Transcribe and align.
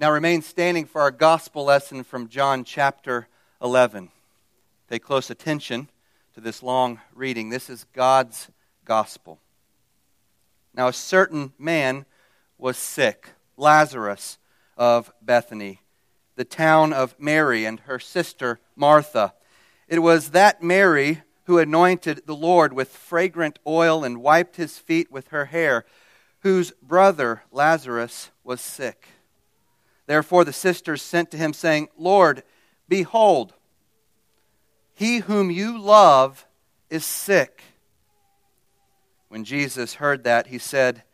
Now 0.00 0.10
remain 0.10 0.40
standing 0.40 0.86
for 0.86 1.02
our 1.02 1.10
gospel 1.10 1.66
lesson 1.66 2.04
from 2.04 2.28
John 2.28 2.64
chapter 2.64 3.28
11. 3.60 4.08
Pay 4.88 4.98
close 4.98 5.28
attention 5.28 5.90
to 6.32 6.40
this 6.40 6.62
long 6.62 7.00
reading. 7.14 7.50
This 7.50 7.68
is 7.68 7.84
God's 7.92 8.48
gospel. 8.86 9.40
Now, 10.72 10.88
a 10.88 10.94
certain 10.94 11.52
man 11.58 12.06
was 12.56 12.78
sick, 12.78 13.28
Lazarus 13.58 14.38
of 14.74 15.12
Bethany, 15.20 15.82
the 16.34 16.46
town 16.46 16.94
of 16.94 17.14
Mary 17.18 17.66
and 17.66 17.80
her 17.80 17.98
sister 17.98 18.58
Martha. 18.74 19.34
It 19.86 19.98
was 19.98 20.30
that 20.30 20.62
Mary 20.62 21.20
who 21.44 21.58
anointed 21.58 22.22
the 22.24 22.34
Lord 22.34 22.72
with 22.72 22.88
fragrant 22.88 23.58
oil 23.66 24.02
and 24.02 24.22
wiped 24.22 24.56
his 24.56 24.78
feet 24.78 25.12
with 25.12 25.28
her 25.28 25.44
hair, 25.44 25.84
whose 26.38 26.70
brother 26.80 27.42
Lazarus 27.52 28.30
was 28.42 28.62
sick. 28.62 29.06
Therefore 30.10 30.44
the 30.44 30.52
sisters 30.52 31.02
sent 31.02 31.30
to 31.30 31.36
him, 31.36 31.52
saying, 31.52 31.88
Lord, 31.96 32.42
behold, 32.88 33.54
he 34.92 35.18
whom 35.18 35.52
you 35.52 35.80
love 35.80 36.48
is 36.90 37.04
sick. 37.04 37.62
When 39.28 39.44
Jesus 39.44 39.94
heard 39.94 40.24
that, 40.24 40.48
he 40.48 40.58
said, 40.58 41.04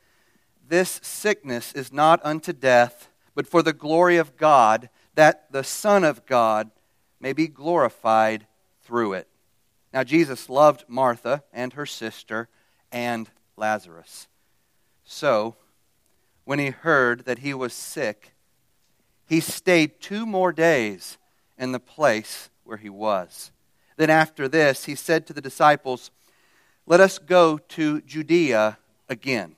This 0.67 0.99
sickness 1.03 1.75
is 1.75 1.93
not 1.93 2.25
unto 2.25 2.55
death, 2.55 3.11
but 3.35 3.47
for 3.47 3.63
the 3.63 3.75
glory 3.75 4.17
of 4.17 4.39
God, 4.39 4.89
that 5.15 5.53
the 5.53 5.63
Son 5.63 6.03
of 6.03 6.25
God 6.25 6.71
may 7.21 7.35
be 7.35 7.49
glorified 7.49 8.47
through 8.81 9.13
it. 9.13 9.29
Now, 9.93 10.05
Jesus 10.05 10.49
loved 10.49 10.87
Martha 10.89 11.45
and 11.53 11.75
her 11.75 11.85
sister 11.85 12.49
and 12.91 13.29
Lazarus. 13.59 14.27
So, 15.05 15.57
when 16.47 16.59
he 16.59 16.71
heard 16.71 17.27
that 17.27 17.41
he 17.41 17.53
was 17.53 17.75
sick, 17.75 18.33
he 19.27 19.41
stayed 19.41 20.01
two 20.01 20.25
more 20.25 20.53
days 20.53 21.19
in 21.59 21.73
the 21.73 21.81
place 21.81 22.49
where 22.65 22.77
he 22.77 22.89
was. 22.89 23.51
Then 23.97 24.11
after 24.11 24.49
this, 24.49 24.85
he 24.85 24.95
said 24.95 25.27
to 25.27 25.33
the 25.33 25.41
disciples, 25.41 26.11
Let 26.87 27.01
us 27.01 27.19
go 27.19 27.59
to 27.59 28.01
Judea 28.03 28.79
again. 29.09 29.57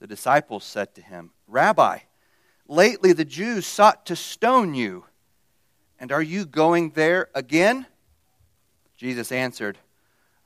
The 0.00 0.06
disciples 0.06 0.64
said 0.64 0.94
to 0.94 1.02
him, 1.02 1.30
Rabbi, 1.46 1.98
lately 2.66 3.12
the 3.12 3.24
Jews 3.24 3.66
sought 3.66 4.06
to 4.06 4.16
stone 4.16 4.74
you, 4.74 5.04
and 5.98 6.10
are 6.10 6.22
you 6.22 6.44
going 6.44 6.90
there 6.90 7.28
again? 7.34 7.86
Jesus 8.96 9.30
answered, 9.30 9.78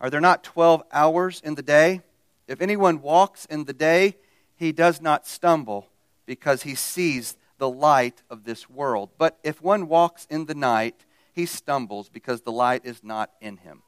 Are 0.00 0.10
there 0.10 0.20
not 0.20 0.44
twelve 0.44 0.82
hours 0.92 1.41
in 1.44 1.54
the 1.54 1.62
day? 1.62 2.02
If 2.46 2.60
anyone 2.60 3.02
walks 3.02 3.44
in 3.46 3.64
the 3.64 3.72
day, 3.72 4.16
he 4.56 4.72
does 4.72 5.00
not 5.00 5.26
stumble, 5.26 5.86
because 6.26 6.62
he 6.62 6.74
sees 6.74 7.36
the 7.58 7.68
light 7.68 8.22
of 8.30 8.44
this 8.44 8.68
world. 8.70 9.10
But 9.18 9.38
if 9.42 9.60
one 9.60 9.88
walks 9.88 10.26
in 10.30 10.46
the 10.46 10.54
night, 10.54 11.04
he 11.32 11.46
stumbles 11.46 12.08
because 12.08 12.42
the 12.42 12.52
light 12.52 12.82
is 12.84 13.04
not 13.04 13.30
in 13.40 13.58
him. 13.58 13.82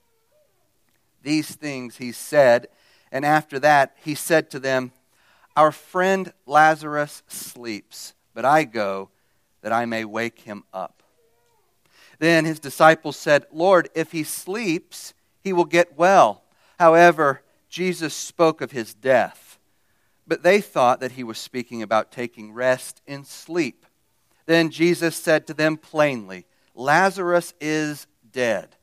These 1.22 1.54
things 1.54 1.96
he 1.96 2.12
said, 2.12 2.68
and 3.10 3.24
after 3.24 3.58
that 3.60 3.96
he 4.04 4.14
said 4.14 4.50
to 4.50 4.58
them, 4.58 4.92
Our 5.56 5.72
friend 5.72 6.32
Lazarus 6.46 7.22
sleeps, 7.28 8.14
but 8.34 8.44
I 8.44 8.64
go 8.64 9.10
that 9.62 9.72
I 9.72 9.84
may 9.84 10.04
wake 10.04 10.41
him 10.41 10.64
up. 10.72 11.02
Then 12.18 12.44
his 12.44 12.60
disciples 12.60 13.16
said, 13.16 13.46
Lord, 13.52 13.88
if 13.94 14.12
he 14.12 14.24
sleeps, 14.24 15.14
he 15.42 15.52
will 15.52 15.64
get 15.64 15.96
well. 15.96 16.42
However, 16.78 17.42
Jesus 17.68 18.14
spoke 18.14 18.60
of 18.60 18.72
his 18.72 18.94
death 18.94 19.50
but 20.31 20.45
they 20.45 20.61
thought 20.61 21.00
that 21.00 21.11
he 21.11 21.25
was 21.25 21.39
speaking 21.39 21.83
about 21.83 22.12
taking 22.12 22.53
rest 22.53 23.03
in 23.05 23.25
sleep. 23.25 23.84
Then 24.47 24.70
Jesus 24.70 25.17
said 25.17 25.45
to 25.48 25.55
them 25.55 25.77
plainly, 25.77 26.47
Lazarus 26.72 27.53
is 27.61 28.06
dead. 28.31 28.77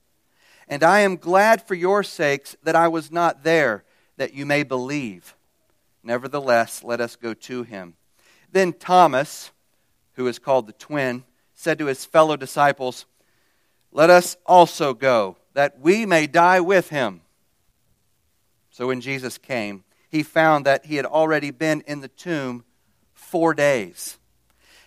And 0.68 0.84
I 0.84 1.00
am 1.00 1.16
glad 1.16 1.66
for 1.66 1.74
your 1.74 2.04
sakes 2.04 2.58
that 2.64 2.76
I 2.76 2.90
was 2.90 3.14
not 3.14 3.46
there, 3.46 3.86
that 4.18 4.34
you 4.34 4.46
may 4.46 4.64
believe. 4.64 5.38
Nevertheless, 6.04 6.84
let 6.84 7.00
us 7.00 7.16
go 7.16 7.34
to 7.34 7.64
him. 7.64 7.94
Then 8.52 8.74
Thomas, 8.74 9.52
who 10.16 10.28
is 10.28 10.40
called 10.40 10.68
the 10.68 10.74
twin, 10.74 11.24
said 11.54 11.80
to 11.80 11.86
his 11.86 12.04
fellow 12.04 12.36
disciples, 12.36 13.06
Let 13.94 14.10
us 14.10 14.36
also 14.46 14.94
go, 14.94 15.38
that 15.54 15.80
we 15.80 16.06
may 16.06 16.28
die 16.28 16.60
with 16.60 16.90
him. 16.90 17.22
So 18.70 18.88
when 18.88 19.00
Jesus 19.00 19.38
came, 19.38 19.86
he 20.10 20.24
found 20.24 20.66
that 20.66 20.86
he 20.86 20.96
had 20.96 21.06
already 21.06 21.52
been 21.52 21.82
in 21.88 22.02
the 22.02 22.08
tomb 22.08 22.64
four 23.14 23.54
days. 23.54 24.18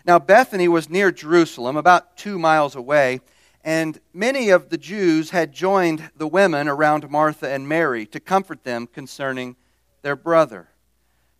Now, 0.04 0.18
Bethany 0.18 0.68
was 0.68 0.88
near 0.88 1.12
Jerusalem, 1.12 1.76
about 1.76 2.16
two 2.16 2.38
miles 2.38 2.74
away, 2.74 3.20
and 3.62 4.00
many 4.14 4.48
of 4.48 4.70
the 4.70 4.78
Jews 4.78 5.30
had 5.30 5.52
joined 5.52 6.10
the 6.16 6.26
women 6.26 6.68
around 6.68 7.10
Martha 7.10 7.48
and 7.48 7.68
Mary 7.68 8.06
to 8.06 8.20
comfort 8.20 8.64
them 8.64 8.86
concerning 8.86 9.56
their 10.02 10.16
brother. 10.16 10.68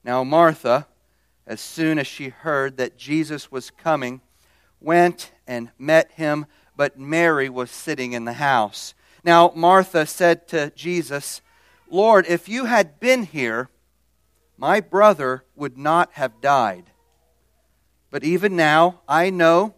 Now, 0.05 0.25
Martha, 0.25 0.87
as 1.47 1.61
soon 1.61 1.99
as 1.99 2.07
she 2.07 2.29
heard 2.29 2.77
that 2.77 2.99
Jesus 2.99 3.51
was 3.51 3.71
coming, 3.71 4.21
went 4.81 5.33
and 5.47 5.71
met 5.79 6.13
him, 6.13 6.47
but 6.77 6.99
Mary 6.99 7.49
was 7.49 7.71
sitting 7.71 8.13
in 8.13 8.27
the 8.27 8.35
house. 8.35 8.95
Now, 9.25 9.53
Martha 9.55 10.07
said 10.07 10.49
to 10.49 10.71
Jesus, 10.71 11.41
Lord, 11.91 12.25
if 12.29 12.49
you 12.49 12.67
had 12.67 13.01
been 13.01 13.25
here, 13.25 13.69
my 14.57 14.81
brother 14.81 15.45
would 15.57 15.77
not 15.77 16.13
have 16.13 16.41
died. 16.41 16.85
But 18.11 18.25
even 18.25 18.55
now, 18.57 19.01
I 19.09 19.31
know 19.31 19.75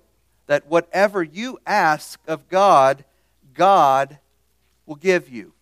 that 0.46 0.66
whatever 0.66 1.22
you 1.22 1.58
ask 1.66 2.20
of 2.26 2.48
God, 2.48 3.04
God 3.54 4.18
will 4.84 4.96
give 4.96 5.28
you. 5.28 5.54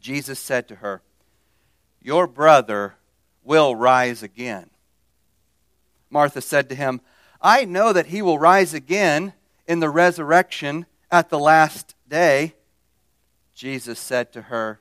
Jesus 0.00 0.38
said 0.38 0.66
to 0.68 0.76
her, 0.76 1.02
Your 2.02 2.26
brother 2.26 2.96
will 3.44 3.76
rise 3.76 4.22
again. 4.22 4.70
Martha 6.10 6.40
said 6.40 6.68
to 6.68 6.74
him, 6.74 7.00
I 7.40 7.64
know 7.64 7.92
that 7.92 8.06
he 8.06 8.22
will 8.22 8.38
rise 8.38 8.74
again 8.74 9.34
in 9.66 9.80
the 9.80 9.90
resurrection 9.90 10.86
at 11.10 11.28
the 11.28 11.38
last 11.38 11.94
day. 12.08 12.54
Jesus 13.54 13.98
said 13.98 14.32
to 14.32 14.42
her, 14.42 14.80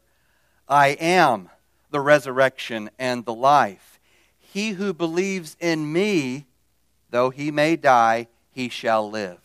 I 0.73 0.97
am 0.99 1.49
the 1.91 1.99
resurrection 1.99 2.89
and 2.97 3.23
the 3.23 3.33
life. 3.33 3.99
He 4.39 4.71
who 4.71 4.91
believes 4.91 5.55
in 5.59 5.93
me, 5.93 6.47
though 7.11 7.29
he 7.29 7.51
may 7.51 7.75
die, 7.75 8.25
he 8.49 8.69
shall 8.69 9.07
live. 9.07 9.37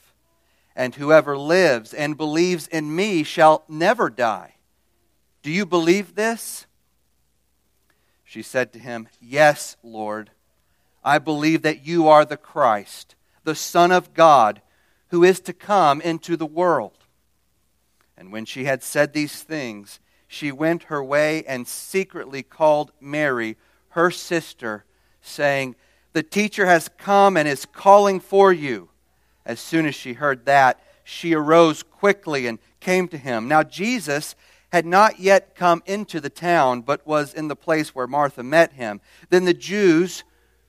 And 0.75 0.95
whoever 0.95 1.37
lives 1.37 1.93
and 1.93 2.17
believes 2.17 2.67
in 2.67 2.97
me 2.97 3.25
shall 3.25 3.63
never 3.69 4.09
die. 4.09 4.55
Do 5.43 5.51
you 5.51 5.67
believe 5.67 6.15
this? 6.15 6.65
She 8.25 8.41
said 8.41 8.73
to 8.73 8.79
him, 8.79 9.07
Yes, 9.21 9.77
Lord. 9.83 10.31
I 11.05 11.19
believe 11.19 11.61
that 11.61 11.85
you 11.85 12.09
are 12.09 12.25
the 12.25 12.39
Christ, 12.39 13.17
the 13.45 13.55
Son 13.55 13.93
of 13.93 14.15
God, 14.15 14.63
who 15.09 15.25
is 15.25 15.41
to 15.41 15.53
come 15.53 16.01
into 16.01 16.39
the 16.39 16.47
world. 16.47 16.97
And 18.17 18.33
when 18.33 18.47
she 18.47 18.65
had 18.65 18.83
said 18.83 19.13
these 19.13 19.43
things, 19.43 20.01
she 20.29 20.53
went 20.53 20.85
her 20.85 21.03
way 21.03 21.43
and 21.45 21.67
secretly 21.67 22.43
called 22.43 22.93
Mary, 23.01 23.57
her 23.89 24.11
sister, 24.11 24.85
saying, 25.23 25.75
The 26.13 26.23
teacher 26.23 26.67
has 26.67 26.91
come 26.99 27.37
and 27.37 27.49
is 27.49 27.65
calling 27.65 28.21
for 28.21 28.53
you. 28.53 28.91
As 29.47 29.59
soon 29.59 29.87
as 29.87 29.95
she 29.95 30.13
heard 30.13 30.45
that, 30.45 30.79
she 31.03 31.35
arose 31.35 31.83
quickly 31.83 32.47
and 32.47 32.59
came 32.79 33.09
to 33.09 33.17
him. 33.17 33.49
Now, 33.49 33.63
Jesus 33.63 34.37
had 34.71 34.85
not 34.85 35.19
yet 35.19 35.55
come 35.55 35.83
into 35.87 36.21
the 36.21 36.29
town, 36.29 36.83
but 36.83 37.07
was 37.07 37.33
in 37.33 37.49
the 37.49 37.57
place 37.57 37.95
where 37.95 38.07
Martha 38.07 38.43
met 38.43 38.75
him. 38.75 39.01
Then 39.31 39.47
the 39.47 39.55
Jews 39.55 40.25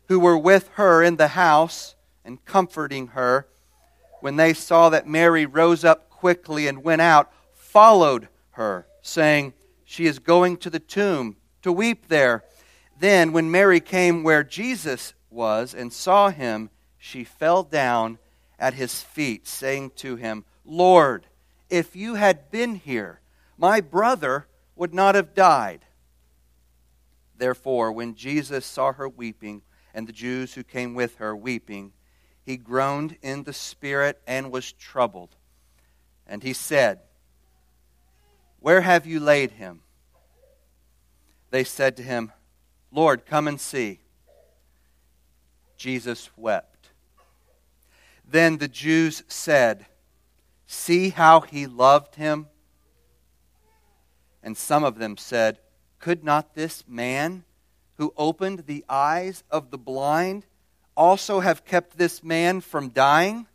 who 0.07 0.21
were 0.21 0.37
with 0.37 0.69
her 0.75 1.03
in 1.03 1.17
the 1.17 1.27
house 1.27 1.95
and 2.23 2.43
comforting 2.45 3.07
her, 3.07 3.45
when 4.21 4.37
they 4.37 4.53
saw 4.53 4.89
that 4.89 5.05
Mary 5.05 5.45
rose 5.45 5.83
up 5.83 6.09
quickly 6.09 6.65
and 6.67 6.81
went 6.81 7.01
out, 7.01 7.29
followed 7.53 8.29
her 8.51 8.85
saying, 9.09 9.53
She 9.83 10.05
is 10.05 10.19
going 10.19 10.57
to 10.57 10.69
the 10.69 10.79
tomb 10.79 11.37
to 11.61 11.71
weep 11.71 12.07
there. 12.07 12.43
Then, 12.99 13.31
when 13.31 13.51
Mary 13.51 13.79
came 13.79 14.23
where 14.23 14.43
Jesus 14.43 15.13
was 15.29 15.73
and 15.73 15.91
saw 15.91 16.29
him, 16.29 16.69
she 16.97 17.23
fell 17.23 17.63
down 17.63 18.19
at 18.57 18.73
his 18.73 19.01
feet, 19.01 19.47
saying 19.47 19.91
to 19.97 20.15
him, 20.15 20.43
Lord, 20.65 21.25
if 21.69 21.95
you 21.95 22.15
had 22.15 22.51
been 22.51 22.75
here, 22.75 23.21
my 23.57 23.81
brother 23.81 24.47
would 24.75 24.93
not 24.93 25.15
have 25.15 25.33
died. 25.33 25.85
Therefore, 27.37 27.91
when 27.91 28.15
Jesus 28.15 28.65
saw 28.65 28.91
her 28.91 29.07
weeping, 29.07 29.61
and 29.93 30.07
the 30.07 30.13
Jews 30.13 30.53
who 30.53 30.63
came 30.63 30.93
with 30.93 31.15
her 31.15 31.35
weeping, 31.35 31.93
he 32.43 32.57
groaned 32.57 33.17
in 33.21 33.43
the 33.43 33.53
spirit 33.53 34.21
and 34.27 34.51
was 34.51 34.71
troubled. 34.71 35.35
And 36.27 36.43
he 36.43 36.53
said, 36.53 36.99
where 38.59 38.81
have 38.81 39.05
you 39.05 39.19
laid 39.19 39.51
him? 39.51 39.81
They 41.51 41.63
said 41.63 41.97
to 41.97 42.03
him, 42.03 42.31
Lord, 42.91 43.25
come 43.25 43.47
and 43.47 43.59
see. 43.59 43.99
Jesus 45.77 46.29
wept. 46.35 46.89
Then 48.29 48.57
the 48.57 48.67
Jews 48.67 49.23
said, 49.27 49.85
See 50.67 51.09
how 51.09 51.41
he 51.41 51.65
loved 51.65 52.15
him? 52.15 52.47
And 54.43 54.55
some 54.55 54.83
of 54.83 54.99
them 54.99 55.17
said, 55.17 55.59
Could 55.99 56.23
not 56.23 56.53
this 56.53 56.83
man 56.87 57.43
who 57.97 58.13
opened 58.17 58.65
the 58.65 58.85
eyes 58.87 59.43
of 59.49 59.71
the 59.71 59.77
blind 59.77 60.45
also 60.95 61.39
have 61.39 61.65
kept 61.65 61.97
this 61.97 62.23
man 62.23 62.61
from 62.61 62.89
dying? 62.89 63.47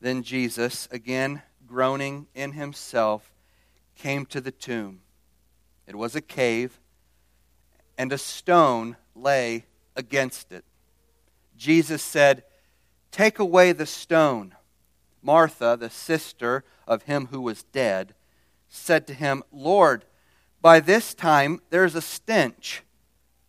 Then 0.00 0.22
Jesus, 0.22 0.88
again 0.90 1.42
groaning 1.74 2.28
in 2.36 2.52
himself, 2.52 3.32
came 3.96 4.24
to 4.24 4.40
the 4.40 4.52
tomb. 4.52 5.00
It 5.88 5.96
was 5.96 6.14
a 6.14 6.20
cave, 6.20 6.78
and 7.98 8.12
a 8.12 8.18
stone 8.18 8.96
lay 9.16 9.64
against 9.96 10.52
it. 10.52 10.64
Jesus 11.56 12.00
said, 12.00 12.44
Take 13.10 13.40
away 13.40 13.72
the 13.72 13.86
stone. 13.86 14.54
Martha, 15.20 15.76
the 15.78 15.90
sister 15.90 16.62
of 16.86 17.02
him 17.02 17.26
who 17.32 17.40
was 17.40 17.64
dead, 17.64 18.14
said 18.68 19.04
to 19.08 19.14
him, 19.14 19.42
Lord, 19.50 20.04
by 20.62 20.78
this 20.78 21.12
time 21.12 21.60
there's 21.70 21.96
a 21.96 22.00
stench, 22.00 22.82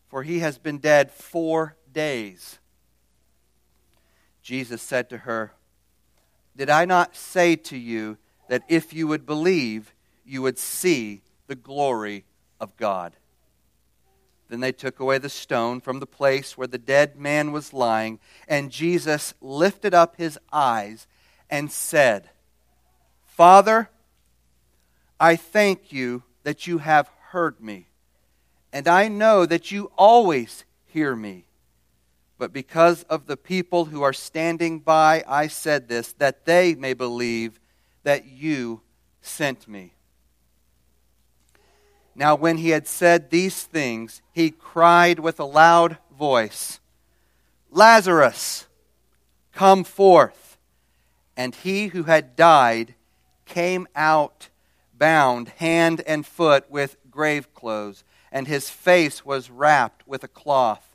for 0.08 0.24
he 0.24 0.40
has 0.40 0.58
been 0.58 0.80
dead 0.80 1.12
four 1.12 1.76
days. 1.92 2.58
Jesus 4.42 4.82
said 4.82 5.12
to 5.12 5.20
her, 5.20 5.52
Did 6.58 6.70
I 6.70 6.86
not 6.86 7.16
say 7.16 7.56
to 7.56 7.78
you 7.78 8.18
that 8.48 8.64
if 8.70 8.94
you 8.94 9.08
would 9.08 9.26
believe, 9.26 9.94
you 10.26 10.42
would 10.42 10.58
see 10.58 11.22
the 11.48 11.56
glory 11.56 12.26
of 12.60 12.76
God? 12.78 13.16
Then 14.48 14.60
they 14.60 14.72
took 14.72 15.00
away 15.00 15.18
the 15.18 15.30
stone 15.30 15.82
from 15.82 16.00
the 16.00 16.06
place 16.06 16.58
where 16.58 16.68
the 16.68 16.78
dead 16.78 17.18
man 17.18 17.52
was 17.52 17.74
lying, 17.74 18.20
and 18.48 18.72
Jesus 18.72 19.34
lifted 19.42 19.94
up 19.94 20.18
his 20.18 20.38
eyes 20.54 21.08
and 21.50 21.72
said, 21.72 22.30
Father, 23.26 23.90
I 25.20 25.36
thank 25.36 25.92
you 25.92 26.24
that 26.44 26.68
you 26.68 26.78
have 26.78 27.10
heard 27.30 27.60
me, 27.60 27.88
and 28.72 28.88
I 28.88 29.08
know 29.08 29.46
that 29.46 29.72
you 29.72 29.92
always 29.98 30.64
hear 30.86 31.16
me. 31.16 31.45
But 32.38 32.52
because 32.52 33.04
of 33.04 33.28
the 33.28 33.38
people 33.38 33.86
who 33.86 34.02
are 34.02 34.14
standing 34.14 34.80
by, 34.80 35.24
I 35.28 35.48
said 35.48 35.88
this, 35.88 36.14
that 36.14 36.46
they 36.46 36.76
may 36.76 36.94
believe 36.94 37.60
that 38.04 38.26
you 38.26 38.82
sent 39.22 39.68
me. 39.68 39.94
Now, 42.14 42.36
when 42.36 42.58
he 42.58 42.70
had 42.70 42.88
said 42.88 43.30
these 43.30 43.64
things, 43.64 44.22
he 44.32 44.50
cried 44.50 45.20
with 45.20 45.40
a 45.40 45.46
loud 45.46 45.98
voice, 46.18 46.80
Lazarus, 47.72 48.68
come 49.54 49.84
forth. 49.84 50.58
And 51.36 51.54
he 51.54 51.88
who 51.88 52.04
had 52.04 52.38
died 52.38 52.96
came 53.46 53.88
out, 53.96 54.50
bound 54.94 55.50
hand 55.58 56.02
and 56.08 56.26
foot 56.26 56.70
with 56.70 56.96
grave 57.12 57.54
clothes, 57.54 58.06
and 58.32 58.48
his 58.48 58.70
face 58.70 59.26
was 59.26 59.50
wrapped 59.50 60.08
with 60.08 60.24
a 60.24 60.30
cloth. 60.30 60.95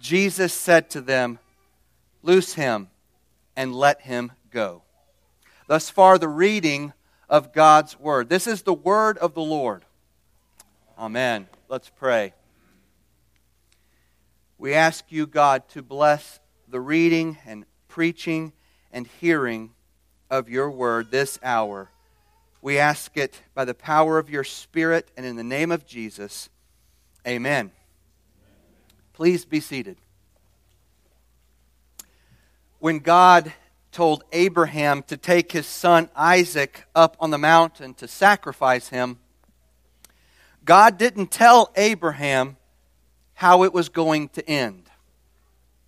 Jesus 0.00 0.52
said 0.52 0.90
to 0.90 1.00
them, 1.00 1.38
Loose 2.22 2.54
him 2.54 2.88
and 3.56 3.74
let 3.74 4.02
him 4.02 4.32
go. 4.50 4.82
Thus 5.66 5.90
far, 5.90 6.18
the 6.18 6.28
reading 6.28 6.92
of 7.28 7.52
God's 7.52 7.98
word. 7.98 8.28
This 8.28 8.46
is 8.46 8.62
the 8.62 8.74
word 8.74 9.18
of 9.18 9.34
the 9.34 9.42
Lord. 9.42 9.84
Amen. 10.98 11.46
Let's 11.68 11.90
pray. 11.90 12.32
We 14.56 14.74
ask 14.74 15.04
you, 15.10 15.26
God, 15.26 15.68
to 15.70 15.82
bless 15.82 16.40
the 16.66 16.80
reading 16.80 17.38
and 17.46 17.64
preaching 17.86 18.52
and 18.92 19.06
hearing 19.20 19.70
of 20.30 20.48
your 20.48 20.70
word 20.70 21.10
this 21.10 21.38
hour. 21.42 21.90
We 22.60 22.78
ask 22.78 23.16
it 23.16 23.40
by 23.54 23.64
the 23.64 23.74
power 23.74 24.18
of 24.18 24.30
your 24.30 24.44
Spirit 24.44 25.08
and 25.16 25.24
in 25.24 25.36
the 25.36 25.44
name 25.44 25.70
of 25.70 25.86
Jesus. 25.86 26.48
Amen. 27.26 27.70
Please 29.18 29.44
be 29.44 29.58
seated. 29.58 29.96
When 32.78 33.00
God 33.00 33.52
told 33.90 34.22
Abraham 34.30 35.02
to 35.08 35.16
take 35.16 35.50
his 35.50 35.66
son 35.66 36.08
Isaac 36.14 36.84
up 36.94 37.16
on 37.18 37.30
the 37.30 37.36
mountain 37.36 37.94
to 37.94 38.06
sacrifice 38.06 38.90
him, 38.90 39.18
God 40.64 40.98
didn't 40.98 41.32
tell 41.32 41.72
Abraham 41.74 42.58
how 43.34 43.64
it 43.64 43.74
was 43.74 43.88
going 43.88 44.28
to 44.28 44.48
end. 44.48 44.88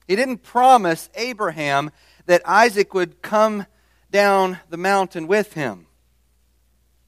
He 0.09 0.17
didn't 0.17 0.43
promise 0.43 1.09
Abraham 1.15 1.93
that 2.27 2.43
Isaac 2.45 2.93
would 2.95 3.23
come 3.23 3.67
down 4.11 4.59
the 4.71 4.77
mountain 4.77 5.29
with 5.29 5.53
him, 5.53 5.87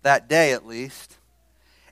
that 0.03 0.29
day 0.29 0.53
at 0.53 0.69
least. 0.69 1.19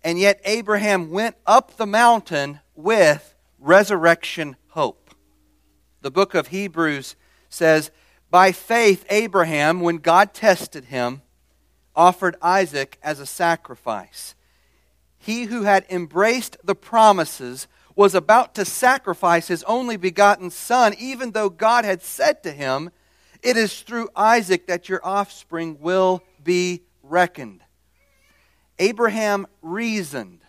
And 0.04 0.20
yet, 0.20 0.40
Abraham 0.44 1.10
went 1.10 1.34
up 1.48 1.76
the 1.76 1.84
mountain 1.84 2.60
with 2.76 3.29
resurrection 3.60 4.56
hope. 4.70 5.10
The 6.00 6.10
book 6.10 6.34
of 6.34 6.48
Hebrews 6.48 7.14
says, 7.48 7.90
By 8.30 8.52
faith, 8.52 9.04
Abraham, 9.10 9.80
when 9.80 9.98
God 9.98 10.34
tested 10.34 10.86
him, 10.86 11.22
offered 11.94 12.36
Isaac 12.42 12.98
as 13.02 13.20
a 13.20 13.26
sacrifice 13.26 14.34
he 15.20 15.44
who 15.44 15.62
had 15.62 15.84
embraced 15.90 16.56
the 16.64 16.74
promises 16.74 17.68
was 17.94 18.14
about 18.14 18.54
to 18.54 18.64
sacrifice 18.64 19.48
his 19.48 19.62
only 19.64 19.98
begotten 19.98 20.50
son, 20.50 20.94
even 20.98 21.32
though 21.32 21.50
God 21.50 21.84
had 21.84 22.02
said 22.02 22.42
to 22.42 22.52
him, 22.52 22.90
It 23.42 23.58
is 23.58 23.82
through 23.82 24.08
Isaac 24.16 24.66
that 24.66 24.88
your 24.88 25.04
offspring 25.04 25.78
will 25.78 26.22
be 26.42 26.82
reckoned. 27.02 27.60
Abraham 28.78 29.46
reasoned. 29.60 30.39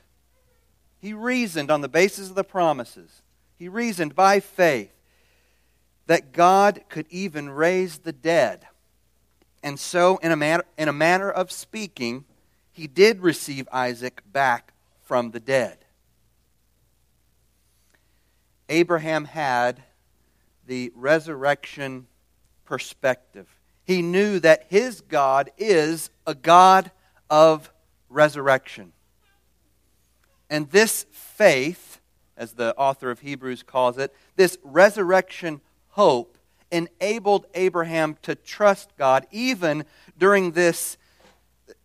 He 1.02 1.14
reasoned 1.14 1.72
on 1.72 1.82
the 1.82 1.90
basis 1.90 2.30
of 2.30 2.36
the 2.36 2.44
promises. 2.44 3.24
He 3.58 3.68
reasoned 3.68 4.16
by 4.16 4.40
faith 4.40 4.94
that 6.06 6.32
God 6.32 6.82
could 6.90 7.08
even 7.10 7.50
raise 7.50 8.00
the 8.00 8.12
dead. 8.12 8.68
And 9.64 9.80
so, 9.80 10.18
in 10.18 10.32
a, 10.32 10.36
manner, 10.36 10.64
in 10.78 10.88
a 10.88 10.94
manner 10.94 11.30
of 11.30 11.52
speaking, 11.52 12.26
he 12.72 12.86
did 12.88 13.22
receive 13.22 13.68
Isaac 13.72 14.22
back 14.32 14.74
from 15.02 15.32
the 15.32 15.40
dead. 15.40 15.80
Abraham 18.70 19.26
had 19.26 19.84
the 20.68 20.92
resurrection 20.96 22.08
perspective. 22.66 23.48
He 23.84 24.02
knew 24.02 24.40
that 24.40 24.68
his 24.70 25.02
God 25.02 25.50
is 25.58 26.10
a 26.26 26.36
God 26.36 26.92
of 27.30 27.72
resurrection. 28.10 28.94
And 30.52 30.70
this 30.70 31.06
faith, 31.12 32.02
as 32.36 32.52
the 32.54 32.76
author 32.76 33.10
of 33.10 33.22
Hebrews 33.22 33.64
calls 33.64 33.98
it, 33.98 34.14
this 34.36 34.58
resurrection 34.64 35.62
hope 35.92 36.38
enabled 36.70 37.46
Abraham 37.54 38.18
to 38.24 38.36
trust 38.36 38.92
God 38.98 39.26
even 39.32 39.86
during 40.18 40.52
this 40.52 40.98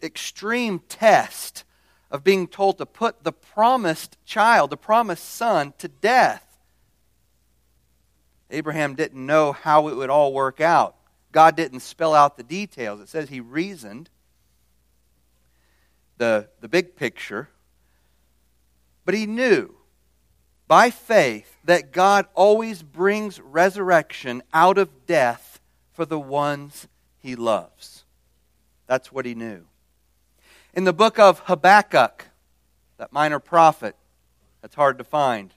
extreme 0.03 0.81
test 0.89 1.63
of 2.11 2.25
being 2.25 2.49
told 2.49 2.79
to 2.79 2.87
put 2.87 3.23
the 3.23 3.33
promised 3.33 4.17
child, 4.25 4.71
the 4.71 4.77
promised 4.77 5.25
son, 5.25 5.73
to 5.79 5.87
death. 5.87 6.59
Abraham 8.51 8.97
didn't 8.97 9.25
know 9.25 9.53
how 9.53 9.87
it 9.87 9.95
would 9.95 10.11
all 10.11 10.33
work 10.33 10.61
out. 10.61 10.97
God 11.31 11.55
didn't 11.57 11.81
spell 11.81 12.15
out 12.15 12.37
the 12.37 12.43
details. 12.43 13.01
It 13.01 13.09
says 13.09 13.29
he 13.29 13.41
reasoned 13.41 14.11
the, 16.19 16.49
the 16.61 16.69
big 16.69 16.97
picture, 16.97 17.49
but 19.07 19.15
he 19.15 19.25
knew 19.25 19.75
by 20.69 20.91
faith 20.91 21.57
that 21.65 21.93
God 21.93 22.27
always 22.35 22.83
brings 22.83 23.41
resurrection 23.41 24.43
out 24.53 24.77
of 24.77 25.07
death 25.07 25.61
for 25.93 26.05
the 26.05 26.19
ones 26.19 26.89
he 27.17 27.37
loves. 27.37 28.05
That's 28.87 29.13
what 29.13 29.25
he 29.25 29.35
knew. 29.35 29.65
In 30.75 30.85
the 30.85 30.93
book 30.93 31.19
of 31.19 31.39
Habakkuk, 31.47 32.27
that 32.99 33.13
minor 33.13 33.39
prophet 33.39 33.95
that's 34.61 34.75
hard 34.75 34.99
to 34.99 35.05
find, 35.05 35.55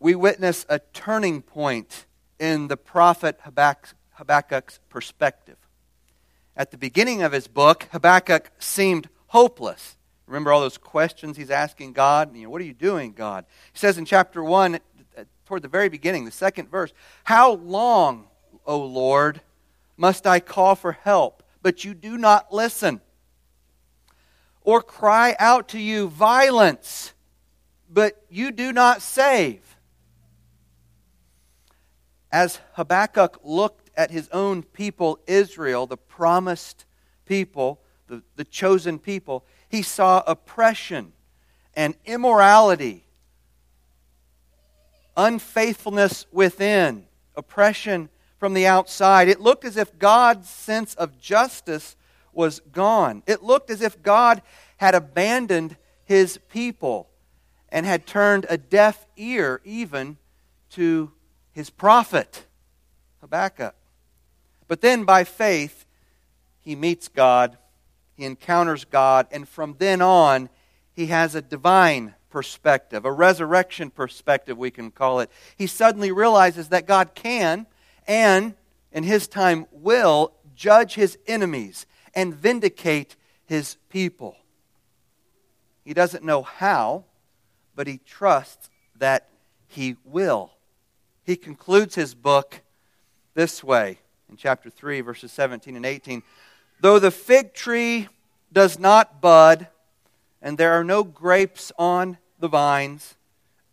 we 0.00 0.14
witness 0.14 0.64
a 0.68 0.78
turning 0.78 1.42
point 1.42 2.06
in 2.38 2.68
the 2.68 2.76
prophet 2.78 3.40
Habakkuk's 3.42 4.80
perspective. 4.88 5.58
At 6.56 6.70
the 6.70 6.78
beginning 6.78 7.22
of 7.22 7.32
his 7.32 7.46
book, 7.46 7.88
Habakkuk 7.92 8.50
seemed 8.58 9.08
hopeless. 9.28 9.96
Remember 10.26 10.52
all 10.52 10.60
those 10.60 10.78
questions 10.78 11.36
he's 11.36 11.50
asking 11.50 11.92
God? 11.92 12.34
You 12.34 12.44
know, 12.44 12.50
what 12.50 12.60
are 12.60 12.64
you 12.64 12.72
doing, 12.72 13.12
God? 13.12 13.44
He 13.72 13.78
says 13.78 13.98
in 13.98 14.04
chapter 14.04 14.42
1, 14.42 14.74
uh, 14.74 14.78
toward 15.44 15.62
the 15.62 15.68
very 15.68 15.88
beginning, 15.88 16.24
the 16.24 16.30
second 16.30 16.70
verse, 16.70 16.92
How 17.24 17.52
long, 17.52 18.26
O 18.66 18.78
Lord, 18.78 19.40
must 19.96 20.26
I 20.26 20.40
call 20.40 20.74
for 20.74 20.92
help, 20.92 21.42
but 21.62 21.84
you 21.84 21.94
do 21.94 22.16
not 22.16 22.52
listen? 22.52 23.00
or 24.64 24.80
cry 24.82 25.36
out 25.38 25.68
to 25.68 25.78
you 25.78 26.08
violence, 26.08 27.12
but 27.88 28.24
you 28.30 28.50
do 28.50 28.72
not 28.72 29.02
save. 29.02 29.60
As 32.32 32.58
Habakkuk 32.72 33.40
looked 33.44 33.90
at 33.96 34.10
his 34.10 34.28
own 34.30 34.62
people, 34.62 35.20
Israel, 35.26 35.86
the 35.86 35.98
promised 35.98 36.86
people, 37.26 37.80
the, 38.08 38.22
the 38.36 38.44
chosen 38.44 38.98
people, 38.98 39.44
he 39.74 39.82
saw 39.82 40.22
oppression 40.28 41.12
and 41.74 41.96
immorality, 42.06 43.02
unfaithfulness 45.16 46.26
within, 46.30 47.04
oppression 47.34 48.08
from 48.38 48.54
the 48.54 48.68
outside. 48.68 49.26
It 49.26 49.40
looked 49.40 49.64
as 49.64 49.76
if 49.76 49.98
God's 49.98 50.48
sense 50.48 50.94
of 50.94 51.18
justice 51.20 51.96
was 52.32 52.60
gone. 52.72 53.24
It 53.26 53.42
looked 53.42 53.68
as 53.68 53.82
if 53.82 54.00
God 54.00 54.42
had 54.76 54.94
abandoned 54.94 55.76
his 56.04 56.38
people 56.48 57.08
and 57.68 57.84
had 57.84 58.06
turned 58.06 58.46
a 58.48 58.56
deaf 58.56 59.04
ear 59.16 59.60
even 59.64 60.18
to 60.70 61.10
his 61.50 61.68
prophet, 61.68 62.46
Habakkuk. 63.20 63.74
But 64.68 64.82
then 64.82 65.02
by 65.02 65.24
faith, 65.24 65.84
he 66.60 66.76
meets 66.76 67.08
God, 67.08 67.58
he 68.16 68.24
encounters 68.24 68.84
God, 68.84 69.26
and 69.30 69.48
from 69.48 69.76
then 69.78 70.00
on, 70.00 70.48
he 70.92 71.06
has 71.06 71.34
a 71.34 71.42
divine 71.42 72.14
perspective, 72.30 73.04
a 73.04 73.12
resurrection 73.12 73.90
perspective, 73.90 74.58
we 74.58 74.70
can 74.70 74.90
call 74.90 75.20
it. 75.20 75.30
He 75.56 75.66
suddenly 75.66 76.12
realizes 76.12 76.68
that 76.68 76.86
God 76.86 77.14
can 77.14 77.66
and, 78.06 78.54
in 78.92 79.04
his 79.04 79.26
time, 79.28 79.66
will 79.72 80.32
judge 80.54 80.94
his 80.94 81.18
enemies 81.26 81.86
and 82.14 82.34
vindicate 82.34 83.16
his 83.46 83.76
people. 83.88 84.36
He 85.84 85.94
doesn't 85.94 86.24
know 86.24 86.42
how, 86.42 87.04
but 87.74 87.86
he 87.86 87.98
trusts 87.98 88.70
that 88.96 89.28
he 89.66 89.96
will. 90.04 90.52
He 91.24 91.36
concludes 91.36 91.94
his 91.94 92.14
book 92.14 92.62
this 93.34 93.62
way 93.62 93.98
in 94.28 94.36
chapter 94.36 94.70
3, 94.70 95.00
verses 95.00 95.32
17 95.32 95.76
and 95.76 95.84
18. 95.84 96.22
Though 96.80 96.98
the 96.98 97.10
fig 97.10 97.54
tree 97.54 98.08
does 98.52 98.78
not 98.78 99.20
bud, 99.20 99.68
and 100.40 100.58
there 100.58 100.72
are 100.72 100.84
no 100.84 101.02
grapes 101.02 101.72
on 101.78 102.18
the 102.38 102.48
vines, 102.48 103.16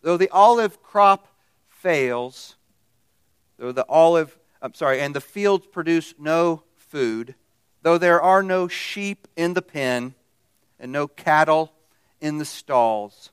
though 0.01 0.17
the 0.17 0.29
olive 0.29 0.81
crop 0.81 1.27
fails, 1.70 2.55
though 3.58 3.72
the 3.72 3.86
olive, 3.88 4.38
I'm 4.62 4.74
sorry, 4.74 5.00
and 5.01 5.13
the 5.13 5.22
fields 5.22 5.67
produce 5.67 6.13
no 6.17 6.63
food, 6.75 7.36
though 7.84 7.98
there 7.98 8.22
are 8.22 8.41
no 8.41 8.67
sheep 8.67 9.27
in 9.36 9.53
the 9.53 9.62
pen 9.62 10.15
and 10.79 10.91
no 10.91 11.08
cattle 11.08 11.72
in 12.20 12.38
the 12.38 12.46
stalls, 12.46 13.31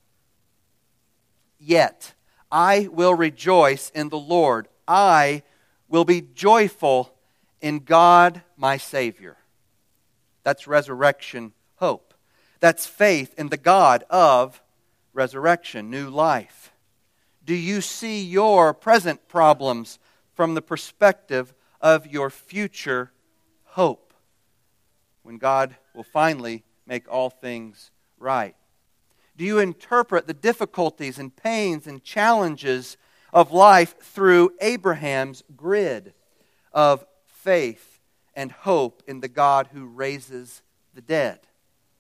yet 1.58 2.14
I 2.50 2.88
will 2.90 3.14
rejoice 3.14 3.90
in 3.94 4.10
the 4.10 4.18
Lord. 4.18 4.68
I 4.86 5.42
will 5.88 6.04
be 6.04 6.20
joyful 6.20 7.14
in 7.60 7.80
God 7.80 8.42
my 8.56 8.76
Savior. 8.76 9.37
That's 10.48 10.66
resurrection 10.66 11.52
hope. 11.74 12.14
That's 12.58 12.86
faith 12.86 13.34
in 13.36 13.50
the 13.50 13.58
God 13.58 14.04
of 14.08 14.62
resurrection, 15.12 15.90
new 15.90 16.08
life. 16.08 16.72
Do 17.44 17.54
you 17.54 17.82
see 17.82 18.24
your 18.24 18.72
present 18.72 19.28
problems 19.28 19.98
from 20.32 20.54
the 20.54 20.62
perspective 20.62 21.52
of 21.82 22.06
your 22.06 22.30
future 22.30 23.12
hope 23.64 24.14
when 25.22 25.36
God 25.36 25.76
will 25.94 26.02
finally 26.02 26.64
make 26.86 27.06
all 27.12 27.28
things 27.28 27.90
right? 28.18 28.56
Do 29.36 29.44
you 29.44 29.58
interpret 29.58 30.26
the 30.26 30.32
difficulties 30.32 31.18
and 31.18 31.36
pains 31.36 31.86
and 31.86 32.02
challenges 32.02 32.96
of 33.34 33.52
life 33.52 33.98
through 34.00 34.52
Abraham's 34.62 35.44
grid 35.54 36.14
of 36.72 37.04
faith 37.26 37.97
and 38.38 38.52
hope 38.52 39.02
in 39.08 39.18
the 39.18 39.26
God 39.26 39.68
who 39.72 39.84
raises 39.84 40.62
the 40.94 41.00
dead? 41.00 41.40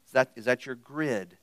Is 0.06 0.12
that, 0.12 0.30
is 0.36 0.44
that 0.44 0.66
your 0.66 0.76
grid? 0.76 1.36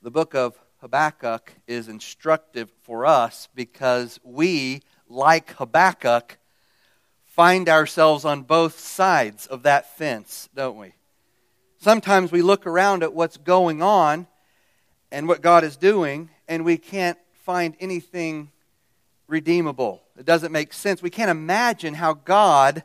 The 0.00 0.10
book 0.10 0.34
of 0.34 0.58
Habakkuk 0.80 1.52
is 1.66 1.86
instructive 1.86 2.70
for 2.80 3.04
us 3.04 3.46
because 3.54 4.18
we, 4.24 4.80
like 5.06 5.50
Habakkuk, 5.50 6.38
find 7.26 7.68
ourselves 7.68 8.24
on 8.24 8.40
both 8.40 8.78
sides 8.78 9.46
of 9.46 9.64
that 9.64 9.98
fence, 9.98 10.48
don't 10.54 10.78
we? 10.78 10.94
Sometimes 11.76 12.32
we 12.32 12.40
look 12.40 12.66
around 12.66 13.02
at 13.02 13.12
what's 13.12 13.36
going 13.36 13.82
on 13.82 14.26
and 15.12 15.28
what 15.28 15.42
God 15.42 15.62
is 15.62 15.76
doing, 15.76 16.30
and 16.48 16.64
we 16.64 16.78
can't 16.78 17.18
find 17.44 17.76
anything 17.80 18.50
redeemable. 19.28 20.02
It 20.18 20.26
doesn't 20.26 20.50
make 20.50 20.72
sense. 20.72 21.02
We 21.02 21.10
can't 21.10 21.30
imagine 21.30 21.94
how 21.94 22.14
God 22.14 22.82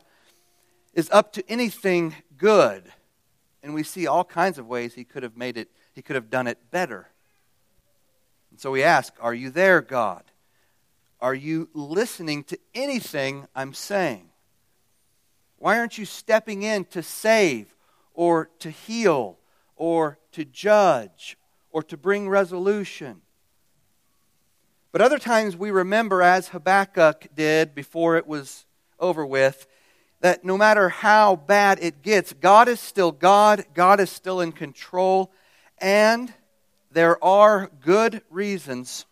is 0.92 1.10
up 1.10 1.32
to 1.32 1.50
anything 1.50 2.14
good. 2.36 2.84
And 3.62 3.74
we 3.74 3.82
see 3.82 4.06
all 4.06 4.24
kinds 4.24 4.58
of 4.58 4.66
ways 4.66 4.94
he 4.94 5.04
could 5.04 5.22
have 5.22 5.36
made 5.36 5.56
it, 5.56 5.70
he 5.94 6.02
could 6.02 6.16
have 6.16 6.30
done 6.30 6.46
it 6.46 6.70
better. 6.70 7.08
And 8.50 8.60
so 8.60 8.70
we 8.70 8.82
ask, 8.82 9.12
Are 9.20 9.34
you 9.34 9.50
there, 9.50 9.80
God? 9.80 10.22
Are 11.20 11.34
you 11.34 11.70
listening 11.72 12.44
to 12.44 12.58
anything 12.74 13.46
I'm 13.54 13.72
saying? 13.72 14.28
Why 15.56 15.78
aren't 15.78 15.96
you 15.96 16.04
stepping 16.04 16.62
in 16.62 16.84
to 16.86 17.02
save 17.02 17.74
or 18.12 18.50
to 18.58 18.70
heal 18.70 19.38
or 19.76 20.18
to 20.32 20.44
judge 20.44 21.38
or 21.70 21.82
to 21.84 21.96
bring 21.96 22.28
resolution? 22.28 23.22
But 24.94 25.02
other 25.02 25.18
times 25.18 25.56
we 25.56 25.72
remember, 25.72 26.22
as 26.22 26.50
Habakkuk 26.50 27.26
did 27.34 27.74
before 27.74 28.16
it 28.16 28.28
was 28.28 28.64
over 29.00 29.26
with, 29.26 29.66
that 30.20 30.44
no 30.44 30.56
matter 30.56 30.88
how 30.88 31.34
bad 31.34 31.80
it 31.82 32.00
gets, 32.00 32.32
God 32.32 32.68
is 32.68 32.78
still 32.78 33.10
God, 33.10 33.64
God 33.74 33.98
is 33.98 34.08
still 34.08 34.40
in 34.40 34.52
control, 34.52 35.32
and 35.78 36.32
there 36.92 37.22
are 37.24 37.72
good 37.80 38.22
reasons 38.30 39.04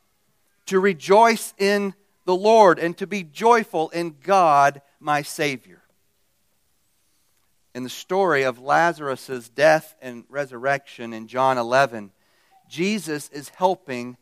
to 0.67 0.79
rejoice 0.79 1.53
in 1.59 1.95
the 2.27 2.37
Lord 2.37 2.79
and 2.79 2.97
to 2.99 3.07
be 3.09 3.25
joyful 3.25 3.89
in 3.89 4.15
God, 4.23 4.83
my 5.01 5.23
Savior. 5.23 5.83
In 7.75 7.83
the 7.83 7.91
story 7.91 8.45
of 8.45 8.61
Lazarus' 8.61 9.49
death 9.49 9.97
and 10.01 10.23
resurrection 10.29 11.13
in 11.13 11.27
John 11.27 11.59
11, 11.59 12.13
Jesus 12.69 13.29
is 13.31 13.49
helping 13.49 14.17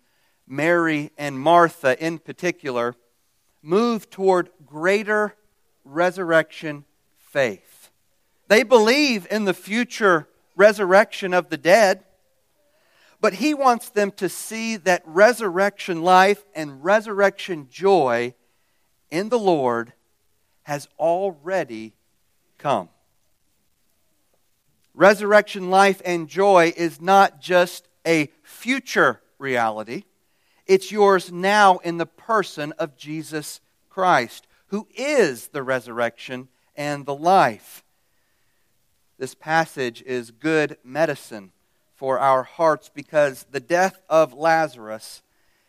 Mary 0.46 1.10
and 1.16 1.38
Martha 1.38 2.02
in 2.04 2.18
particular 2.18 2.94
move 3.62 4.10
toward 4.10 4.50
greater 4.66 5.34
resurrection 5.84 6.84
faith. 7.18 7.90
They 8.48 8.62
believe 8.62 9.26
in 9.30 9.44
the 9.44 9.54
future 9.54 10.28
resurrection 10.56 11.32
of 11.32 11.48
the 11.48 11.56
dead. 11.56 12.04
But 13.20 13.34
he 13.34 13.52
wants 13.54 13.90
them 13.90 14.10
to 14.12 14.28
see 14.28 14.76
that 14.76 15.02
resurrection 15.04 16.02
life 16.02 16.44
and 16.54 16.82
resurrection 16.82 17.68
joy 17.70 18.34
in 19.10 19.28
the 19.28 19.38
Lord 19.38 19.92
has 20.62 20.88
already 20.98 21.94
come. 22.56 22.88
Resurrection 24.94 25.70
life 25.70 26.00
and 26.04 26.28
joy 26.28 26.72
is 26.76 27.00
not 27.00 27.40
just 27.40 27.88
a 28.06 28.30
future 28.42 29.20
reality, 29.38 30.04
it's 30.70 30.92
yours 30.92 31.32
now 31.32 31.78
in 31.78 31.96
the 31.96 32.06
person 32.06 32.72
of 32.78 32.96
Jesus 32.96 33.60
Christ, 33.88 34.46
who 34.68 34.86
is 34.94 35.48
the 35.48 35.64
resurrection 35.64 36.46
and 36.76 37.04
the 37.04 37.14
life. 37.14 37.82
This 39.18 39.34
passage 39.34 40.00
is 40.06 40.30
good 40.30 40.78
medicine 40.84 41.50
for 41.96 42.20
our 42.20 42.44
hearts 42.44 42.88
because 42.88 43.46
the 43.50 43.58
death 43.58 44.00
of 44.08 44.32
Lazarus 44.32 45.22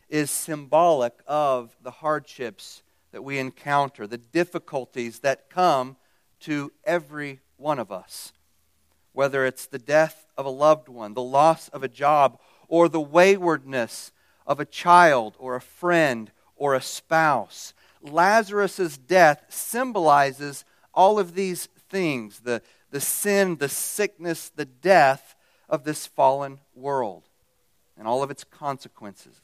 is 0.08 0.30
symbolic 0.30 1.14
of 1.26 1.76
the 1.82 1.90
hardships 1.90 2.84
that 3.10 3.24
we 3.24 3.40
encounter, 3.40 4.06
the 4.06 4.18
difficulties 4.18 5.18
that 5.18 5.50
come 5.50 5.96
to 6.42 6.70
every 6.84 7.40
one 7.56 7.80
of 7.80 7.90
us. 7.90 8.32
Whether 9.12 9.46
it's 9.46 9.66
the 9.66 9.80
death 9.80 10.26
of 10.38 10.46
a 10.46 10.50
loved 10.50 10.88
one, 10.88 11.14
the 11.14 11.22
loss 11.22 11.66
of 11.70 11.82
a 11.82 11.88
job, 11.88 12.38
or 12.68 12.88
the 12.88 13.00
waywardness 13.00 14.12
of 14.46 14.60
a 14.60 14.64
child 14.64 15.34
or 15.38 15.56
a 15.56 15.60
friend 15.60 16.30
or 16.56 16.74
a 16.74 16.80
spouse. 16.80 17.74
Lazarus' 18.02 18.98
death 18.98 19.44
symbolizes 19.48 20.64
all 20.94 21.18
of 21.18 21.34
these 21.34 21.66
things 21.88 22.40
the, 22.40 22.62
the 22.90 23.00
sin, 23.00 23.56
the 23.56 23.68
sickness, 23.68 24.48
the 24.48 24.64
death 24.64 25.34
of 25.68 25.84
this 25.84 26.06
fallen 26.06 26.58
world 26.74 27.24
and 27.96 28.06
all 28.06 28.22
of 28.22 28.30
its 28.30 28.44
consequences, 28.44 29.40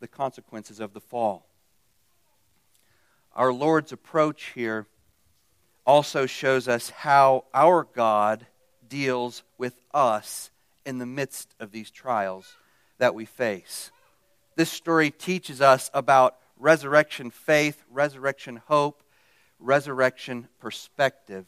the 0.00 0.08
consequences 0.08 0.80
of 0.80 0.92
the 0.92 1.00
fall. 1.00 1.46
Our 3.34 3.52
Lord's 3.52 3.92
approach 3.92 4.52
here 4.54 4.86
also 5.86 6.26
shows 6.26 6.68
us 6.68 6.90
how 6.90 7.44
our 7.54 7.84
God 7.84 8.46
deals 8.88 9.42
with 9.58 9.80
us 9.94 10.50
in 10.84 10.98
the 10.98 11.06
midst 11.06 11.54
of 11.60 11.70
these 11.70 11.90
trials 11.90 12.56
that 12.98 13.14
we 13.14 13.24
face. 13.24 13.90
This 14.56 14.70
story 14.70 15.10
teaches 15.10 15.60
us 15.60 15.90
about 15.94 16.36
resurrection 16.58 17.30
faith, 17.30 17.84
resurrection 17.90 18.62
hope, 18.66 19.02
resurrection 19.60 20.48
perspective. 20.58 21.46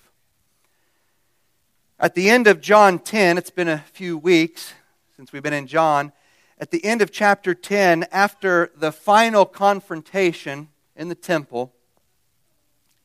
At 1.98 2.14
the 2.14 2.30
end 2.30 2.46
of 2.46 2.60
John 2.60 2.98
10, 2.98 3.38
it's 3.38 3.50
been 3.50 3.68
a 3.68 3.84
few 3.92 4.16
weeks 4.16 4.74
since 5.16 5.32
we've 5.32 5.42
been 5.42 5.52
in 5.52 5.66
John. 5.66 6.12
At 6.60 6.70
the 6.70 6.84
end 6.84 7.02
of 7.02 7.10
chapter 7.10 7.54
10, 7.54 8.06
after 8.12 8.70
the 8.76 8.92
final 8.92 9.46
confrontation 9.46 10.68
in 10.94 11.08
the 11.08 11.14
temple, 11.14 11.72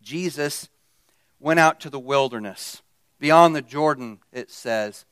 Jesus 0.02 0.70
went 1.40 1.60
out 1.60 1.80
to 1.80 1.90
the 1.90 2.00
wilderness, 2.00 2.82
beyond 3.20 3.56
the 3.56 3.62
Jordan, 3.62 4.20
it 4.32 4.52
says, 4.52 5.06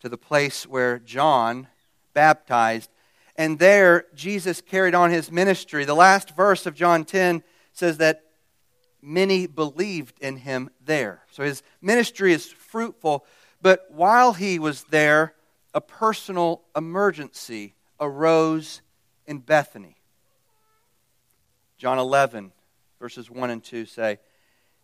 to 0.00 0.08
the 0.08 0.18
place 0.18 0.66
where 0.66 0.98
John 0.98 1.68
baptized. 2.14 2.90
And 3.36 3.58
there, 3.58 4.06
Jesus 4.14 4.60
carried 4.60 4.94
on 4.94 5.10
his 5.10 5.30
ministry. 5.30 5.84
The 5.84 5.94
last 5.94 6.36
verse 6.36 6.66
of 6.66 6.74
John 6.74 7.04
10 7.04 7.42
says 7.72 7.98
that 7.98 8.22
many 9.02 9.46
believed 9.46 10.18
in 10.20 10.36
him 10.36 10.70
there. 10.84 11.22
So 11.30 11.42
his 11.42 11.62
ministry 11.82 12.32
is 12.32 12.46
fruitful. 12.46 13.26
But 13.60 13.86
while 13.90 14.32
he 14.32 14.58
was 14.58 14.84
there, 14.84 15.34
a 15.74 15.80
personal 15.80 16.62
emergency 16.76 17.74
arose 17.98 18.82
in 19.26 19.38
Bethany. 19.38 19.96
John 21.76 21.98
11, 21.98 22.52
verses 23.00 23.30
1 23.30 23.50
and 23.50 23.62
2 23.62 23.84
say, 23.84 24.20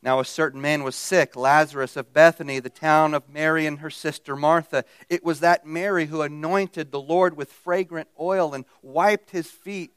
Now 0.02 0.18
a 0.18 0.24
certain 0.24 0.60
man 0.60 0.82
was 0.82 0.96
sick, 0.96 1.36
Lazarus 1.36 1.96
of 1.96 2.12
Bethany, 2.12 2.58
the 2.58 2.70
town 2.70 3.12
of 3.12 3.28
Mary 3.28 3.66
and 3.66 3.80
her 3.80 3.90
sister 3.90 4.34
Martha. 4.34 4.84
It 5.10 5.22
was 5.22 5.40
that 5.40 5.66
Mary 5.66 6.06
who 6.06 6.22
anointed 6.22 6.90
the 6.90 7.00
Lord 7.00 7.36
with 7.36 7.52
fragrant 7.52 8.08
oil 8.18 8.54
and 8.54 8.64
wiped 8.82 9.30
his 9.30 9.50
feet 9.50 9.92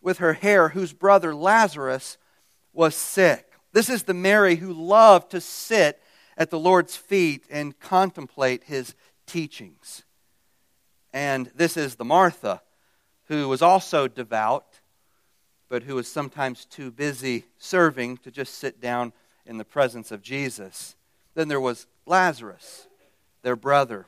with 0.00 0.18
her 0.18 0.32
hair, 0.32 0.70
whose 0.70 0.92
brother 0.92 1.34
Lazarus 1.34 2.18
was 2.72 2.96
sick. 2.96 3.52
This 3.72 3.88
is 3.88 4.02
the 4.02 4.14
Mary 4.14 4.56
who 4.56 4.72
loved 4.72 5.30
to 5.30 5.40
sit 5.40 6.02
at 6.36 6.50
the 6.50 6.58
Lord's 6.58 6.96
feet 6.96 7.44
and 7.48 7.78
contemplate 7.78 8.64
his 8.64 8.94
teachings. 9.26 10.02
And 11.12 11.50
this 11.54 11.76
is 11.76 11.94
the 11.94 12.04
Martha 12.04 12.60
who 13.28 13.48
was 13.48 13.62
also 13.62 14.08
devout, 14.08 14.80
but 15.68 15.84
who 15.84 15.94
was 15.94 16.08
sometimes 16.08 16.64
too 16.64 16.90
busy 16.90 17.44
serving 17.56 18.18
to 18.18 18.30
just 18.32 18.54
sit 18.58 18.80
down 18.80 19.12
in 19.46 19.58
the 19.58 19.64
presence 19.64 20.10
of 20.10 20.22
Jesus. 20.22 20.96
Then 21.34 21.48
there 21.48 21.60
was 21.60 21.86
Lazarus, 22.06 22.86
their 23.42 23.56
brother. 23.56 24.06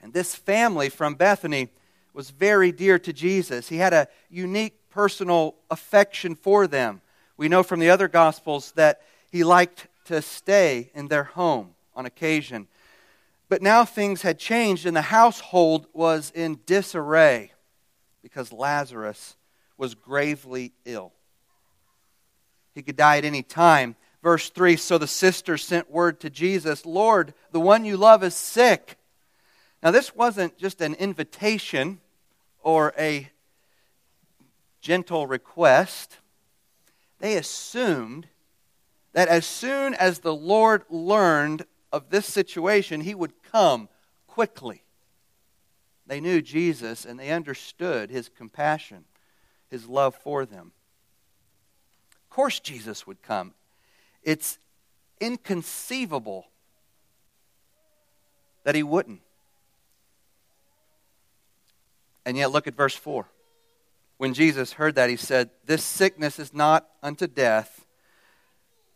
And 0.00 0.12
this 0.12 0.34
family 0.34 0.88
from 0.88 1.14
Bethany 1.14 1.68
was 2.12 2.30
very 2.30 2.72
dear 2.72 2.98
to 2.98 3.12
Jesus. 3.12 3.68
He 3.68 3.76
had 3.76 3.92
a 3.92 4.08
unique 4.30 4.90
personal 4.90 5.56
affection 5.70 6.34
for 6.34 6.66
them. 6.66 7.00
We 7.36 7.48
know 7.48 7.62
from 7.62 7.80
the 7.80 7.90
other 7.90 8.06
Gospels 8.06 8.72
that 8.72 9.02
he 9.30 9.42
liked 9.42 9.88
to 10.04 10.22
stay 10.22 10.90
in 10.94 11.08
their 11.08 11.24
home 11.24 11.74
on 11.96 12.06
occasion. 12.06 12.68
But 13.48 13.62
now 13.62 13.84
things 13.84 14.22
had 14.22 14.38
changed, 14.38 14.86
and 14.86 14.96
the 14.96 15.02
household 15.02 15.86
was 15.92 16.30
in 16.34 16.60
disarray 16.66 17.52
because 18.22 18.52
Lazarus 18.52 19.36
was 19.76 19.94
gravely 19.94 20.72
ill. 20.84 21.12
He 22.74 22.82
could 22.82 22.96
die 22.96 23.18
at 23.18 23.24
any 23.24 23.42
time. 23.42 23.96
Verse 24.24 24.48
3 24.48 24.76
So 24.76 24.96
the 24.96 25.06
sisters 25.06 25.62
sent 25.62 25.90
word 25.90 26.18
to 26.20 26.30
Jesus, 26.30 26.86
Lord, 26.86 27.34
the 27.52 27.60
one 27.60 27.84
you 27.84 27.98
love 27.98 28.24
is 28.24 28.34
sick. 28.34 28.96
Now, 29.82 29.90
this 29.90 30.16
wasn't 30.16 30.56
just 30.56 30.80
an 30.80 30.94
invitation 30.94 32.00
or 32.62 32.94
a 32.98 33.28
gentle 34.80 35.26
request. 35.26 36.16
They 37.20 37.36
assumed 37.36 38.26
that 39.12 39.28
as 39.28 39.44
soon 39.44 39.92
as 39.92 40.20
the 40.20 40.34
Lord 40.34 40.84
learned 40.88 41.66
of 41.92 42.08
this 42.08 42.24
situation, 42.24 43.02
he 43.02 43.14
would 43.14 43.42
come 43.52 43.90
quickly. 44.26 44.84
They 46.06 46.20
knew 46.20 46.40
Jesus 46.40 47.04
and 47.04 47.20
they 47.20 47.30
understood 47.30 48.08
his 48.08 48.30
compassion, 48.30 49.04
his 49.68 49.86
love 49.86 50.14
for 50.14 50.46
them. 50.46 50.72
Of 52.22 52.30
course, 52.30 52.58
Jesus 52.58 53.06
would 53.06 53.20
come. 53.20 53.52
It's 54.24 54.58
inconceivable 55.20 56.46
that 58.64 58.74
he 58.74 58.82
wouldn't. 58.82 59.20
And 62.26 62.36
yet, 62.36 62.50
look 62.50 62.66
at 62.66 62.74
verse 62.74 62.94
4. 62.94 63.26
When 64.16 64.32
Jesus 64.32 64.72
heard 64.72 64.94
that, 64.94 65.10
he 65.10 65.16
said, 65.16 65.50
This 65.66 65.84
sickness 65.84 66.38
is 66.38 66.54
not 66.54 66.88
unto 67.02 67.26
death, 67.26 67.84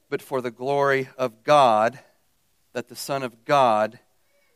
but 0.08 0.22
for 0.22 0.40
the 0.40 0.50
glory 0.50 1.08
of 1.18 1.44
God 1.44 1.98
that 2.72 2.88
the 2.88 2.96
Son 2.96 3.22
of 3.22 3.44
God 3.44 3.98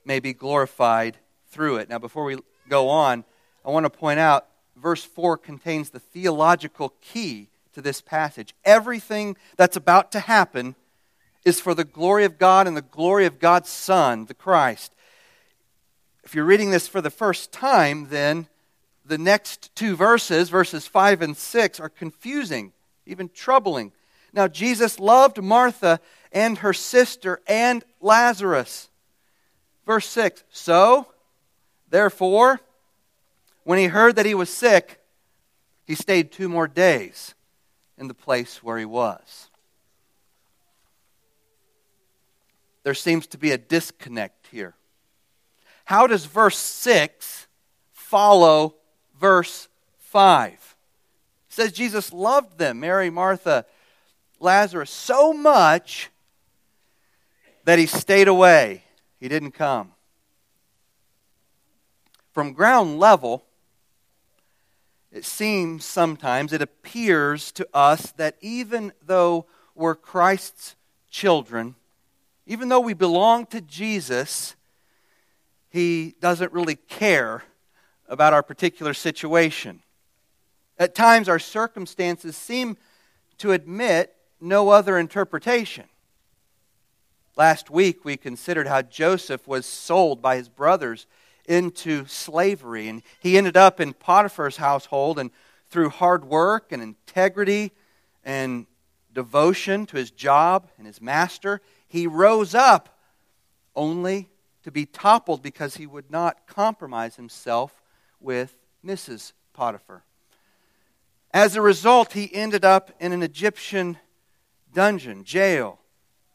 may 0.05 0.21
be 0.21 0.33
glorified 0.33 1.19
through 1.49 1.77
it. 1.77 1.89
Now, 1.89 1.99
before 1.99 2.25
we 2.25 2.39
go 2.69 2.89
on, 2.89 3.25
I 3.65 3.71
want 3.71 3.85
to 3.85 3.91
point 3.91 4.19
out 4.19 4.47
verse 4.77 5.05
4 5.05 5.37
contains 5.37 5.91
the 5.91 6.01
theological 6.01 6.95
key 7.01 7.49
to 7.73 7.83
this 7.83 8.01
passage. 8.01 8.55
Everything 8.65 9.37
that's 9.57 9.77
about 9.77 10.13
to 10.13 10.21
happen 10.21 10.75
is 11.45 11.61
for 11.61 11.75
the 11.75 11.85
glory 11.85 12.25
of 12.25 12.39
God 12.39 12.67
and 12.67 12.77
the 12.77 12.83
glory 12.83 13.27
of 13.27 13.39
God's 13.39 13.69
Son, 13.69 14.27
the 14.27 14.35
Christ. 14.35 14.95
If 16.25 16.35
you're 16.35 16.45
reading 16.45 16.71
this 16.71 16.87
for 16.87 17.01
the 17.01 17.11
first 17.11 17.53
time, 17.53 18.09
then 18.11 18.47
the 19.05 19.19
next 19.19 19.75
two 19.75 19.97
verses, 19.97 20.49
verses 20.49 20.87
5 20.87 21.23
and 21.23 21.37
6, 21.37 21.81
are 21.81 21.89
confusing, 21.89 22.73
even 23.07 23.29
troubling. 23.29 23.93
Now, 24.33 24.47
Jesus 24.49 25.01
loved 25.01 25.43
Martha 25.43 26.01
and 26.31 26.59
her 26.59 26.73
sister 26.73 27.41
and 27.47 27.85
Lazarus. 28.01 28.89
Verse 29.85 30.07
6 30.07 30.45
So, 30.51 31.09
therefore, 31.91 32.61
when 33.65 33.79
he 33.79 33.87
heard 33.87 34.17
that 34.17 34.27
he 34.27 34.35
was 34.35 34.49
sick, 34.49 35.01
he 35.85 35.95
stayed 35.95 36.31
two 36.31 36.49
more 36.49 36.69
days 36.69 37.35
in 38.03 38.09
the 38.09 38.15
place 38.15 38.65
where 38.65 38.77
he 38.77 38.85
was. 38.85 39.49
There 42.83 42.95
seems 42.95 43.29
to 43.29 43.38
be 43.38 43.53
a 43.53 43.59
disconnect 43.59 44.49
here. 44.49 44.75
How 45.85 46.09
does 46.09 46.25
verse 46.25 46.59
6 46.59 47.47
follow 47.93 48.75
verse 49.21 49.69
5? 50.01 50.53
It 50.53 50.59
says 51.49 51.71
Jesus 51.71 52.12
loved 52.12 52.59
them, 52.59 52.81
Mary, 52.81 53.09
Martha, 53.09 53.67
Lazarus, 54.41 54.91
so 54.91 55.33
much 55.33 56.11
that 57.65 57.79
he 57.79 57.87
stayed 57.87 58.27
away. 58.27 58.83
He 59.21 59.29
didn't 59.29 59.53
come. 59.53 59.93
From 62.33 62.53
ground 62.53 62.99
level, 62.99 63.45
it 65.12 65.25
seems 65.27 65.85
sometimes, 65.85 66.53
it 66.53 66.62
appears 66.62 67.53
to 67.53 67.68
us 67.75 68.12
that 68.12 68.37
even 68.40 68.92
though 69.05 69.46
we're 69.75 69.94
Christ's 69.94 70.75
children, 71.11 71.75
even 72.46 72.70
though 72.70 72.81
we 72.81 72.94
belong 72.94 73.44
to 73.46 73.61
Jesus, 73.61 74.57
he 75.68 76.14
doesn't 76.20 76.53
really 76.53 76.77
care 76.77 77.42
about 78.09 78.33
our 78.33 78.42
particular 78.42 78.94
situation. 78.94 79.83
At 80.79 80.94
times, 80.94 81.29
our 81.29 81.38
circumstances 81.38 82.37
seem 82.37 82.79
to 83.38 83.53
admit 83.53 84.14
no 84.40 84.70
other 84.70 84.98
interpretation. 84.98 85.85
Last 87.37 87.70
week, 87.70 88.05
we 88.05 88.16
considered 88.16 88.66
how 88.66 88.83
Joseph 88.83 89.46
was 89.46 89.66
sold 89.66 90.22
by 90.22 90.37
his 90.37 90.48
brothers 90.48 91.07
into 91.47 92.07
slavery, 92.07 92.89
and 92.89 93.03
he 93.21 93.37
ended 93.37 93.57
up 93.57 93.81
in 93.81 93.93
Potiphar's 93.93 94.57
household, 94.57 95.19
and 95.19 95.31
through 95.69 95.89
hard 95.89 96.25
work 96.25 96.73
and 96.73 96.83
integrity 96.83 97.73
and 98.25 98.67
devotion 99.13 99.87
to 99.87 99.97
his 99.97 100.11
job 100.11 100.69
and 100.79 100.87
his 100.87 101.01
master, 101.01 101.61
he 101.89 102.07
rose 102.07 102.55
up 102.55 102.99
only 103.75 104.29
to 104.63 104.71
be 104.71 104.87
toppled 104.87 105.43
because 105.43 105.77
he 105.77 105.87
would 105.87 106.11
not 106.11 106.47
compromise 106.47 107.17
himself 107.17 107.83
with 108.21 108.57
Mrs. 108.85 109.33
Potiphar. 109.53 110.05
As 111.33 111.57
a 111.57 111.63
result, 111.63 112.13
he 112.13 112.33
ended 112.35 112.65
up 112.65 112.93
in 113.01 113.13
an 113.13 113.23
Egyptian 113.23 113.99
dungeon, 114.73 115.25
jail. 115.25 115.79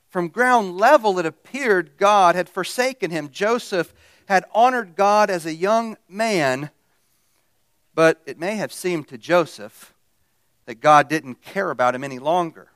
From 0.09 0.29
ground 0.29 0.77
level, 0.77 1.19
it 1.19 1.25
appeared 1.25 1.97
God 1.97 2.35
had 2.35 2.49
forsaken 2.49 3.11
him. 3.11 3.29
Joseph 3.29 3.93
had 4.27 4.45
honored 4.53 4.95
God 4.95 5.29
as 5.29 5.45
a 5.45 5.53
young 5.53 5.97
man, 6.07 6.69
but 7.95 8.21
it 8.25 8.39
may 8.39 8.55
have 8.57 8.71
seemed 8.71 9.07
to 9.07 9.17
Joseph 9.17 9.93
that 10.65 10.81
God 10.81 11.07
didn't 11.07 11.41
care 11.41 11.71
about 11.71 11.95
him 11.95 12.03
any 12.03 12.19
longer. 12.19 12.67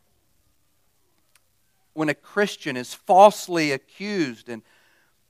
When 1.93 2.07
a 2.07 2.13
Christian 2.13 2.77
is 2.77 2.93
falsely 2.93 3.73
accused 3.73 4.47
and 4.47 4.61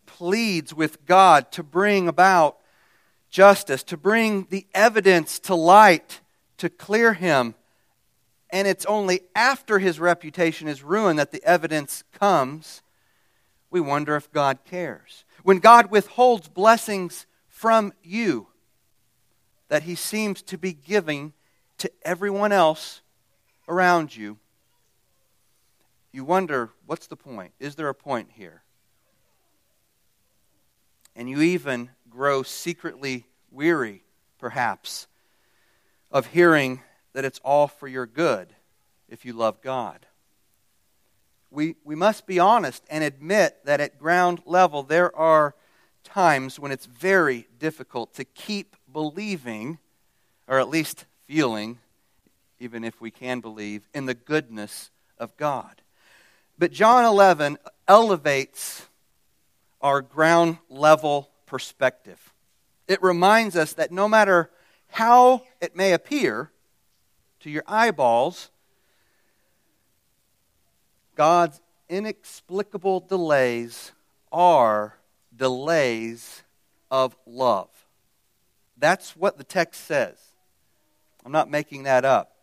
pleads 0.06 0.74
with 0.74 1.06
God 1.06 1.52
to 1.54 1.64
bring 1.64 2.08
about 2.08 2.58
justice, 3.32 3.82
to 3.84 3.98
bring 3.98 4.46
the 4.52 4.68
evidence 4.76 5.40
to 5.40 5.56
light, 5.56 6.22
to 6.58 6.70
clear 6.70 7.14
him. 7.14 7.56
And 8.52 8.68
it's 8.68 8.86
only 8.86 9.22
after 9.34 9.80
his 9.80 10.00
reputation 10.00 10.68
is 10.68 10.84
ruined 10.84 11.18
that 11.18 11.32
the 11.32 11.44
evidence 11.44 12.04
comes. 12.12 12.84
We 13.72 13.80
wonder 13.80 14.16
if 14.16 14.32
God 14.32 14.60
cares. 14.66 15.24
When 15.44 15.60
God 15.60 15.92
withholds 15.92 16.48
blessings 16.48 17.26
from 17.48 17.94
you 18.04 18.48
that 19.70 19.84
he 19.84 19.96
seems 19.96 20.42
to 20.44 20.58
be 20.58 20.74
giving 20.74 21.34
to 21.78 21.92
everyone 22.04 22.52
else 22.52 23.02
around 23.68 24.16
you, 24.16 24.38
you 26.12 26.24
wonder 26.26 26.70
what's 26.86 27.08
the 27.08 27.16
point? 27.16 27.54
Is 27.60 27.76
there 27.76 27.90
a 27.90 27.96
point 27.96 28.30
here? 28.34 28.64
And 31.16 31.30
you 31.30 31.42
even 31.42 31.90
grow 32.10 32.44
secretly 32.44 33.26
weary, 33.50 34.04
perhaps, 34.38 35.08
of 36.12 36.28
hearing 36.28 36.82
that 37.14 37.26
it's 37.26 37.40
all 37.44 37.68
for 37.68 37.88
your 37.88 38.06
good 38.06 38.54
if 39.10 39.26
you 39.26 39.34
love 39.34 39.62
God. 39.62 40.06
We, 41.52 41.76
we 41.84 41.96
must 41.96 42.26
be 42.26 42.40
honest 42.40 42.84
and 42.90 43.04
admit 43.04 43.58
that 43.66 43.82
at 43.82 44.00
ground 44.00 44.42
level 44.46 44.84
there 44.84 45.14
are 45.16 45.54
times 46.06 46.58
when 46.58 46.72
it's 46.72 46.86
very 46.86 47.48
difficult 47.60 48.14
to 48.16 48.24
keep 48.24 48.76
believing, 48.92 49.78
or 50.48 50.60
at 50.60 50.70
least 50.70 51.06
feeling, 51.28 51.80
even 52.60 52.86
if 52.86 53.02
we 53.02 53.12
can 53.12 53.42
believe, 53.42 53.88
in 53.94 54.06
the 54.06 54.14
goodness 54.14 54.92
of 55.18 55.36
God. 55.36 55.82
But 56.58 56.72
John 56.72 57.04
11 57.04 57.58
elevates 57.88 58.88
our 59.82 60.02
ground 60.02 60.58
level 60.70 61.30
perspective. 61.46 62.34
It 62.88 63.02
reminds 63.04 63.58
us 63.58 63.74
that 63.74 63.92
no 63.92 64.08
matter 64.08 64.50
how 64.90 65.44
it 65.60 65.76
may 65.76 65.92
appear 65.92 66.52
to 67.42 67.50
your 67.50 67.64
eyeballs, 67.68 68.52
God's 71.16 71.62
inexplicable 71.90 73.02
delays 73.02 73.92
are 74.32 74.98
delays 75.36 76.44
of 76.90 77.16
love. 77.26 77.70
That's 78.78 79.16
what 79.16 79.38
the 79.38 79.44
text 79.44 79.86
says. 79.86 80.18
I'm 81.26 81.32
not 81.32 81.50
making 81.50 81.84
that 81.84 82.06
up. 82.06 82.36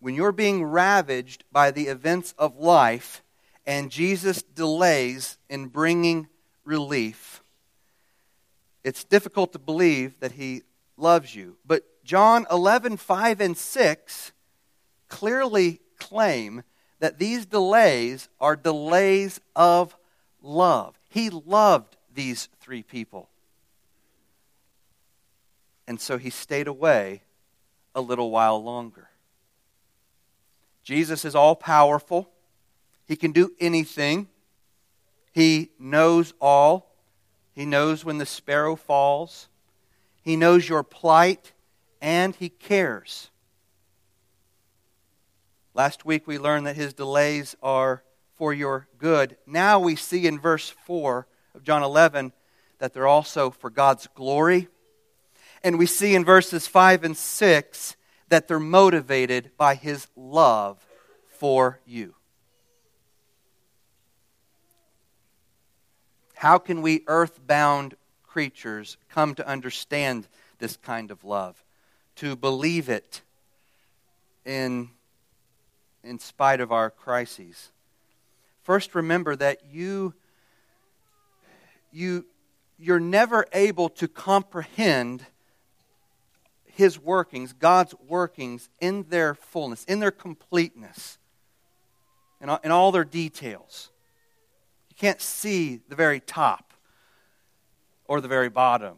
When 0.00 0.14
you're 0.14 0.32
being 0.32 0.64
ravaged 0.64 1.44
by 1.52 1.70
the 1.70 1.88
events 1.88 2.34
of 2.38 2.56
life 2.56 3.22
and 3.66 3.90
Jesus 3.90 4.42
delays 4.42 5.36
in 5.50 5.66
bringing 5.66 6.28
relief, 6.64 7.42
it's 8.84 9.04
difficult 9.04 9.52
to 9.52 9.58
believe 9.58 10.18
that 10.20 10.32
he 10.32 10.62
loves 10.96 11.34
you. 11.34 11.56
But 11.66 11.84
John 12.04 12.46
11, 12.50 12.96
5 12.96 13.40
and 13.40 13.56
6 13.56 14.32
clearly 15.08 15.80
claim 15.98 16.62
that 17.00 17.18
these 17.18 17.46
delays 17.46 18.28
are 18.40 18.56
delays 18.56 19.40
of 19.54 19.96
love. 20.42 20.98
He 21.08 21.30
loved 21.30 21.96
these 22.14 22.48
three 22.60 22.82
people. 22.82 23.28
And 25.86 26.00
so 26.00 26.18
he 26.18 26.30
stayed 26.30 26.68
away 26.68 27.22
a 27.94 28.00
little 28.00 28.30
while 28.30 28.62
longer. 28.62 29.08
Jesus 30.84 31.24
is 31.24 31.34
all 31.34 31.54
powerful, 31.54 32.30
he 33.06 33.16
can 33.16 33.32
do 33.32 33.52
anything, 33.60 34.28
he 35.38 35.70
knows 35.78 36.34
all. 36.40 36.90
He 37.52 37.64
knows 37.64 38.04
when 38.04 38.18
the 38.18 38.26
sparrow 38.26 38.74
falls. 38.74 39.48
He 40.22 40.34
knows 40.34 40.68
your 40.68 40.82
plight, 40.82 41.52
and 42.00 42.34
He 42.34 42.48
cares. 42.48 43.30
Last 45.78 46.04
week 46.04 46.26
we 46.26 46.38
learned 46.38 46.66
that 46.66 46.74
His 46.74 46.92
delays 46.92 47.54
are 47.62 48.02
for 48.34 48.52
your 48.52 48.88
good. 48.98 49.36
Now 49.46 49.78
we 49.78 49.94
see 49.94 50.26
in 50.26 50.40
verse 50.40 50.68
4 50.70 51.24
of 51.54 51.62
John 51.62 51.84
11 51.84 52.32
that 52.80 52.92
they're 52.92 53.06
also 53.06 53.50
for 53.50 53.70
God's 53.70 54.08
glory. 54.16 54.66
And 55.62 55.78
we 55.78 55.86
see 55.86 56.16
in 56.16 56.24
verses 56.24 56.66
5 56.66 57.04
and 57.04 57.16
6 57.16 57.96
that 58.28 58.48
they're 58.48 58.58
motivated 58.58 59.52
by 59.56 59.76
His 59.76 60.08
love 60.16 60.84
for 61.28 61.78
you. 61.86 62.16
How 66.34 66.58
can 66.58 66.82
we 66.82 67.04
earthbound 67.06 67.94
creatures 68.26 68.96
come 69.08 69.36
to 69.36 69.46
understand 69.46 70.26
this 70.58 70.76
kind 70.76 71.12
of 71.12 71.22
love, 71.22 71.62
to 72.16 72.34
believe 72.34 72.88
it 72.88 73.22
in, 74.44 74.90
in 76.08 76.18
spite 76.18 76.60
of 76.60 76.72
our 76.72 76.90
crises? 76.90 77.70
First, 78.62 78.94
remember 78.94 79.36
that 79.36 79.60
you, 79.70 80.14
you, 81.92 82.26
you're 82.78 83.00
never 83.00 83.46
able 83.52 83.88
to 83.90 84.08
comprehend 84.08 85.24
His 86.64 86.98
workings, 86.98 87.52
God's 87.52 87.94
workings, 88.06 88.68
in 88.80 89.04
their 89.08 89.34
fullness, 89.34 89.84
in 89.84 90.00
their 90.00 90.10
completeness, 90.10 91.18
in 92.40 92.48
all, 92.48 92.60
in 92.62 92.70
all 92.70 92.92
their 92.92 93.04
details. 93.04 93.90
You 94.90 94.96
can't 94.96 95.20
see 95.20 95.80
the 95.88 95.96
very 95.96 96.20
top 96.20 96.72
or 98.04 98.20
the 98.20 98.28
very 98.28 98.48
bottom 98.48 98.96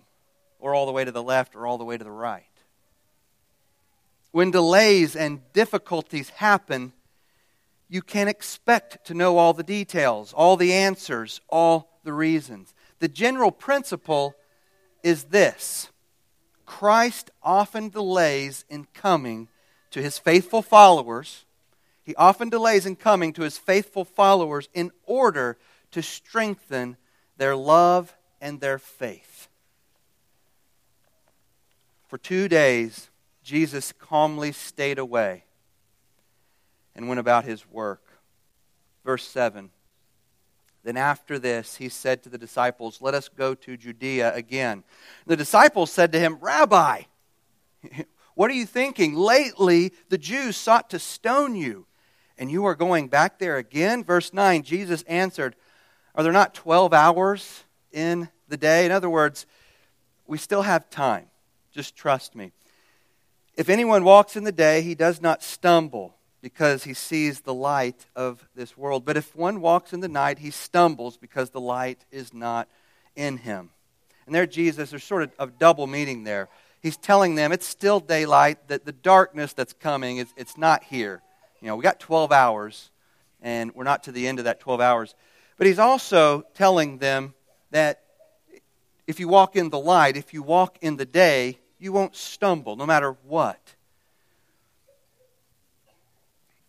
or 0.58 0.74
all 0.74 0.86
the 0.86 0.92
way 0.92 1.04
to 1.04 1.12
the 1.12 1.22
left 1.22 1.54
or 1.54 1.66
all 1.66 1.78
the 1.78 1.84
way 1.84 1.96
to 1.96 2.04
the 2.04 2.10
right. 2.10 2.44
When 4.32 4.50
delays 4.50 5.16
and 5.16 5.40
difficulties 5.52 6.30
happen, 6.30 6.92
you 7.90 8.00
can 8.00 8.28
expect 8.28 9.04
to 9.04 9.14
know 9.14 9.36
all 9.36 9.52
the 9.52 9.64
details, 9.64 10.32
all 10.32 10.56
the 10.56 10.72
answers, 10.72 11.40
all 11.48 11.98
the 12.04 12.12
reasons. 12.12 12.72
The 13.00 13.08
general 13.08 13.50
principle 13.50 14.36
is 15.02 15.24
this 15.24 15.90
Christ 16.64 17.32
often 17.42 17.88
delays 17.88 18.64
in 18.70 18.86
coming 18.94 19.48
to 19.90 20.00
his 20.00 20.18
faithful 20.18 20.62
followers. 20.62 21.44
He 22.04 22.14
often 22.14 22.48
delays 22.48 22.86
in 22.86 22.94
coming 22.94 23.32
to 23.32 23.42
his 23.42 23.58
faithful 23.58 24.04
followers 24.04 24.68
in 24.72 24.92
order 25.04 25.58
to 25.90 26.00
strengthen 26.00 26.96
their 27.38 27.56
love 27.56 28.14
and 28.40 28.60
their 28.60 28.78
faith. 28.78 29.48
For 32.06 32.18
two 32.18 32.48
days, 32.48 33.10
Jesus 33.42 33.92
calmly 33.92 34.52
stayed 34.52 34.98
away 34.98 35.44
and 36.94 37.08
went 37.08 37.20
about 37.20 37.44
his 37.44 37.68
work. 37.68 38.02
Verse 39.04 39.26
7 39.26 39.70
Then 40.84 40.96
after 40.96 41.38
this, 41.38 41.76
he 41.76 41.88
said 41.88 42.22
to 42.22 42.28
the 42.28 42.38
disciples, 42.38 43.00
Let 43.00 43.14
us 43.14 43.28
go 43.28 43.54
to 43.54 43.76
Judea 43.76 44.34
again. 44.34 44.84
The 45.26 45.36
disciples 45.36 45.90
said 45.90 46.12
to 46.12 46.20
him, 46.20 46.38
Rabbi, 46.40 47.02
what 48.34 48.50
are 48.50 48.54
you 48.54 48.66
thinking? 48.66 49.14
Lately, 49.14 49.92
the 50.08 50.18
Jews 50.18 50.56
sought 50.56 50.90
to 50.90 50.98
stone 50.98 51.54
you, 51.54 51.86
and 52.38 52.50
you 52.50 52.64
are 52.64 52.74
going 52.74 53.08
back 53.08 53.38
there 53.38 53.56
again? 53.56 54.04
Verse 54.04 54.32
9 54.32 54.62
Jesus 54.62 55.02
answered, 55.02 55.56
Are 56.14 56.22
there 56.22 56.32
not 56.32 56.54
12 56.54 56.92
hours 56.92 57.64
in 57.92 58.28
the 58.48 58.56
day? 58.56 58.86
In 58.86 58.92
other 58.92 59.10
words, 59.10 59.46
we 60.26 60.38
still 60.38 60.62
have 60.62 60.88
time. 60.90 61.26
Just 61.72 61.96
trust 61.96 62.34
me. 62.34 62.52
If 63.56 63.68
anyone 63.68 64.04
walks 64.04 64.36
in 64.36 64.44
the 64.44 64.52
day, 64.52 64.82
he 64.82 64.94
does 64.94 65.20
not 65.20 65.42
stumble 65.42 66.14
because 66.42 66.84
he 66.84 66.94
sees 66.94 67.40
the 67.40 67.54
light 67.54 68.06
of 68.16 68.48
this 68.54 68.76
world. 68.76 69.04
But 69.04 69.16
if 69.16 69.34
one 69.36 69.60
walks 69.60 69.92
in 69.92 70.00
the 70.00 70.08
night, 70.08 70.38
he 70.38 70.50
stumbles 70.50 71.16
because 71.16 71.50
the 71.50 71.60
light 71.60 72.04
is 72.10 72.32
not 72.32 72.68
in 73.14 73.38
him. 73.38 73.70
And 74.26 74.34
there, 74.34 74.46
Jesus, 74.46 74.90
there's 74.90 75.04
sort 75.04 75.22
of 75.22 75.32
a 75.38 75.46
double 75.46 75.86
meaning 75.86 76.24
there. 76.24 76.48
He's 76.80 76.96
telling 76.96 77.34
them 77.34 77.52
it's 77.52 77.66
still 77.66 78.00
daylight, 78.00 78.68
that 78.68 78.86
the 78.86 78.92
darkness 78.92 79.52
that's 79.52 79.72
coming, 79.72 80.18
is, 80.18 80.32
it's 80.36 80.56
not 80.56 80.84
here. 80.84 81.22
You 81.60 81.68
know, 81.68 81.76
we 81.76 81.82
got 81.82 82.00
12 82.00 82.32
hours, 82.32 82.90
and 83.42 83.74
we're 83.74 83.84
not 83.84 84.04
to 84.04 84.12
the 84.12 84.26
end 84.26 84.38
of 84.38 84.46
that 84.46 84.60
12 84.60 84.80
hours. 84.80 85.14
But 85.58 85.66
he's 85.66 85.78
also 85.78 86.44
telling 86.54 86.98
them 86.98 87.34
that 87.70 88.02
if 89.06 89.20
you 89.20 89.28
walk 89.28 89.56
in 89.56 89.68
the 89.68 89.78
light, 89.78 90.16
if 90.16 90.32
you 90.32 90.42
walk 90.42 90.78
in 90.80 90.96
the 90.96 91.04
day, 91.04 91.58
you 91.78 91.92
won't 91.92 92.16
stumble 92.16 92.76
no 92.76 92.86
matter 92.86 93.16
what. 93.24 93.74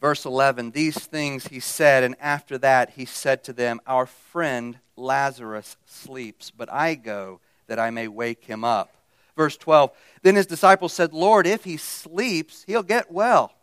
Verse 0.01 0.25
11 0.25 0.71
These 0.71 0.97
things 0.97 1.47
he 1.47 1.59
said, 1.59 2.03
and 2.03 2.15
after 2.19 2.57
that 2.57 2.91
he 2.91 3.05
said 3.05 3.43
to 3.45 3.53
them, 3.53 3.79
Our 3.85 4.07
friend 4.07 4.79
Lazarus 4.97 5.77
sleeps, 5.85 6.51
but 6.51 6.71
I 6.71 6.95
go 6.95 7.39
that 7.67 7.79
I 7.79 7.91
may 7.91 8.07
wake 8.07 8.43
him 8.43 8.65
up. 8.65 8.91
Verse 9.37 9.55
12 9.55 9.91
Then 10.23 10.35
his 10.35 10.47
disciples 10.47 10.91
said, 10.91 11.13
Lord, 11.13 11.47
if 11.47 11.63
he 11.63 11.77
sleeps, 11.77 12.63
he'll 12.65 12.83
get 12.83 13.11
well. 13.11 13.53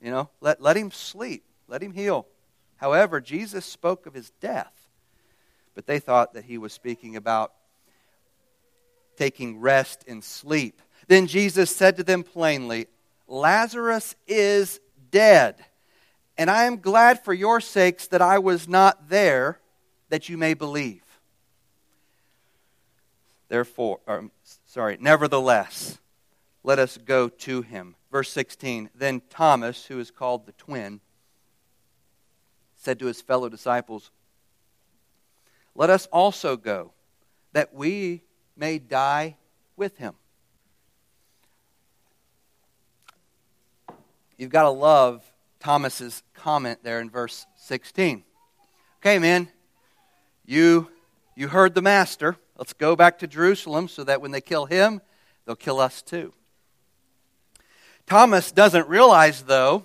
You 0.00 0.10
know, 0.10 0.30
let, 0.40 0.62
let 0.62 0.76
him 0.76 0.92
sleep, 0.92 1.44
let 1.68 1.82
him 1.82 1.92
heal. 1.92 2.26
However, 2.76 3.20
Jesus 3.20 3.64
spoke 3.64 4.06
of 4.06 4.14
his 4.14 4.30
death, 4.40 4.72
but 5.74 5.86
they 5.86 5.98
thought 5.98 6.34
that 6.34 6.44
he 6.44 6.58
was 6.58 6.72
speaking 6.72 7.16
about 7.16 7.52
taking 9.16 9.58
rest 9.58 10.04
in 10.06 10.22
sleep. 10.22 10.80
Then 11.08 11.26
Jesus 11.26 11.74
said 11.74 11.96
to 11.96 12.04
them 12.04 12.22
plainly, 12.22 12.86
Lazarus 13.26 14.14
is 14.26 14.78
dead, 15.10 15.64
and 16.38 16.50
I 16.50 16.64
am 16.64 16.80
glad 16.80 17.24
for 17.24 17.32
your 17.32 17.60
sakes 17.60 18.06
that 18.08 18.22
I 18.22 18.38
was 18.38 18.68
not 18.68 19.08
there, 19.08 19.60
that 20.08 20.28
you 20.28 20.36
may 20.36 20.54
believe. 20.54 21.02
Therefore, 23.48 24.00
um, 24.06 24.14
or, 24.14 24.30
sorry, 24.66 24.98
nevertheless, 25.00 25.98
let 26.62 26.78
us 26.78 26.98
go 26.98 27.28
to 27.28 27.62
him. 27.62 27.94
Verse 28.10 28.30
16 28.32 28.90
Then 28.94 29.22
Thomas, 29.30 29.86
who 29.86 29.98
is 30.00 30.10
called 30.10 30.46
the 30.46 30.52
twin, 30.52 31.00
said 32.76 32.98
to 32.98 33.06
his 33.06 33.20
fellow 33.20 33.48
disciples, 33.48 34.10
Let 35.74 35.90
us 35.90 36.06
also 36.06 36.56
go, 36.56 36.92
that 37.52 37.72
we 37.72 38.22
may 38.56 38.78
die 38.78 39.36
with 39.76 39.98
him. 39.98 40.14
You've 44.38 44.50
got 44.50 44.64
to 44.64 44.70
love 44.70 45.24
Thomas's 45.60 46.22
comment 46.34 46.80
there 46.82 47.00
in 47.00 47.08
verse 47.08 47.46
16. 47.56 48.22
Okay, 49.00 49.18
man, 49.18 49.48
you, 50.44 50.90
you 51.34 51.48
heard 51.48 51.74
the 51.74 51.82
master. 51.82 52.36
Let's 52.58 52.72
go 52.72 52.96
back 52.96 53.18
to 53.20 53.26
Jerusalem 53.26 53.88
so 53.88 54.04
that 54.04 54.20
when 54.20 54.30
they 54.30 54.40
kill 54.40 54.66
him, 54.66 55.00
they'll 55.44 55.56
kill 55.56 55.80
us 55.80 56.02
too. 56.02 56.34
Thomas 58.06 58.52
doesn't 58.52 58.88
realize, 58.88 59.42
though, 59.42 59.84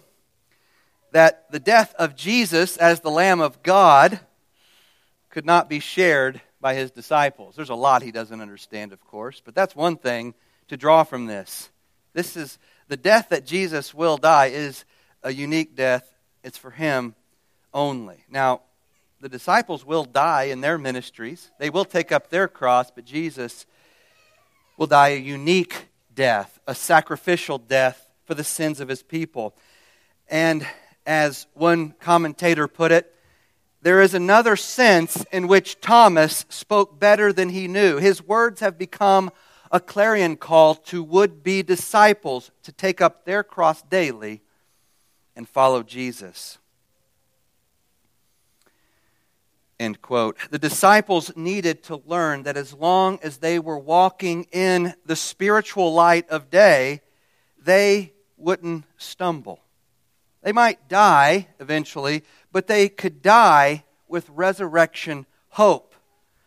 that 1.11 1.51
the 1.51 1.59
death 1.59 1.95
of 1.97 2.15
Jesus 2.15 2.77
as 2.77 2.99
the 2.99 3.09
Lamb 3.09 3.41
of 3.41 3.63
God 3.63 4.19
could 5.29 5.45
not 5.45 5.69
be 5.69 5.79
shared 5.79 6.41
by 6.59 6.75
his 6.75 6.91
disciples. 6.91 7.55
There's 7.55 7.69
a 7.69 7.75
lot 7.75 8.03
he 8.03 8.11
doesn't 8.11 8.41
understand, 8.41 8.93
of 8.93 9.01
course, 9.01 9.41
but 9.43 9.55
that's 9.55 9.75
one 9.75 9.97
thing 9.97 10.35
to 10.67 10.77
draw 10.77 11.03
from 11.03 11.25
this. 11.25 11.69
This 12.13 12.35
is 12.35 12.59
the 12.91 12.97
death 12.97 13.29
that 13.29 13.45
Jesus 13.45 13.93
will 13.93 14.17
die 14.17 14.47
is 14.47 14.83
a 15.23 15.31
unique 15.31 15.77
death. 15.77 16.13
It's 16.43 16.57
for 16.57 16.71
him 16.71 17.15
only. 17.73 18.25
Now, 18.29 18.63
the 19.21 19.29
disciples 19.29 19.85
will 19.85 20.03
die 20.03 20.49
in 20.49 20.59
their 20.59 20.77
ministries. 20.77 21.51
They 21.57 21.69
will 21.69 21.85
take 21.85 22.11
up 22.11 22.29
their 22.29 22.49
cross, 22.49 22.91
but 22.91 23.05
Jesus 23.05 23.65
will 24.75 24.87
die 24.87 25.09
a 25.09 25.19
unique 25.19 25.87
death, 26.13 26.59
a 26.67 26.75
sacrificial 26.75 27.59
death 27.59 28.09
for 28.25 28.33
the 28.33 28.43
sins 28.43 28.81
of 28.81 28.89
his 28.89 29.03
people. 29.03 29.55
And 30.27 30.67
as 31.05 31.47
one 31.53 31.91
commentator 31.91 32.67
put 32.67 32.91
it, 32.91 33.15
there 33.81 34.01
is 34.01 34.13
another 34.13 34.57
sense 34.57 35.23
in 35.31 35.47
which 35.47 35.79
Thomas 35.79 36.43
spoke 36.49 36.99
better 36.99 37.31
than 37.31 37.47
he 37.47 37.69
knew. 37.69 37.99
His 37.99 38.21
words 38.21 38.59
have 38.59 38.77
become 38.77 39.31
a 39.71 39.79
clarion 39.79 40.35
call 40.35 40.75
to 40.75 41.01
would 41.01 41.43
be 41.43 41.63
disciples 41.63 42.51
to 42.63 42.71
take 42.71 43.01
up 43.01 43.25
their 43.25 43.43
cross 43.43 43.81
daily 43.83 44.41
and 45.35 45.47
follow 45.47 45.81
Jesus. 45.81 46.57
End 49.79 50.01
quote. 50.01 50.37
The 50.51 50.59
disciples 50.59 51.31
needed 51.35 51.81
to 51.83 52.03
learn 52.05 52.43
that 52.43 52.55
as 52.57 52.73
long 52.73 53.17
as 53.23 53.37
they 53.37 53.57
were 53.57 53.79
walking 53.79 54.45
in 54.51 54.93
the 55.05 55.15
spiritual 55.15 55.93
light 55.93 56.29
of 56.29 56.51
day, 56.51 57.01
they 57.57 58.13
wouldn't 58.37 58.83
stumble. 58.97 59.59
They 60.43 60.51
might 60.51 60.87
die 60.87 61.47
eventually, 61.59 62.23
but 62.51 62.67
they 62.67 62.89
could 62.89 63.21
die 63.21 63.83
with 64.07 64.29
resurrection 64.29 65.25
hope. 65.49 65.90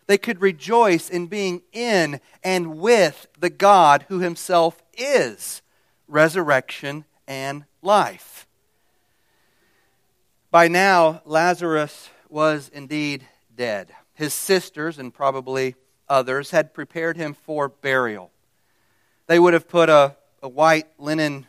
They 0.06 0.18
could 0.18 0.40
rejoice 0.40 1.08
in 1.08 1.26
being 1.26 1.62
in 1.72 2.20
and 2.42 2.78
with 2.78 3.26
the 3.38 3.50
God 3.50 4.04
who 4.08 4.20
himself 4.20 4.82
is 4.96 5.62
resurrection 6.08 7.04
and 7.26 7.64
life. 7.82 8.46
By 10.50 10.68
now, 10.68 11.22
Lazarus 11.24 12.10
was 12.28 12.70
indeed 12.72 13.26
dead. 13.56 13.90
His 14.14 14.34
sisters, 14.34 14.98
and 14.98 15.12
probably 15.12 15.74
others, 16.08 16.50
had 16.50 16.74
prepared 16.74 17.16
him 17.16 17.34
for 17.34 17.68
burial. 17.68 18.30
They 19.26 19.38
would 19.38 19.54
have 19.54 19.68
put 19.68 19.88
a, 19.88 20.16
a 20.42 20.48
white 20.48 20.86
linen 20.98 21.46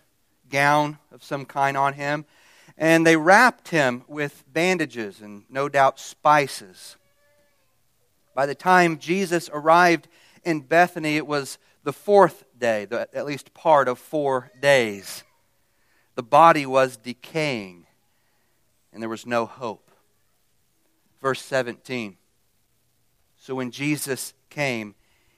gown 0.50 0.98
of 1.12 1.24
some 1.24 1.46
kind 1.46 1.76
on 1.76 1.94
him 1.94 2.26
and 2.78 3.06
they 3.06 3.16
wrapped 3.16 3.70
him 3.70 4.04
with 4.08 4.44
bandages 4.52 5.22
and 5.22 5.44
no 5.50 5.70
doubt 5.70 6.00
spices. 6.00 6.98
By 8.36 8.46
the 8.46 8.54
time 8.54 9.00
Jesus 9.00 9.50
arrived 9.52 10.10
in 10.44 10.60
Bethany, 10.60 11.16
it 11.16 11.26
was 11.26 11.58
the 11.84 11.94
fourth 11.94 12.44
day, 12.60 12.84
the, 12.84 13.08
at 13.16 13.26
least 13.26 13.54
part 13.54 13.88
of 13.88 13.98
four 13.98 14.52
days. 14.60 15.24
The 16.16 16.24
body 16.24 16.66
was 16.66 16.98
decaying, 16.98 17.88
and 18.92 19.02
there 19.02 19.10
was 19.10 19.26
no 19.26 19.46
hope. 19.46 19.90
Verse 21.22 21.42
17. 21.42 22.18
So 23.38 23.56
when 23.56 23.72
Jesus 23.72 24.34
came, 24.50 24.96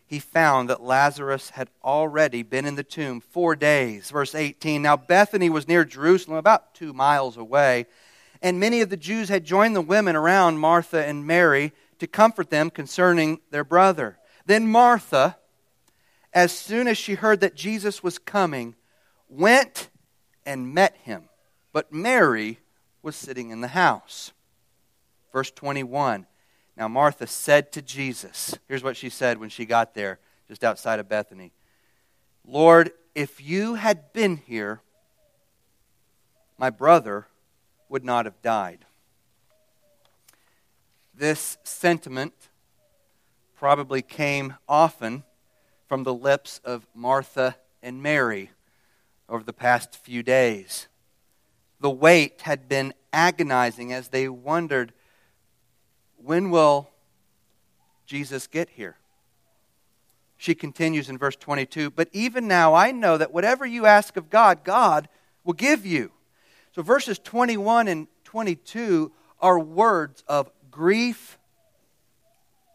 he 0.07 0.19
found 0.19 0.69
that 0.69 0.81
Lazarus 0.81 1.51
had 1.51 1.69
already 1.83 2.41
been 2.41 2.65
in 2.65 2.75
the 2.75 2.83
tomb 2.83 3.21
four 3.21 3.55
days. 3.55 4.09
Verse 4.09 4.33
18 4.33 4.81
Now 4.81 4.97
Bethany 4.97 5.49
was 5.51 5.67
near 5.67 5.85
Jerusalem, 5.85 6.37
about 6.37 6.73
two 6.73 6.93
miles 6.93 7.37
away, 7.37 7.85
and 8.41 8.59
many 8.59 8.81
of 8.81 8.89
the 8.89 8.97
Jews 8.97 9.29
had 9.29 9.43
joined 9.43 9.75
the 9.75 9.81
women 9.81 10.15
around 10.15 10.57
Martha 10.57 11.05
and 11.05 11.27
Mary 11.27 11.73
to 11.99 12.07
comfort 12.07 12.49
them 12.49 12.69
concerning 12.69 13.39
their 13.51 13.63
brother. 13.63 14.17
Then 14.45 14.67
Martha, 14.67 15.37
as 16.33 16.51
soon 16.51 16.87
as 16.87 16.97
she 16.97 17.15
heard 17.15 17.39
that 17.41 17.55
Jesus 17.55 18.03
was 18.03 18.19
coming, 18.19 18.75
went 19.29 19.89
and 20.45 20.73
met 20.73 20.95
him. 21.03 21.29
But 21.73 21.91
Mary 21.91 22.59
was 23.01 23.15
sitting 23.15 23.49
in 23.49 23.61
the 23.61 23.67
house. 23.69 24.31
Verse 25.31 25.51
21 25.51 26.25
now, 26.77 26.87
Martha 26.87 27.25
said 27.25 27.71
to 27.71 27.81
Jesus, 27.81 28.55
here's 28.67 28.83
what 28.83 28.95
she 28.95 29.09
said 29.09 29.39
when 29.39 29.49
she 29.49 29.65
got 29.65 29.95
there, 29.95 30.19
just 30.47 30.63
outside 30.63 30.99
of 30.99 31.09
Bethany 31.09 31.51
Lord, 32.45 32.91
if 33.13 33.41
you 33.41 33.73
had 33.73 34.13
been 34.13 34.37
here, 34.37 34.79
my 36.57 36.69
brother 36.69 37.27
would 37.89 38.05
not 38.05 38.25
have 38.25 38.41
died. 38.41 38.85
This 41.17 41.57
sentiment 41.63 42.35
probably 43.55 44.03
came 44.03 44.53
often 44.69 45.23
from 45.87 46.03
the 46.03 46.13
lips 46.13 46.61
of 46.63 46.85
Martha 46.93 47.55
and 47.81 48.03
Mary 48.03 48.51
over 49.27 49.43
the 49.43 49.51
past 49.51 49.95
few 49.95 50.21
days. 50.21 50.87
The 51.79 51.89
wait 51.89 52.41
had 52.41 52.69
been 52.69 52.93
agonizing 53.11 53.91
as 53.91 54.09
they 54.09 54.29
wondered 54.29 54.93
when 56.17 56.51
will 56.51 56.91
Jesus 58.05 58.45
get 58.45 58.69
here? 58.69 58.97
She 60.37 60.53
continues 60.53 61.09
in 61.09 61.17
verse 61.17 61.35
22 61.35 61.89
But 61.89 62.09
even 62.11 62.47
now 62.47 62.75
I 62.75 62.91
know 62.91 63.17
that 63.17 63.33
whatever 63.33 63.65
you 63.65 63.87
ask 63.87 64.17
of 64.17 64.29
God, 64.29 64.63
God 64.63 65.09
will 65.43 65.53
give 65.53 65.83
you. 65.83 66.11
So 66.75 66.83
verses 66.83 67.17
21 67.17 67.87
and 67.87 68.07
22 68.23 69.11
are 69.39 69.59
words 69.59 70.23
of 70.27 70.51
grief 70.77 71.39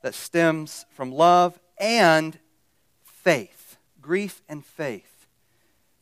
that 0.03 0.13
stems 0.13 0.85
from 0.91 1.13
love 1.13 1.59
and 1.79 2.37
faith. 3.05 3.77
Grief 4.01 4.43
and 4.49 4.67
faith. 4.67 5.29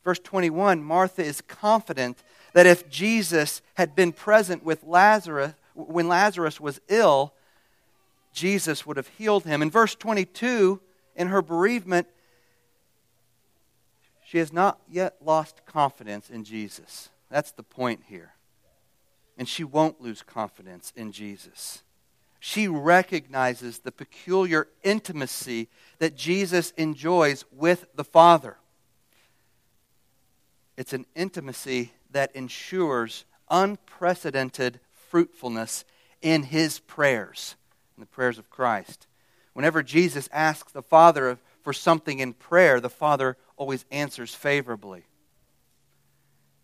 Verse 0.03 0.17
21 0.17 0.83
Martha 0.83 1.23
is 1.23 1.41
confident 1.41 2.17
that 2.53 2.65
if 2.65 2.89
Jesus 2.89 3.61
had 3.75 3.95
been 3.95 4.11
present 4.11 4.63
with 4.63 4.83
Lazarus, 4.83 5.53
when 5.75 6.07
Lazarus 6.07 6.59
was 6.59 6.81
ill, 6.89 7.33
Jesus 8.33 8.83
would 8.85 8.97
have 8.97 9.07
healed 9.19 9.43
him. 9.43 9.61
In 9.61 9.69
verse 9.69 9.93
22, 9.93 10.81
in 11.15 11.27
her 11.27 11.43
bereavement, 11.43 12.07
she 14.25 14.39
has 14.39 14.51
not 14.51 14.79
yet 14.89 15.17
lost 15.23 15.67
confidence 15.67 16.31
in 16.31 16.45
Jesus. 16.45 17.09
That's 17.29 17.51
the 17.51 17.63
point 17.63 18.01
here. 18.07 18.33
And 19.37 19.47
she 19.47 19.63
won't 19.63 20.01
lose 20.01 20.23
confidence 20.23 20.91
in 20.95 21.11
Jesus. 21.11 21.83
She 22.43 22.67
recognizes 22.67 23.79
the 23.79 23.91
peculiar 23.91 24.67
intimacy 24.81 25.69
that 25.99 26.15
Jesus 26.15 26.71
enjoys 26.71 27.45
with 27.51 27.85
the 27.93 28.03
Father. 28.03 28.57
It's 30.75 30.91
an 30.91 31.05
intimacy 31.15 31.93
that 32.09 32.35
ensures 32.35 33.25
unprecedented 33.47 34.79
fruitfulness 35.09 35.85
in 36.23 36.41
his 36.41 36.79
prayers 36.79 37.55
in 37.95 38.01
the 38.01 38.07
prayers 38.07 38.39
of 38.39 38.49
Christ. 38.49 39.05
Whenever 39.53 39.83
Jesus 39.83 40.27
asks 40.31 40.71
the 40.71 40.81
Father 40.81 41.37
for 41.61 41.73
something 41.73 42.17
in 42.17 42.33
prayer, 42.33 42.79
the 42.79 42.89
Father 42.89 43.37
always 43.55 43.85
answers 43.91 44.33
favorably. 44.33 45.03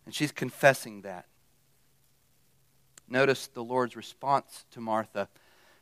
And 0.05 0.15
she's 0.15 0.31
confessing 0.31 1.03
that. 1.03 1.27
Notice 3.07 3.45
the 3.45 3.63
Lord's 3.63 3.95
response 3.95 4.65
to 4.71 4.81
Martha, 4.81 5.29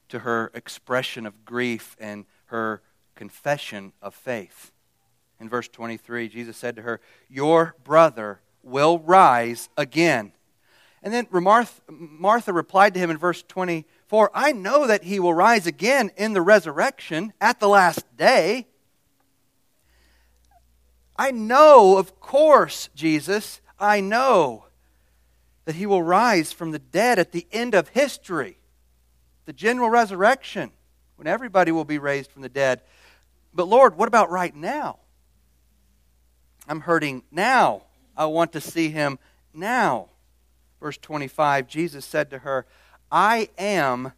to 0.09 0.19
her 0.19 0.51
expression 0.53 1.25
of 1.25 1.45
grief 1.45 1.95
and 1.99 2.25
her 2.45 2.81
confession 3.15 3.93
of 4.01 4.13
faith. 4.13 4.71
In 5.39 5.49
verse 5.49 5.67
23, 5.67 6.29
Jesus 6.29 6.57
said 6.57 6.75
to 6.75 6.81
her, 6.81 7.01
Your 7.29 7.75
brother 7.83 8.41
will 8.63 8.99
rise 8.99 9.69
again. 9.77 10.31
And 11.03 11.13
then 11.13 11.27
Martha 11.29 12.53
replied 12.53 12.93
to 12.95 12.99
him 12.99 13.11
in 13.11 13.17
verse 13.17 13.43
24, 13.47 14.31
I 14.33 14.51
know 14.53 14.87
that 14.87 15.03
he 15.03 15.19
will 15.19 15.33
rise 15.33 15.67
again 15.67 16.11
in 16.17 16.33
the 16.33 16.41
resurrection 16.41 17.33
at 17.39 17.59
the 17.59 17.67
last 17.67 18.03
day. 18.17 18.67
I 21.15 21.31
know, 21.31 21.97
of 21.97 22.19
course, 22.19 22.89
Jesus, 22.95 23.61
I 23.79 24.01
know 24.01 24.65
that 25.65 25.75
he 25.75 25.85
will 25.85 26.03
rise 26.03 26.51
from 26.51 26.71
the 26.71 26.79
dead 26.79 27.19
at 27.19 27.31
the 27.31 27.47
end 27.51 27.73
of 27.73 27.89
history, 27.89 28.57
the 29.45 29.53
general 29.53 29.89
resurrection, 29.89 30.71
when 31.15 31.27
everybody 31.27 31.71
will 31.71 31.85
be 31.85 31.97
raised 31.97 32.31
from 32.31 32.41
the 32.41 32.49
dead. 32.49 32.81
But 33.53 33.67
Lord, 33.67 33.97
what 33.97 34.07
about 34.07 34.29
right 34.29 34.55
now? 34.55 34.99
I'm 36.67 36.81
hurting 36.81 37.23
now. 37.31 37.83
I 38.17 38.25
want 38.25 38.53
to 38.53 38.61
see 38.61 38.89
him 38.89 39.19
now. 39.53 40.09
Verse 40.81 40.97
25 40.97 41.67
Jesus 41.67 42.05
said 42.05 42.29
to 42.31 42.39
her, 42.39 42.65
I 43.11 43.49
am 43.57 44.13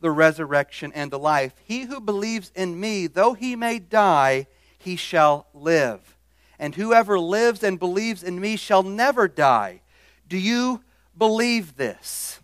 the 0.00 0.10
resurrection 0.10 0.92
and 0.94 1.10
the 1.10 1.18
life. 1.18 1.52
He 1.64 1.82
who 1.82 2.00
believes 2.00 2.52
in 2.54 2.78
me, 2.78 3.06
though 3.08 3.34
he 3.34 3.56
may 3.56 3.78
die, 3.78 4.46
he 4.78 4.96
shall 4.96 5.46
live. 5.52 6.16
And 6.58 6.74
whoever 6.74 7.18
lives 7.18 7.62
and 7.62 7.78
believes 7.78 8.22
in 8.22 8.40
me 8.40 8.56
shall 8.56 8.82
never 8.82 9.28
die. 9.28 9.80
Do 10.28 10.36
you 10.36 10.82
believe 11.16 11.76
this? 11.76 12.37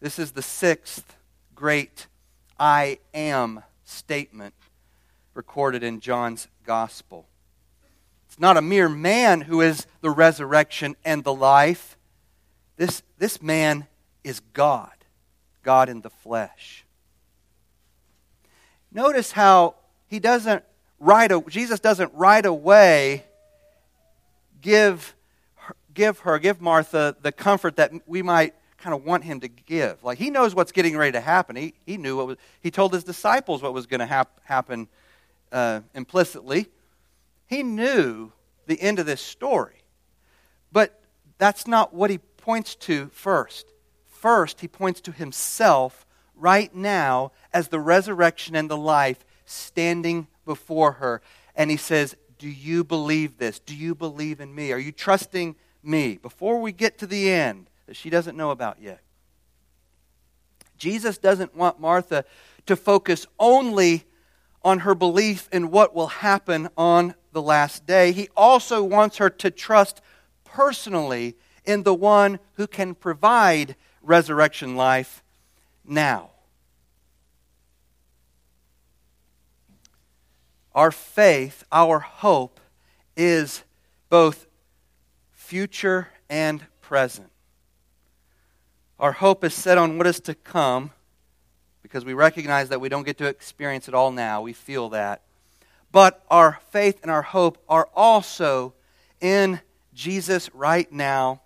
This 0.00 0.18
is 0.18 0.32
the 0.32 0.42
sixth 0.42 1.14
great 1.54 2.06
I 2.58 2.98
am 3.12 3.62
statement 3.84 4.54
recorded 5.34 5.82
in 5.82 6.00
John's 6.00 6.48
gospel. 6.64 7.26
It's 8.26 8.40
not 8.40 8.56
a 8.56 8.62
mere 8.62 8.88
man 8.88 9.42
who 9.42 9.60
is 9.60 9.86
the 10.00 10.08
resurrection 10.08 10.96
and 11.04 11.22
the 11.22 11.34
life. 11.34 11.98
This, 12.78 13.02
this 13.18 13.42
man 13.42 13.86
is 14.24 14.40
God, 14.54 14.92
God 15.62 15.90
in 15.90 16.00
the 16.00 16.10
flesh. 16.10 16.86
Notice 18.90 19.32
how 19.32 19.74
he 20.08 20.18
doesn't 20.18 20.64
right 20.98 21.30
Jesus 21.48 21.78
doesn't 21.78 22.12
right 22.14 22.44
away 22.44 23.24
give 24.62 25.14
give 25.92 26.20
her, 26.20 26.38
give 26.38 26.60
Martha 26.60 27.16
the 27.20 27.32
comfort 27.32 27.76
that 27.76 27.92
we 28.06 28.22
might 28.22 28.54
kind 28.80 28.94
of 28.94 29.04
want 29.04 29.24
him 29.24 29.40
to 29.40 29.48
give. 29.48 30.02
Like 30.02 30.18
he 30.18 30.30
knows 30.30 30.54
what's 30.54 30.72
getting 30.72 30.96
ready 30.96 31.12
to 31.12 31.20
happen. 31.20 31.56
He, 31.56 31.74
he 31.86 31.96
knew 31.96 32.16
what 32.16 32.26
was, 32.26 32.36
he 32.60 32.70
told 32.70 32.92
his 32.92 33.04
disciples 33.04 33.62
what 33.62 33.74
was 33.74 33.86
going 33.86 34.00
to 34.00 34.06
hap, 34.06 34.40
happen 34.44 34.88
uh, 35.52 35.80
implicitly. 35.94 36.68
He 37.46 37.62
knew 37.62 38.32
the 38.66 38.80
end 38.80 38.98
of 38.98 39.06
this 39.06 39.20
story. 39.20 39.82
But 40.72 41.00
that's 41.38 41.66
not 41.66 41.92
what 41.94 42.10
he 42.10 42.18
points 42.18 42.74
to 42.76 43.10
first. 43.12 43.72
First, 44.06 44.60
he 44.60 44.68
points 44.68 45.00
to 45.02 45.12
himself 45.12 46.06
right 46.34 46.74
now 46.74 47.32
as 47.52 47.68
the 47.68 47.80
resurrection 47.80 48.54
and 48.54 48.70
the 48.70 48.76
life 48.76 49.24
standing 49.44 50.28
before 50.44 50.92
her. 50.92 51.22
And 51.56 51.70
he 51.70 51.76
says, 51.76 52.16
Do 52.38 52.48
you 52.48 52.84
believe 52.84 53.38
this? 53.38 53.58
Do 53.58 53.74
you 53.74 53.94
believe 53.94 54.40
in 54.40 54.54
me? 54.54 54.72
Are 54.72 54.78
you 54.78 54.92
trusting 54.92 55.56
me? 55.82 56.16
Before 56.16 56.60
we 56.60 56.72
get 56.72 56.98
to 56.98 57.06
the 57.06 57.30
end 57.30 57.69
that 57.90 57.96
she 57.96 58.08
doesn't 58.08 58.36
know 58.36 58.52
about 58.52 58.80
yet. 58.80 59.00
Jesus 60.78 61.18
doesn't 61.18 61.56
want 61.56 61.80
Martha 61.80 62.24
to 62.66 62.76
focus 62.76 63.26
only 63.36 64.04
on 64.62 64.78
her 64.78 64.94
belief 64.94 65.48
in 65.50 65.72
what 65.72 65.92
will 65.92 66.06
happen 66.06 66.68
on 66.76 67.16
the 67.32 67.42
last 67.42 67.86
day. 67.86 68.12
He 68.12 68.28
also 68.36 68.80
wants 68.84 69.16
her 69.16 69.28
to 69.28 69.50
trust 69.50 70.00
personally 70.44 71.36
in 71.64 71.82
the 71.82 71.92
one 71.92 72.38
who 72.52 72.68
can 72.68 72.94
provide 72.94 73.74
resurrection 74.02 74.76
life 74.76 75.24
now. 75.84 76.30
Our 80.76 80.92
faith, 80.92 81.64
our 81.72 81.98
hope, 81.98 82.60
is 83.16 83.64
both 84.08 84.46
future 85.32 86.06
and 86.28 86.64
present. 86.82 87.29
Our 89.00 89.12
hope 89.12 89.44
is 89.44 89.54
set 89.54 89.78
on 89.78 89.96
what 89.96 90.06
is 90.06 90.20
to 90.20 90.34
come 90.34 90.90
because 91.82 92.04
we 92.04 92.12
recognize 92.12 92.68
that 92.68 92.82
we 92.82 92.90
don't 92.90 93.06
get 93.06 93.16
to 93.16 93.26
experience 93.28 93.88
it 93.88 93.94
all 93.94 94.12
now. 94.12 94.42
We 94.42 94.52
feel 94.52 94.90
that. 94.90 95.22
But 95.90 96.22
our 96.30 96.60
faith 96.68 96.98
and 97.00 97.10
our 97.10 97.22
hope 97.22 97.56
are 97.66 97.88
also 97.96 98.74
in 99.18 99.62
Jesus 99.94 100.54
right 100.54 100.92
now, 100.92 101.40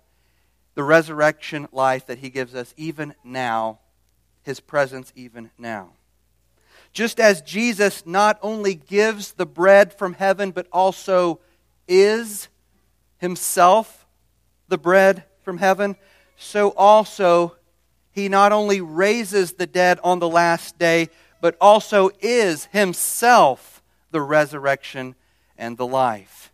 the 0.73 0.83
resurrection 0.83 1.69
life 1.71 2.05
that 2.07 2.17
he 2.17 2.29
gives 2.29 2.53
us 2.53 2.73
even 2.75 3.15
now, 3.23 3.79
his 4.43 4.59
presence 4.59 5.13
even 5.15 5.49
now. 5.57 5.91
Just 6.91 7.21
as 7.21 7.41
Jesus 7.41 8.05
not 8.05 8.37
only 8.41 8.75
gives 8.75 9.31
the 9.31 9.45
bread 9.45 9.93
from 9.93 10.15
heaven, 10.15 10.51
but 10.51 10.67
also 10.73 11.39
is 11.87 12.49
himself 13.17 14.05
the 14.67 14.77
bread 14.77 15.23
from 15.41 15.59
heaven, 15.59 15.95
so 16.37 16.69
also 16.71 17.55
he 18.11 18.29
not 18.29 18.51
only 18.51 18.81
raises 18.81 19.53
the 19.53 19.67
dead 19.67 19.99
on 20.03 20.19
the 20.19 20.29
last 20.29 20.77
day, 20.77 21.09
but 21.41 21.57
also 21.59 22.09
is 22.21 22.65
himself 22.65 23.81
the 24.11 24.21
resurrection 24.21 25.15
and 25.57 25.77
the 25.77 25.87
life. 25.87 26.51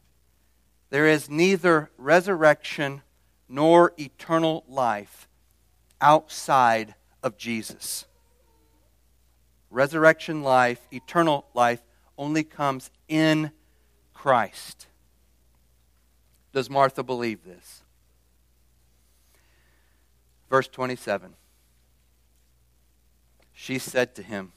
There 0.89 1.07
is 1.07 1.29
neither 1.29 1.89
resurrection 1.97 3.01
nor 3.47 3.93
eternal 3.97 4.63
life 4.67 5.27
outside 6.01 6.95
of 7.23 7.37
Jesus 7.37 8.05
resurrection 9.71 10.43
life, 10.43 10.85
eternal 10.91 11.47
life, 11.53 11.81
only 12.17 12.43
comes 12.43 12.91
in 13.07 13.51
Christ. 14.13 14.87
Does 16.53 16.69
Martha 16.69 17.01
believe 17.01 17.43
this? 17.43 17.81
Verse 20.51 20.67
27. 20.67 21.33
She 23.53 23.79
said 23.79 24.13
to 24.15 24.21
him, 24.21 24.51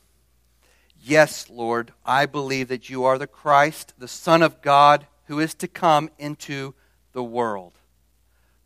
Yes, 1.01 1.49
Lord, 1.49 1.93
I 2.05 2.27
believe 2.27 2.67
that 2.67 2.91
you 2.91 3.05
are 3.05 3.17
the 3.17 3.29
Christ, 3.29 3.95
the 3.97 4.09
Son 4.09 4.43
of 4.43 4.61
God, 4.61 5.07
who 5.27 5.39
is 5.39 5.55
to 5.55 5.69
come 5.69 6.11
into 6.19 6.75
the 7.13 7.23
world. 7.23 7.75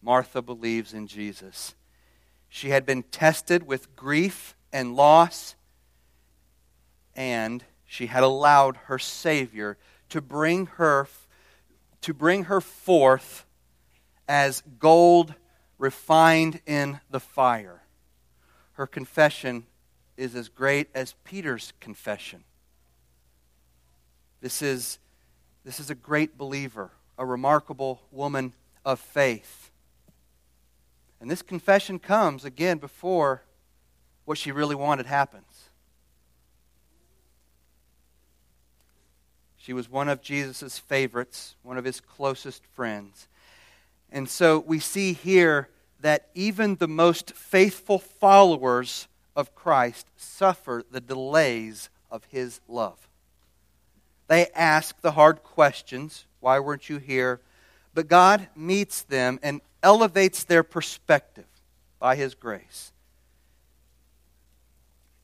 Martha 0.01 0.41
believes 0.41 0.95
in 0.95 1.07
Jesus. 1.07 1.75
She 2.49 2.71
had 2.71 2.87
been 2.87 3.03
tested 3.03 3.67
with 3.67 3.95
grief 3.95 4.57
and 4.73 4.97
loss 4.97 5.55
and 7.15 7.63
she 7.85 8.07
had 8.07 8.23
allowed 8.23 8.77
her 8.87 8.99
Savior 8.99 9.77
to 10.09 10.23
bring 10.23 10.65
her, 10.65 11.07
to 12.01 12.15
bring 12.15 12.45
her 12.45 12.63
forth 12.63 13.45
as 14.27 14.63
gold 14.79 15.35
refined 15.79 16.61
in 16.67 17.01
the 17.11 17.21
fire. 17.21 17.83
Her 18.73 18.87
confession 18.87 19.67
is 20.17 20.35
as 20.35 20.49
great 20.49 20.89
as 20.95 21.15
Peter's 21.25 21.73
confession. 21.81 22.45
This 24.41 24.63
is, 24.63 24.99
this 25.65 25.81
is 25.81 25.91
a 25.91 25.95
great 25.95 26.37
believer, 26.37 26.91
a 27.17 27.25
remarkable 27.25 28.03
woman 28.11 28.53
of 28.85 29.01
faith. 29.01 29.71
And 31.21 31.31
this 31.31 31.43
confession 31.43 31.99
comes 31.99 32.45
again 32.45 32.79
before 32.79 33.43
what 34.25 34.39
she 34.39 34.53
really 34.53 34.75
wanted 34.75 35.07
happens. 35.07 35.71
She 39.57 39.73
was 39.73 39.91
one 39.91 40.09
of 40.09 40.23
Jesus' 40.23 40.79
favorites, 40.79 41.57
one 41.63 41.77
of 41.77 41.85
his 41.85 42.01
closest 42.01 42.65
friends. 42.65 43.29
And 44.11 44.29
so 44.29 44.59
we 44.59 44.79
see 44.79 45.13
here 45.13 45.69
that 46.01 46.29
even 46.35 46.77
the 46.77 46.89
most 46.89 47.33
faithful 47.33 47.99
followers 47.99 49.09
of 49.37 49.55
Christ 49.55 50.07
suffer 50.17 50.83
the 50.91 51.01
delays 51.01 51.91
of 52.11 52.25
his 52.25 52.61
love. 52.69 53.09
They 54.29 54.47
ask 54.55 55.01
the 55.01 55.13
hard 55.13 55.43
questions 55.43 56.27
why 56.41 56.61
weren't 56.61 56.89
you 56.89 56.99
here? 56.99 57.41
But 57.95 58.09
God 58.09 58.49
meets 58.55 59.03
them 59.03 59.41
and 59.43 59.61
elevates 59.83 60.45
their 60.45 60.63
perspective 60.63 61.47
by 61.99 62.15
his 62.15 62.35
grace. 62.35 62.93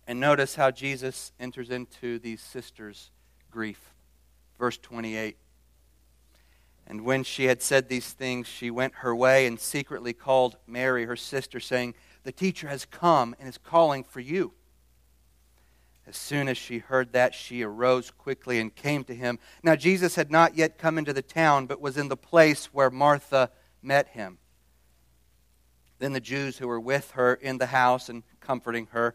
And 0.06 0.20
notice 0.20 0.56
how 0.56 0.70
Jesus 0.70 1.32
enters 1.38 1.70
into 1.70 2.18
these 2.18 2.40
sisters' 2.40 3.10
grief. 3.50 3.92
Verse 4.58 4.76
28. 4.76 5.36
And 6.86 7.04
when 7.04 7.24
she 7.24 7.44
had 7.46 7.62
said 7.62 7.88
these 7.88 8.12
things, 8.12 8.46
she 8.46 8.70
went 8.70 8.96
her 8.96 9.14
way 9.14 9.46
and 9.46 9.58
secretly 9.58 10.12
called 10.12 10.56
Mary, 10.66 11.06
her 11.06 11.16
sister, 11.16 11.60
saying, 11.60 11.94
The 12.24 12.32
teacher 12.32 12.68
has 12.68 12.84
come 12.84 13.34
and 13.38 13.48
is 13.48 13.58
calling 13.58 14.04
for 14.04 14.20
you. 14.20 14.52
As 16.06 16.16
soon 16.16 16.48
as 16.48 16.58
she 16.58 16.78
heard 16.78 17.12
that, 17.12 17.34
she 17.34 17.62
arose 17.62 18.10
quickly 18.10 18.60
and 18.60 18.74
came 18.74 19.04
to 19.04 19.14
him. 19.14 19.38
Now, 19.62 19.74
Jesus 19.74 20.16
had 20.16 20.30
not 20.30 20.54
yet 20.54 20.76
come 20.76 20.98
into 20.98 21.14
the 21.14 21.22
town, 21.22 21.66
but 21.66 21.80
was 21.80 21.96
in 21.96 22.08
the 22.08 22.16
place 22.16 22.66
where 22.66 22.90
Martha 22.90 23.50
met 23.82 24.08
him. 24.08 24.38
Then 25.98 26.12
the 26.12 26.20
Jews 26.20 26.58
who 26.58 26.68
were 26.68 26.80
with 26.80 27.12
her 27.12 27.34
in 27.34 27.56
the 27.56 27.66
house 27.66 28.10
and 28.10 28.22
comforting 28.40 28.88
her, 28.92 29.14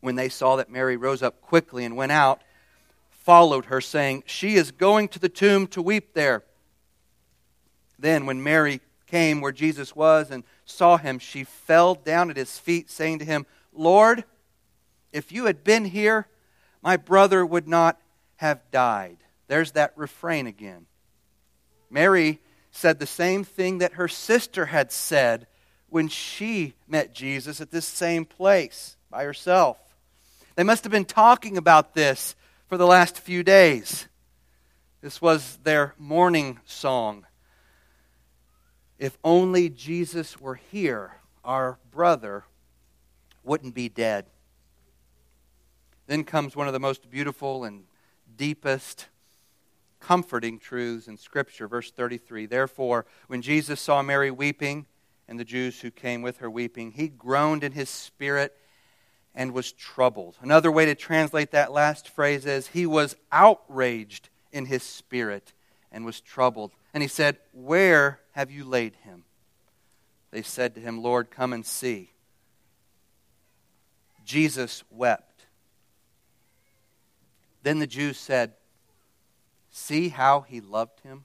when 0.00 0.16
they 0.16 0.28
saw 0.28 0.56
that 0.56 0.68
Mary 0.68 0.96
rose 0.96 1.22
up 1.22 1.40
quickly 1.40 1.84
and 1.84 1.96
went 1.96 2.10
out, 2.10 2.42
followed 3.24 3.66
her, 3.66 3.80
saying, 3.80 4.24
She 4.26 4.54
is 4.54 4.70
going 4.70 5.08
to 5.08 5.18
the 5.18 5.28
tomb 5.28 5.66
to 5.68 5.82
weep 5.82 6.14
there. 6.14 6.42
Then, 7.98 8.26
when 8.26 8.42
Mary 8.42 8.80
came 9.06 9.40
where 9.40 9.52
Jesus 9.52 9.94
was 9.94 10.30
and 10.30 10.44
saw 10.64 10.96
him, 10.96 11.18
she 11.18 11.44
fell 11.44 11.94
down 11.94 12.30
at 12.30 12.36
his 12.36 12.58
feet, 12.58 12.90
saying 12.90 13.20
to 13.20 13.24
him, 13.24 13.46
Lord, 13.72 14.24
if 15.12 15.30
you 15.30 15.44
had 15.44 15.62
been 15.62 15.84
here, 15.84 16.26
my 16.82 16.96
brother 16.96 17.44
would 17.46 17.68
not 17.68 18.00
have 18.36 18.60
died. 18.70 19.18
There's 19.46 19.72
that 19.72 19.92
refrain 19.96 20.46
again. 20.46 20.86
Mary 21.90 22.40
said 22.70 22.98
the 22.98 23.06
same 23.06 23.44
thing 23.44 23.78
that 23.78 23.92
her 23.94 24.08
sister 24.08 24.66
had 24.66 24.90
said 24.90 25.46
when 25.90 26.08
she 26.08 26.72
met 26.88 27.14
Jesus 27.14 27.60
at 27.60 27.70
this 27.70 27.86
same 27.86 28.24
place 28.24 28.96
by 29.10 29.24
herself. 29.24 29.76
They 30.56 30.64
must 30.64 30.84
have 30.84 30.90
been 30.90 31.04
talking 31.04 31.56
about 31.56 31.94
this 31.94 32.34
for 32.72 32.78
the 32.78 32.86
last 32.86 33.18
few 33.18 33.42
days. 33.42 34.08
This 35.02 35.20
was 35.20 35.58
their 35.62 35.94
mourning 35.98 36.58
song. 36.64 37.26
If 38.98 39.18
only 39.22 39.68
Jesus 39.68 40.40
were 40.40 40.54
here, 40.54 41.16
our 41.44 41.78
brother 41.90 42.44
wouldn't 43.44 43.74
be 43.74 43.90
dead. 43.90 44.24
Then 46.06 46.24
comes 46.24 46.56
one 46.56 46.66
of 46.66 46.72
the 46.72 46.80
most 46.80 47.10
beautiful 47.10 47.64
and 47.64 47.84
deepest 48.36 49.08
comforting 50.00 50.58
truths 50.58 51.08
in 51.08 51.18
Scripture. 51.18 51.68
Verse 51.68 51.90
33 51.90 52.46
Therefore, 52.46 53.04
when 53.26 53.42
Jesus 53.42 53.82
saw 53.82 54.00
Mary 54.00 54.30
weeping, 54.30 54.86
and 55.28 55.38
the 55.38 55.44
Jews 55.44 55.82
who 55.82 55.90
came 55.90 56.22
with 56.22 56.38
her 56.38 56.50
weeping, 56.50 56.92
he 56.92 57.08
groaned 57.08 57.64
in 57.64 57.72
his 57.72 57.90
spirit 57.90 58.56
and 59.34 59.52
was 59.52 59.72
troubled. 59.72 60.36
Another 60.42 60.70
way 60.70 60.86
to 60.86 60.94
translate 60.94 61.52
that 61.52 61.72
last 61.72 62.08
phrase 62.08 62.46
is 62.46 62.68
he 62.68 62.86
was 62.86 63.16
outraged 63.30 64.28
in 64.52 64.66
his 64.66 64.82
spirit 64.82 65.52
and 65.90 66.04
was 66.04 66.20
troubled. 66.20 66.72
And 66.92 67.02
he 67.02 67.08
said, 67.08 67.38
Where 67.52 68.20
have 68.32 68.50
you 68.50 68.64
laid 68.64 68.96
him? 69.04 69.24
They 70.30 70.42
said 70.42 70.74
to 70.74 70.80
him, 70.80 71.02
Lord, 71.02 71.30
come 71.30 71.52
and 71.52 71.64
see. 71.64 72.10
Jesus 74.24 74.84
wept. 74.90 75.46
Then 77.62 77.78
the 77.78 77.86
Jews 77.86 78.18
said, 78.18 78.54
See 79.70 80.08
how 80.08 80.42
he 80.42 80.60
loved 80.60 81.00
him? 81.00 81.24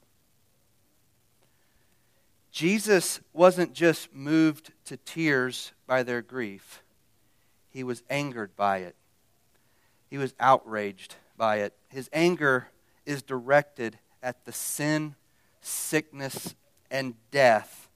Jesus 2.52 3.20
wasn't 3.34 3.74
just 3.74 4.14
moved 4.14 4.72
to 4.86 4.98
tears 4.98 5.74
by 5.86 6.04
their 6.04 6.22
grief, 6.22 6.82
he 7.78 7.84
was 7.84 8.02
angered 8.10 8.56
by 8.56 8.80
it. 8.80 8.96
He 10.10 10.18
was 10.18 10.34
outraged 10.40 11.14
by 11.38 11.58
it. 11.58 11.76
His 11.90 12.10
anger 12.12 12.70
is 13.06 13.22
directed 13.22 14.00
at 14.24 14.46
the 14.46 14.52
sin, 14.52 15.14
sickness, 15.62 16.56
and 16.90 17.14
death 17.30 17.88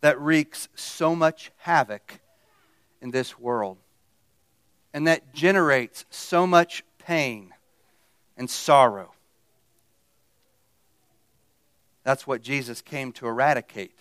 that 0.00 0.18
wreaks 0.18 0.70
so 0.74 1.14
much 1.14 1.50
havoc 1.58 2.20
in 3.02 3.10
this 3.10 3.38
world 3.38 3.76
and 4.94 5.06
that 5.06 5.34
generates 5.34 6.06
so 6.08 6.46
much 6.46 6.82
pain 6.96 7.52
and 8.38 8.48
sorrow. 8.48 9.12
That's 12.02 12.26
what 12.26 12.40
Jesus 12.40 12.80
came 12.80 13.12
to 13.12 13.26
eradicate. 13.26 13.98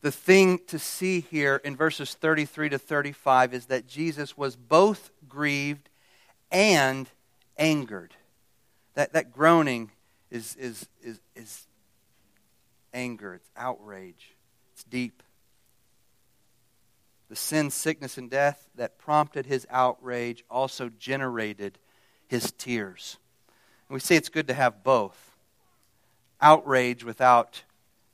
The 0.00 0.12
thing 0.12 0.60
to 0.68 0.78
see 0.78 1.20
here 1.20 1.60
in 1.64 1.74
verses 1.74 2.14
33 2.14 2.68
to 2.70 2.78
35 2.78 3.52
is 3.52 3.66
that 3.66 3.88
Jesus 3.88 4.36
was 4.36 4.54
both 4.54 5.10
grieved 5.28 5.88
and 6.52 7.10
angered. 7.56 8.14
That, 8.94 9.12
that 9.12 9.32
groaning 9.32 9.90
is, 10.30 10.54
is, 10.56 10.88
is, 11.02 11.20
is 11.34 11.66
anger, 12.94 13.34
it's 13.34 13.50
outrage, 13.56 14.36
it's 14.72 14.84
deep. 14.84 15.22
The 17.28 17.36
sin, 17.36 17.70
sickness, 17.70 18.16
and 18.16 18.30
death 18.30 18.68
that 18.76 18.98
prompted 18.98 19.46
his 19.46 19.66
outrage 19.68 20.44
also 20.48 20.88
generated 20.88 21.78
his 22.26 22.52
tears. 22.52 23.18
And 23.88 23.94
we 23.94 24.00
say 24.00 24.16
it's 24.16 24.28
good 24.28 24.48
to 24.48 24.54
have 24.54 24.82
both 24.82 25.36
outrage 26.40 27.04
without 27.04 27.62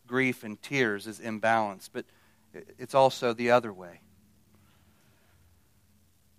grief 0.06 0.44
and 0.44 0.60
tears 0.60 1.06
is 1.06 1.20
imbalanced, 1.20 1.90
but 1.92 2.04
it's 2.78 2.94
also 2.94 3.32
the 3.32 3.50
other 3.50 3.72
way. 3.72 4.00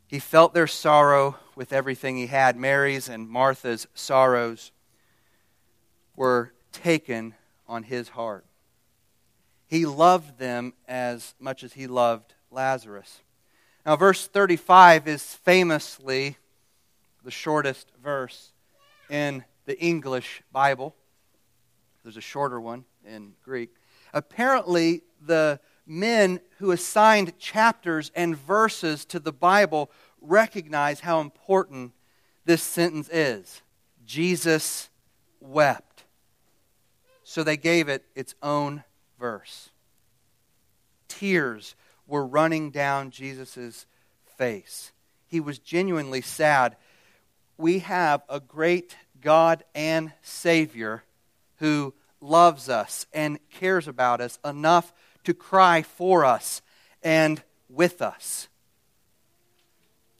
He 0.07 0.19
felt 0.19 0.53
their 0.53 0.67
sorrow 0.67 1.37
with 1.55 1.73
everything 1.73 2.15
he 2.15 2.27
had. 2.27 2.55
Mary's 2.55 3.09
and 3.09 3.27
Martha's 3.27 3.87
sorrows 3.93 4.71
were 6.15 6.53
taken 6.71 7.33
on 7.67 7.83
his 7.83 8.09
heart. 8.09 8.45
He 9.67 9.85
loved 9.85 10.37
them 10.37 10.73
as 10.87 11.33
much 11.39 11.63
as 11.63 11.73
he 11.73 11.87
loved 11.87 12.35
Lazarus. 12.51 13.21
Now, 13.85 13.95
verse 13.95 14.27
35 14.27 15.07
is 15.07 15.23
famously 15.23 16.37
the 17.23 17.31
shortest 17.31 17.91
verse 18.01 18.51
in 19.09 19.43
the 19.65 19.79
English 19.79 20.43
Bible. 20.51 20.95
There's 22.03 22.17
a 22.17 22.21
shorter 22.21 22.61
one 22.61 22.85
in 23.05 23.33
Greek. 23.43 23.75
Apparently, 24.13 25.01
the 25.21 25.59
men 25.85 26.39
who 26.57 26.71
assigned 26.71 27.37
chapters 27.37 28.11
and 28.15 28.37
verses 28.37 29.05
to 29.05 29.19
the 29.19 29.33
Bible 29.33 29.91
recognize 30.21 31.01
how 31.01 31.19
important 31.21 31.91
this 32.45 32.61
sentence 32.63 33.09
is. 33.11 33.61
Jesus 34.05 34.89
wept. 35.39 36.03
So 37.23 37.43
they 37.43 37.57
gave 37.57 37.89
it 37.89 38.05
its 38.15 38.35
own 38.41 38.83
verse. 39.19 39.69
Tears 41.07 41.75
were 42.07 42.25
running 42.25 42.71
down 42.71 43.09
Jesus' 43.09 43.85
face. 44.37 44.91
He 45.27 45.39
was 45.39 45.59
genuinely 45.59 46.21
sad. 46.21 46.77
We 47.57 47.79
have 47.79 48.21
a 48.29 48.39
great 48.39 48.95
God 49.21 49.63
and 49.73 50.13
Savior 50.21 51.03
who 51.57 51.93
loves 52.25 52.67
us 52.69 53.05
and 53.13 53.39
cares 53.49 53.87
about 53.87 54.19
us 54.19 54.39
enough 54.43 54.93
to 55.23 55.33
cry 55.33 55.81
for 55.81 56.25
us 56.25 56.61
and 57.03 57.41
with 57.69 58.01
us. 58.01 58.47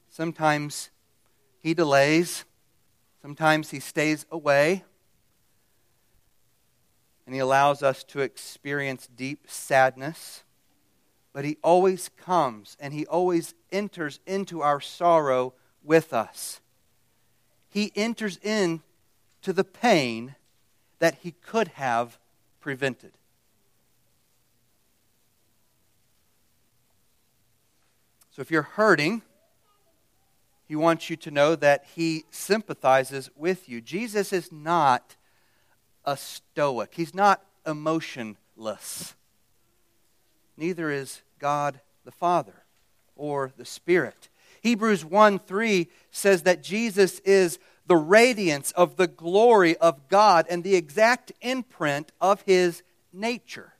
Sometimes 0.08 0.90
he 1.60 1.74
delays, 1.74 2.44
sometimes 3.20 3.70
he 3.70 3.80
stays 3.80 4.24
away, 4.30 4.84
and 7.26 7.34
he 7.34 7.40
allows 7.40 7.82
us 7.82 8.04
to 8.04 8.20
experience 8.20 9.08
deep 9.08 9.44
sadness. 9.46 10.44
But 11.32 11.44
he 11.44 11.58
always 11.62 12.08
comes 12.08 12.76
and 12.80 12.94
he 12.94 13.04
always 13.04 13.54
enters 13.70 14.20
into 14.26 14.62
our 14.62 14.80
sorrow 14.80 15.52
with 15.82 16.14
us. 16.14 16.60
He 17.68 17.92
enters 17.94 18.38
into 18.38 18.80
the 19.42 19.64
pain 19.64 20.36
that 20.98 21.16
he 21.22 21.32
could 21.32 21.68
have 21.68 22.18
prevented. 22.60 23.12
So 28.30 28.42
if 28.42 28.50
you're 28.50 28.62
hurting, 28.62 29.22
he 30.66 30.76
wants 30.76 31.08
you 31.08 31.16
to 31.16 31.30
know 31.30 31.56
that 31.56 31.86
he 31.94 32.24
sympathizes 32.30 33.30
with 33.36 33.68
you. 33.68 33.80
Jesus 33.80 34.32
is 34.32 34.52
not 34.52 35.16
a 36.04 36.16
stoic, 36.16 36.92
he's 36.94 37.14
not 37.14 37.42
emotionless. 37.66 39.14
Neither 40.56 40.90
is 40.90 41.22
God 41.38 41.80
the 42.04 42.12
Father 42.12 42.64
or 43.14 43.52
the 43.56 43.64
Spirit. 43.64 44.28
Hebrews 44.60 45.04
1 45.04 45.38
3 45.40 45.88
says 46.10 46.42
that 46.42 46.62
Jesus 46.62 47.20
is 47.20 47.58
the 47.86 47.96
radiance 47.96 48.72
of 48.72 48.96
the 48.96 49.06
glory 49.06 49.76
of 49.76 50.08
God 50.08 50.46
and 50.48 50.64
the 50.64 50.74
exact 50.74 51.32
imprint 51.40 52.12
of 52.20 52.42
his 52.42 52.82
nature. 53.12 53.74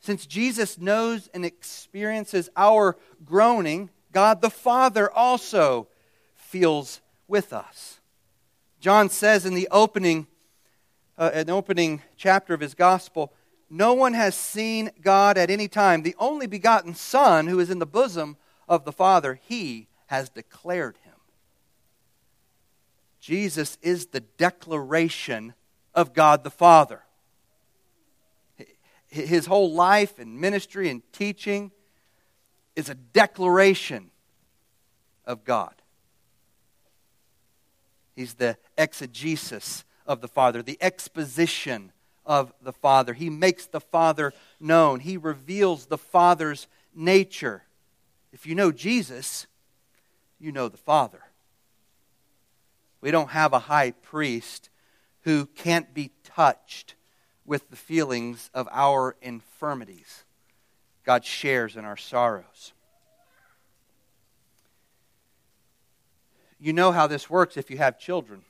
Since 0.00 0.26
Jesus 0.26 0.78
knows 0.78 1.28
and 1.32 1.44
experiences 1.44 2.50
our 2.56 2.96
groaning, 3.24 3.90
God 4.12 4.42
the 4.42 4.50
Father 4.50 5.10
also 5.10 5.88
feels 6.34 7.00
with 7.26 7.52
us. 7.52 8.00
John 8.80 9.08
says 9.08 9.46
in 9.46 9.54
the 9.54 9.68
opening, 9.70 10.26
uh, 11.16 11.30
an 11.32 11.48
opening 11.48 12.02
chapter 12.16 12.52
of 12.52 12.60
his 12.60 12.74
gospel, 12.74 13.32
no 13.70 13.94
one 13.94 14.12
has 14.12 14.34
seen 14.34 14.90
God 15.00 15.38
at 15.38 15.50
any 15.50 15.68
time. 15.68 16.02
The 16.02 16.16
only 16.18 16.46
begotten 16.46 16.94
Son, 16.94 17.46
who 17.46 17.58
is 17.58 17.70
in 17.70 17.78
the 17.78 17.86
bosom 17.86 18.36
of 18.68 18.84
the 18.84 18.92
Father, 18.92 19.40
he 19.42 19.88
has 20.06 20.28
declared. 20.28 20.98
Jesus 23.24 23.78
is 23.80 24.08
the 24.08 24.20
declaration 24.20 25.54
of 25.94 26.12
God 26.12 26.44
the 26.44 26.50
Father. 26.50 27.00
His 29.06 29.46
whole 29.46 29.72
life 29.72 30.18
and 30.18 30.38
ministry 30.38 30.90
and 30.90 31.00
teaching 31.10 31.70
is 32.76 32.90
a 32.90 32.94
declaration 32.94 34.10
of 35.24 35.42
God. 35.42 35.72
He's 38.14 38.34
the 38.34 38.58
exegesis 38.76 39.84
of 40.06 40.20
the 40.20 40.28
Father, 40.28 40.62
the 40.62 40.76
exposition 40.82 41.92
of 42.26 42.52
the 42.60 42.74
Father. 42.74 43.14
He 43.14 43.30
makes 43.30 43.64
the 43.64 43.80
Father 43.80 44.34
known, 44.60 45.00
He 45.00 45.16
reveals 45.16 45.86
the 45.86 45.96
Father's 45.96 46.66
nature. 46.94 47.62
If 48.34 48.44
you 48.44 48.54
know 48.54 48.70
Jesus, 48.70 49.46
you 50.38 50.52
know 50.52 50.68
the 50.68 50.76
Father. 50.76 51.23
We 53.04 53.10
don't 53.10 53.32
have 53.32 53.52
a 53.52 53.58
high 53.58 53.90
priest 53.90 54.70
who 55.24 55.44
can't 55.44 55.92
be 55.92 56.12
touched 56.24 56.94
with 57.44 57.68
the 57.68 57.76
feelings 57.76 58.48
of 58.54 58.66
our 58.72 59.14
infirmities. 59.20 60.24
God 61.04 61.22
shares 61.22 61.76
in 61.76 61.84
our 61.84 61.98
sorrows. 61.98 62.72
You 66.58 66.72
know 66.72 66.92
how 66.92 67.06
this 67.06 67.28
works 67.28 67.58
if 67.58 67.70
you 67.70 67.76
have 67.76 67.98
children. 67.98 68.40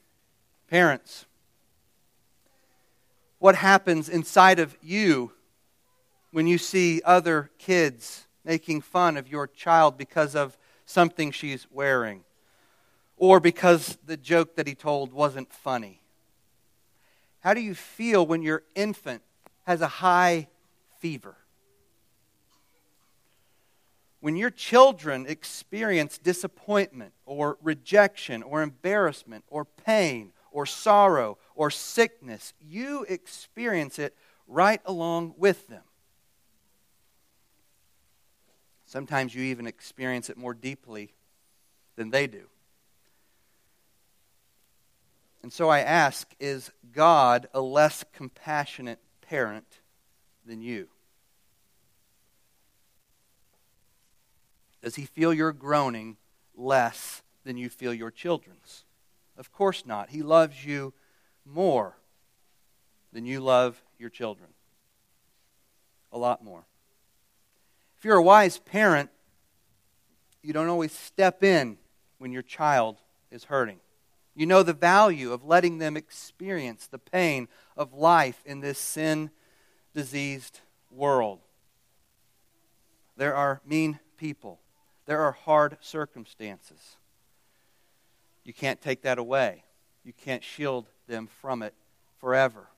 Parents, 0.70 1.26
what 3.40 3.56
happens 3.56 4.08
inside 4.08 4.60
of 4.60 4.76
you 4.80 5.32
when 6.30 6.46
you 6.46 6.58
see 6.58 7.02
other 7.04 7.50
kids 7.58 8.28
making 8.44 8.82
fun 8.82 9.16
of 9.16 9.26
your 9.26 9.48
child 9.48 9.98
because 9.98 10.36
of 10.36 10.56
something 10.86 11.32
she's 11.32 11.66
wearing 11.72 12.22
or 13.16 13.40
because 13.40 13.98
the 14.04 14.16
joke 14.16 14.56
that 14.56 14.66
he 14.66 14.74
told 14.74 15.12
wasn't 15.12 15.52
funny? 15.52 16.00
How 17.40 17.54
do 17.54 17.60
you 17.60 17.74
feel 17.74 18.26
when 18.26 18.42
your 18.42 18.62
infant 18.74 19.22
has 19.66 19.80
a 19.80 19.88
high 19.88 20.48
fever? 20.98 21.36
When 24.20 24.36
your 24.36 24.48
children 24.48 25.26
experience 25.28 26.16
disappointment 26.16 27.12
or 27.26 27.58
rejection 27.60 28.42
or 28.42 28.62
embarrassment 28.62 29.44
or 29.48 29.66
pain 29.66 30.32
or 30.50 30.64
sorrow 30.64 31.36
or 31.54 31.70
sickness, 31.70 32.54
you 32.58 33.04
experience 33.06 33.98
it 33.98 34.16
right 34.48 34.80
along 34.86 35.34
with 35.36 35.68
them. 35.68 35.82
Sometimes 38.86 39.34
you 39.34 39.42
even 39.42 39.66
experience 39.66 40.30
it 40.30 40.38
more 40.38 40.54
deeply 40.54 41.12
than 41.96 42.10
they 42.10 42.26
do. 42.26 42.44
And 45.44 45.52
so 45.52 45.68
I 45.68 45.80
ask 45.80 46.34
is 46.40 46.70
God 46.90 47.48
a 47.52 47.60
less 47.60 48.02
compassionate 48.14 48.98
parent 49.20 49.66
than 50.46 50.62
you? 50.62 50.88
Does 54.82 54.94
he 54.94 55.04
feel 55.04 55.34
your 55.34 55.52
groaning 55.52 56.16
less 56.56 57.20
than 57.44 57.58
you 57.58 57.68
feel 57.68 57.92
your 57.92 58.10
children's? 58.10 58.86
Of 59.36 59.52
course 59.52 59.84
not. 59.84 60.08
He 60.08 60.22
loves 60.22 60.64
you 60.64 60.94
more 61.44 61.98
than 63.12 63.26
you 63.26 63.40
love 63.40 63.82
your 63.98 64.08
children. 64.08 64.48
A 66.10 66.16
lot 66.16 66.42
more. 66.42 66.64
If 67.98 68.06
you're 68.06 68.16
a 68.16 68.22
wise 68.22 68.56
parent, 68.56 69.10
you 70.42 70.54
don't 70.54 70.70
always 70.70 70.92
step 70.92 71.44
in 71.44 71.76
when 72.16 72.32
your 72.32 72.40
child 72.40 72.96
is 73.30 73.44
hurting. 73.44 73.80
You 74.34 74.46
know 74.46 74.62
the 74.62 74.72
value 74.72 75.32
of 75.32 75.44
letting 75.44 75.78
them 75.78 75.96
experience 75.96 76.86
the 76.86 76.98
pain 76.98 77.48
of 77.76 77.92
life 77.92 78.42
in 78.44 78.60
this 78.60 78.78
sin 78.78 79.30
diseased 79.94 80.60
world. 80.90 81.40
There 83.16 83.34
are 83.34 83.60
mean 83.64 84.00
people, 84.16 84.60
there 85.06 85.20
are 85.20 85.32
hard 85.32 85.76
circumstances. 85.80 86.96
You 88.44 88.52
can't 88.52 88.80
take 88.80 89.02
that 89.02 89.18
away. 89.18 89.64
You 90.04 90.12
can't 90.12 90.44
shield 90.44 90.86
them 91.06 91.28
from 91.40 91.62
it 91.62 91.74
forever. 92.20 92.68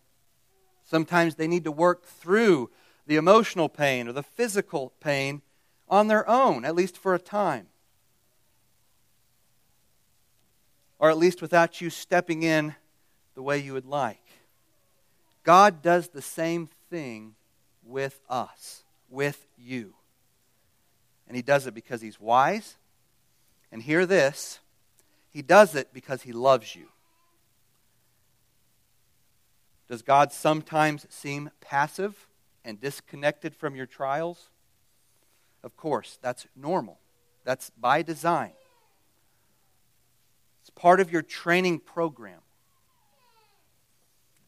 Sometimes 0.85 1.35
they 1.35 1.49
need 1.49 1.65
to 1.65 1.73
work 1.73 2.05
through 2.05 2.71
the 3.07 3.17
emotional 3.17 3.69
pain 3.69 4.07
or 4.07 4.13
the 4.13 4.23
physical 4.23 4.93
pain 5.01 5.43
on 5.89 6.07
their 6.07 6.29
own, 6.29 6.65
at 6.65 6.75
least 6.75 6.97
for 6.97 7.15
a 7.15 7.19
time. 7.19 7.67
Or 10.99 11.11
at 11.11 11.19
least 11.19 11.43
without 11.43 11.81
you 11.81 11.91
stepping 11.91 12.43
in 12.43 12.75
the 13.35 13.43
way 13.43 13.59
you 13.59 13.73
would 13.73 13.87
like. 13.87 14.23
God 15.43 15.83
does 15.83 16.09
the 16.09 16.23
same 16.23 16.69
thing 16.91 17.35
with 17.85 18.21
us, 18.29 18.83
with 19.09 19.47
you. 19.57 19.95
And 21.29 21.37
He 21.37 21.43
does 21.43 21.67
it 21.67 21.75
because 21.75 22.01
He's 22.01 22.21
wise. 22.21 22.77
And 23.71 23.83
hear 23.83 24.07
this 24.07 24.61
he 25.37 25.43
does 25.43 25.75
it 25.75 25.93
because 25.93 26.23
he 26.23 26.33
loves 26.33 26.75
you. 26.75 26.89
Does 29.87 30.01
God 30.01 30.33
sometimes 30.33 31.07
seem 31.11 31.51
passive 31.61 32.27
and 32.65 32.81
disconnected 32.81 33.55
from 33.55 33.77
your 33.77 33.85
trials? 33.85 34.49
Of 35.63 35.77
course, 35.77 36.19
that's 36.23 36.47
normal. 36.57 37.01
That's 37.45 37.69
by 37.69 38.01
design. 38.01 38.53
It's 40.67 40.71
part 40.75 40.99
of 40.99 41.13
your 41.13 41.23
training 41.23 41.79
program. 41.79 42.41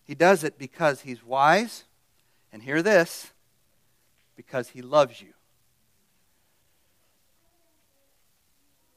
He 0.02 0.16
does 0.16 0.42
it 0.42 0.58
because 0.58 1.02
he's 1.02 1.24
wise, 1.24 1.84
and 2.52 2.60
hear 2.60 2.82
this, 2.82 3.30
because 4.34 4.70
he 4.70 4.82
loves 4.82 5.22
you. 5.22 5.32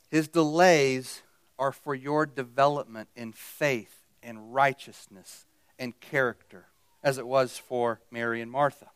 His 0.09 0.28
delays 0.30 1.22
are 1.59 1.72
for 1.72 1.93
your 1.93 2.26
development 2.26 3.07
in 3.15 3.34
faith 3.34 3.99
and 4.24 4.51
righteousness 4.51 5.45
and 5.78 5.99
character, 5.99 6.69
as 7.03 7.19
it 7.19 7.28
was 7.28 7.55
for 7.55 7.99
Mary 8.09 8.41
and 8.41 8.49
Martha. 8.49 8.89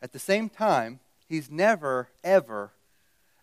At 0.00 0.12
the 0.12 0.20
same 0.20 0.48
time, 0.48 1.00
he's 1.28 1.50
never, 1.50 2.10
ever 2.22 2.70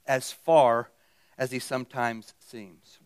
as 0.08 0.32
far 0.32 0.92
as 1.38 1.52
he 1.52 1.60
sometimes 1.60 2.34
seems. 2.40 3.00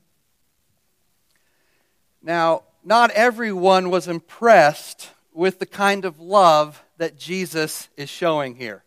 Now, 2.24 2.64
not 2.86 3.12
everyone 3.12 3.90
was 3.90 4.08
impressed 4.08 5.10
with 5.34 5.60
the 5.60 5.66
kind 5.66 6.06
of 6.06 6.20
love 6.20 6.82
that 6.98 7.18
Jesus 7.18 7.90
is 7.98 8.10
showing 8.10 8.56
here. 8.56 8.84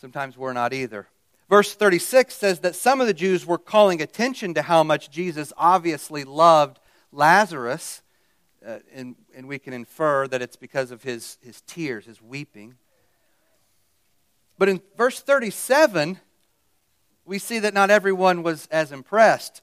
Sometimes 0.00 0.36
we're 0.36 0.54
not 0.54 0.72
either. 0.72 1.06
Verse 1.50 1.74
36 1.74 2.34
says 2.34 2.60
that 2.60 2.74
some 2.74 3.02
of 3.02 3.06
the 3.06 3.12
Jews 3.12 3.44
were 3.44 3.58
calling 3.58 4.00
attention 4.00 4.54
to 4.54 4.62
how 4.62 4.82
much 4.82 5.10
Jesus 5.10 5.52
obviously 5.58 6.24
loved 6.24 6.78
Lazarus, 7.12 8.00
uh, 8.66 8.78
and, 8.94 9.14
and 9.36 9.46
we 9.46 9.58
can 9.58 9.74
infer 9.74 10.26
that 10.28 10.40
it's 10.40 10.56
because 10.56 10.90
of 10.90 11.02
his, 11.02 11.36
his 11.42 11.60
tears, 11.62 12.06
his 12.06 12.22
weeping. 12.22 12.76
But 14.56 14.70
in 14.70 14.80
verse 14.96 15.20
37, 15.20 16.18
we 17.26 17.38
see 17.38 17.58
that 17.58 17.74
not 17.74 17.90
everyone 17.90 18.42
was 18.42 18.66
as 18.70 18.90
impressed. 18.90 19.60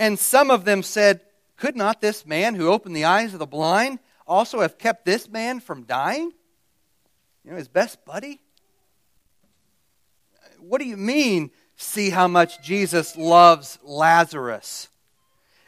And 0.00 0.18
some 0.18 0.50
of 0.50 0.64
them 0.64 0.82
said, 0.82 1.20
Could 1.56 1.76
not 1.76 2.00
this 2.00 2.24
man 2.24 2.54
who 2.54 2.68
opened 2.68 2.96
the 2.96 3.04
eyes 3.04 3.34
of 3.34 3.38
the 3.38 3.46
blind 3.46 3.98
also 4.26 4.60
have 4.60 4.78
kept 4.78 5.04
this 5.04 5.28
man 5.28 5.60
from 5.60 5.82
dying? 5.84 6.32
You 7.44 7.50
know, 7.50 7.58
his 7.58 7.68
best 7.68 8.04
buddy? 8.06 8.40
what 10.60 10.80
do 10.80 10.86
you 10.86 10.96
mean, 10.96 11.50
see 11.76 12.10
how 12.10 12.28
much 12.28 12.62
Jesus 12.62 13.16
loves 13.16 13.78
Lazarus? 13.82 14.88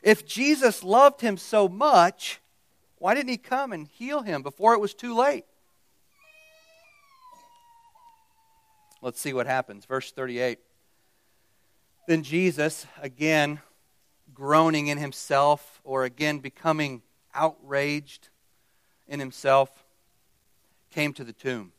If 0.02 0.26
Jesus 0.26 0.84
loved 0.84 1.20
him 1.20 1.36
so 1.36 1.68
much, 1.68 2.40
why 2.98 3.14
didn't 3.14 3.30
he 3.30 3.38
come 3.38 3.72
and 3.72 3.86
heal 3.86 4.22
him 4.22 4.42
before 4.42 4.74
it 4.74 4.80
was 4.80 4.94
too 4.94 5.16
late? 5.16 5.44
Let's 9.00 9.20
see 9.20 9.32
what 9.32 9.46
happens. 9.46 9.84
Verse 9.84 10.12
38. 10.12 10.58
Then 12.06 12.22
Jesus, 12.22 12.86
again 13.00 13.60
groaning 14.34 14.88
in 14.88 14.98
himself, 14.98 15.80
or 15.84 16.04
again 16.04 16.38
becoming 16.38 17.02
outraged 17.34 18.28
in 19.08 19.20
himself, 19.20 19.84
came 20.90 21.12
to 21.14 21.24
the 21.24 21.32
tomb. 21.32 21.72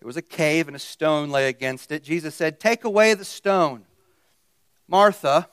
It 0.00 0.04
was 0.04 0.16
a 0.16 0.22
cave, 0.22 0.66
and 0.66 0.76
a 0.76 0.80
stone 0.80 1.30
lay 1.30 1.48
against 1.48 1.90
it. 1.90 2.02
Jesus 2.02 2.34
said, 2.34 2.60
Take 2.60 2.84
away 2.84 3.14
the 3.14 3.24
stone. 3.24 3.84
Martha, 4.88 5.48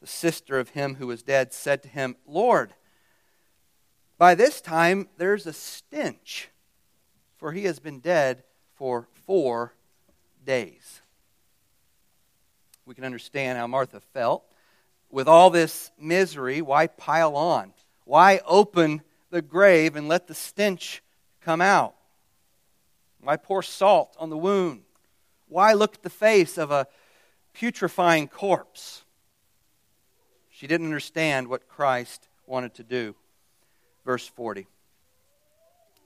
the 0.00 0.06
sister 0.06 0.58
of 0.58 0.70
him 0.70 0.96
who 0.96 1.06
was 1.06 1.22
dead, 1.22 1.52
said 1.52 1.82
to 1.82 1.88
him, 1.88 2.16
Lord, 2.26 2.74
by 4.16 4.34
this 4.34 4.60
time 4.60 5.08
there's 5.16 5.46
a 5.46 5.52
stench, 5.52 6.48
for 7.36 7.52
he 7.52 7.64
has 7.64 7.78
been 7.78 8.00
dead 8.00 8.42
for 8.74 9.06
four 9.26 9.74
days. 10.44 11.02
we 12.86 12.94
can 12.94 13.04
understand 13.04 13.58
how 13.58 13.66
Martha 13.66 14.00
felt. 14.00 14.47
With 15.10 15.28
all 15.28 15.50
this 15.50 15.90
misery, 15.98 16.60
why 16.60 16.86
pile 16.86 17.36
on? 17.36 17.72
Why 18.04 18.40
open 18.46 19.02
the 19.30 19.42
grave 19.42 19.96
and 19.96 20.08
let 20.08 20.26
the 20.26 20.34
stench 20.34 21.02
come 21.40 21.60
out? 21.60 21.94
Why 23.20 23.36
pour 23.36 23.62
salt 23.62 24.16
on 24.18 24.30
the 24.30 24.36
wound? 24.36 24.82
Why 25.48 25.72
look 25.72 25.94
at 25.94 26.02
the 26.02 26.10
face 26.10 26.58
of 26.58 26.70
a 26.70 26.86
putrefying 27.54 28.28
corpse? 28.28 29.02
She 30.50 30.66
didn't 30.66 30.86
understand 30.86 31.48
what 31.48 31.68
Christ 31.68 32.28
wanted 32.46 32.74
to 32.74 32.82
do. 32.82 33.14
Verse 34.04 34.26
40. 34.26 34.66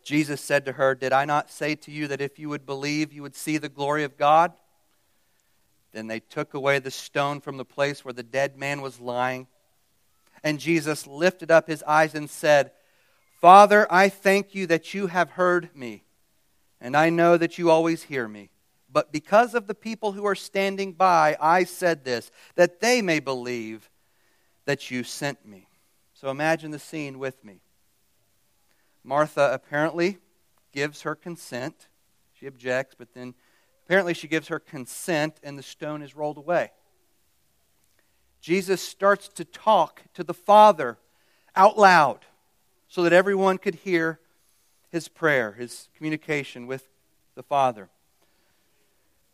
Jesus 0.04 0.40
said 0.40 0.64
to 0.66 0.72
her, 0.72 0.94
Did 0.94 1.12
I 1.12 1.24
not 1.24 1.50
say 1.50 1.74
to 1.76 1.90
you 1.90 2.08
that 2.08 2.20
if 2.20 2.38
you 2.38 2.48
would 2.48 2.66
believe, 2.66 3.12
you 3.12 3.22
would 3.22 3.36
see 3.36 3.58
the 3.58 3.68
glory 3.68 4.04
of 4.04 4.16
God? 4.16 4.52
Then 5.92 6.06
they 6.06 6.20
took 6.20 6.54
away 6.54 6.78
the 6.78 6.90
stone 6.90 7.40
from 7.40 7.56
the 7.56 7.64
place 7.64 8.04
where 8.04 8.14
the 8.14 8.22
dead 8.22 8.56
man 8.56 8.80
was 8.80 9.00
lying. 9.00 9.46
And 10.42 10.58
Jesus 10.58 11.06
lifted 11.06 11.50
up 11.50 11.68
his 11.68 11.82
eyes 11.84 12.14
and 12.14 12.28
said, 12.28 12.72
Father, 13.40 13.86
I 13.90 14.08
thank 14.08 14.54
you 14.54 14.66
that 14.68 14.94
you 14.94 15.08
have 15.08 15.30
heard 15.30 15.74
me, 15.74 16.04
and 16.80 16.96
I 16.96 17.10
know 17.10 17.36
that 17.36 17.58
you 17.58 17.70
always 17.70 18.04
hear 18.04 18.28
me. 18.28 18.50
But 18.90 19.10
because 19.12 19.54
of 19.54 19.66
the 19.66 19.74
people 19.74 20.12
who 20.12 20.24
are 20.26 20.34
standing 20.34 20.92
by, 20.92 21.36
I 21.40 21.64
said 21.64 22.04
this, 22.04 22.30
that 22.54 22.80
they 22.80 23.02
may 23.02 23.20
believe 23.20 23.90
that 24.64 24.90
you 24.90 25.02
sent 25.02 25.46
me. 25.46 25.66
So 26.14 26.30
imagine 26.30 26.70
the 26.70 26.78
scene 26.78 27.18
with 27.18 27.44
me. 27.44 27.62
Martha 29.02 29.50
apparently 29.52 30.18
gives 30.72 31.02
her 31.02 31.16
consent. 31.16 31.88
She 32.38 32.46
objects, 32.46 32.94
but 32.96 33.14
then 33.14 33.34
apparently 33.92 34.14
she 34.14 34.26
gives 34.26 34.48
her 34.48 34.58
consent, 34.58 35.34
and 35.42 35.58
the 35.58 35.62
stone 35.62 36.00
is 36.00 36.16
rolled 36.16 36.38
away. 36.38 36.70
Jesus 38.40 38.80
starts 38.80 39.28
to 39.28 39.44
talk 39.44 40.00
to 40.14 40.24
the 40.24 40.32
Father 40.32 40.96
out 41.54 41.78
loud 41.78 42.20
so 42.88 43.02
that 43.02 43.12
everyone 43.12 43.58
could 43.58 43.74
hear 43.74 44.18
his 44.88 45.08
prayer, 45.08 45.52
his 45.52 45.90
communication 45.94 46.66
with 46.66 46.88
the 47.34 47.42
Father. 47.42 47.90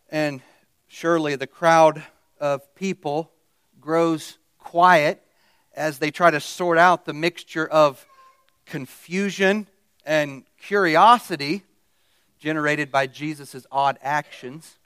And 0.08 0.42
surely 0.88 1.36
the 1.36 1.46
crowd 1.46 2.02
of 2.40 2.74
people 2.74 3.30
grows 3.80 4.38
quiet 4.58 5.22
as 5.72 6.00
they 6.00 6.10
try 6.10 6.32
to 6.32 6.40
sort 6.40 6.78
out 6.78 7.04
the 7.04 7.14
mixture 7.14 7.68
of 7.68 8.04
confusion 8.66 9.68
and 10.04 10.42
curiosity 10.60 11.62
generated 12.38 12.90
by 12.90 13.06
Jesus' 13.06 13.66
odd 13.70 13.98
actions. 14.02 14.78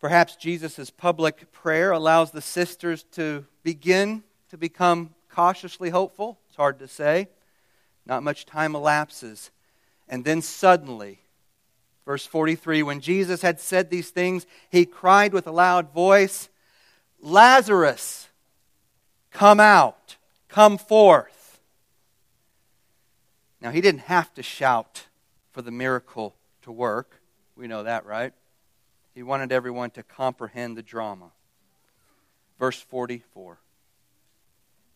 Perhaps 0.00 0.36
Jesus' 0.36 0.90
public 0.90 1.52
prayer 1.52 1.92
allows 1.92 2.30
the 2.30 2.40
sisters 2.40 3.04
to 3.12 3.44
begin 3.62 4.22
to 4.50 4.56
become 4.56 5.14
cautiously 5.30 5.90
hopeful. 5.90 6.38
It's 6.48 6.56
hard 6.56 6.78
to 6.78 6.88
say. 6.88 7.28
Not 8.06 8.22
much 8.22 8.46
time 8.46 8.74
elapses. 8.74 9.50
And 10.08 10.24
then 10.24 10.42
suddenly, 10.42 11.20
verse 12.04 12.26
43 12.26 12.82
when 12.82 13.00
Jesus 13.00 13.42
had 13.42 13.60
said 13.60 13.90
these 13.90 14.10
things, 14.10 14.46
he 14.70 14.86
cried 14.86 15.32
with 15.32 15.46
a 15.46 15.52
loud 15.52 15.92
voice, 15.92 16.48
Lazarus, 17.20 18.28
come 19.30 19.60
out, 19.60 20.16
come 20.48 20.78
forth. 20.78 21.60
Now, 23.60 23.70
he 23.70 23.82
didn't 23.82 24.00
have 24.00 24.32
to 24.34 24.42
shout 24.42 25.06
for 25.52 25.62
the 25.62 25.70
miracle 25.70 26.36
to 26.62 26.72
work. 26.72 27.20
We 27.56 27.66
know 27.66 27.82
that, 27.82 28.06
right? 28.06 28.32
He 29.14 29.22
wanted 29.22 29.52
everyone 29.52 29.90
to 29.90 30.02
comprehend 30.02 30.76
the 30.76 30.82
drama. 30.82 31.32
Verse 32.58 32.80
44 32.80 33.58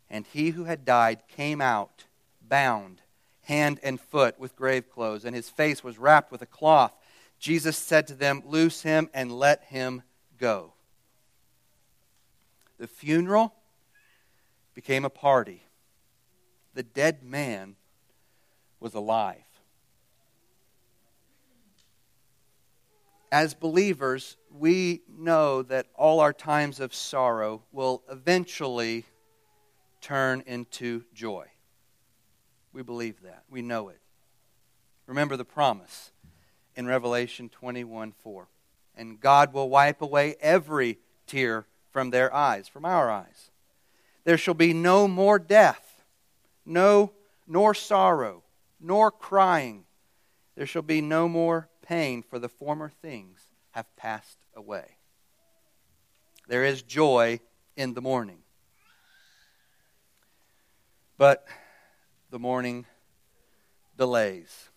And 0.09 0.27
he 0.27 0.51
who 0.51 0.65
had 0.65 0.85
died 0.85 1.23
came 1.29 1.61
out, 1.61 2.05
bound, 2.41 3.01
hand 3.43 3.81
and 3.83 4.01
foot, 4.01 4.39
with 4.39 4.57
grave 4.57 4.91
clothes, 4.91 5.25
and 5.25 5.35
his 5.35 5.51
face 5.51 5.83
was 5.83 5.99
wrapped 5.99 6.31
with 6.31 6.43
a 6.43 6.47
cloth. 6.47 6.95
Jesus 7.39 7.77
said 7.77 8.07
to 8.07 8.15
them, 8.15 8.43
Loose 8.47 8.83
him 8.83 9.11
and 9.13 9.33
let 9.33 9.65
him 9.65 10.03
go. 10.39 10.73
The 12.79 12.87
funeral 12.87 13.55
became 14.75 15.05
a 15.05 15.11
party. 15.11 15.63
The 16.75 16.83
dead 16.83 17.23
man 17.23 17.77
was 18.81 18.95
alive. 18.95 19.44
As 23.35 23.53
believers, 23.53 24.37
we 24.49 25.03
know 25.09 25.63
that 25.63 25.89
all 25.97 26.21
our 26.21 26.33
times 26.33 26.79
of 26.79 26.95
sorrow 26.95 27.65
will 27.73 28.05
eventually 28.09 29.07
turn 30.01 30.45
into 30.47 31.03
joy. 31.13 31.49
We 32.73 32.85
believe 32.85 33.23
that. 33.23 33.43
We 33.51 33.61
know 33.61 33.89
it. 33.89 33.99
Remember 35.09 35.37
the 35.37 35.45
promise 35.45 36.13
in 36.77 36.87
Revelation 36.87 37.49
21 37.49 38.13
4. 38.13 38.47
And 38.95 39.19
God 39.19 39.53
will 39.53 39.69
wipe 39.69 40.01
away 40.01 40.37
every 40.41 41.01
tear 41.27 41.67
from 41.91 42.11
their 42.11 42.33
eyes, 42.33 42.69
from 42.69 42.85
our 42.85 43.11
eyes. 43.11 43.51
There 44.23 44.39
shall 44.39 44.55
be 44.55 44.73
no 44.73 45.09
more 45.09 45.41
death, 45.41 46.05
no 46.65 47.11
nor 47.49 47.75
sorrow, 47.75 48.45
nor 48.79 49.11
crying. 49.11 49.87
There 50.55 50.67
shall 50.67 50.83
be 50.83 51.01
no 51.01 51.29
more 51.29 51.69
pain, 51.85 52.23
for 52.23 52.39
the 52.39 52.49
former 52.49 52.89
things 52.89 53.41
have 53.73 53.95
passed 53.97 54.39
away. 54.55 54.97
There 56.49 56.65
is 56.65 56.83
joy 56.83 57.41
in 57.77 57.95
the 57.95 58.01
morning. 58.01 58.39
But 61.17 61.47
the 62.31 62.39
morning 62.39 62.87
delays. 63.97 64.71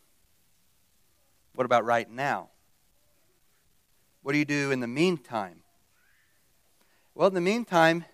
What 1.54 1.66
about 1.66 1.86
right 1.86 2.10
now? 2.10 2.50
What 4.22 4.34
do 4.34 4.38
you 4.38 4.46
do 4.46 4.72
in 4.72 4.80
the 4.80 4.88
meantime? 4.88 5.62
Well, 7.16 7.30
in 7.30 7.34
the 7.34 7.42
meantime, 7.42 8.06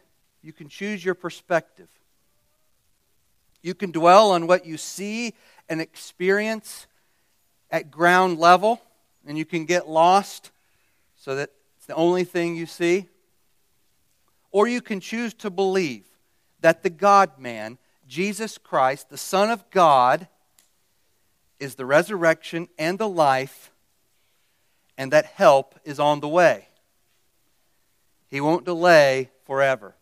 you 0.41 0.53
can 0.53 0.69
choose 0.69 1.03
your 1.03 1.15
perspective. 1.15 1.89
You 3.61 3.73
can 3.73 3.91
dwell 3.91 4.31
on 4.31 4.47
what 4.47 4.65
you 4.65 4.77
see 4.77 5.33
and 5.67 5.81
experience 5.81 6.87
at 7.73 7.89
ground 7.89 8.37
level, 8.37 8.79
and 9.25 9.35
you 9.35 9.45
can 9.45 9.65
get 9.65 9.89
lost 9.89 10.51
so 11.17 11.35
that 11.35 11.49
it's 11.75 11.87
the 11.87 11.95
only 11.95 12.23
thing 12.23 12.55
you 12.55 12.67
see. 12.67 13.07
Or 14.51 14.67
you 14.67 14.79
can 14.79 14.99
choose 14.99 15.33
to 15.35 15.49
believe 15.49 16.05
that 16.61 16.83
the 16.83 16.91
God 16.91 17.39
man, 17.39 17.79
Jesus 18.07 18.59
Christ, 18.59 19.09
the 19.09 19.17
Son 19.17 19.49
of 19.49 19.67
God, 19.71 20.27
is 21.59 21.73
the 21.73 21.85
resurrection 21.85 22.67
and 22.77 22.99
the 22.99 23.09
life, 23.09 23.71
and 24.95 25.11
that 25.11 25.25
help 25.25 25.79
is 25.83 25.99
on 25.99 26.19
the 26.19 26.27
way. 26.27 26.67
He 28.29 28.39
won't 28.39 28.65
delay 28.65 29.31
forever. 29.45 29.95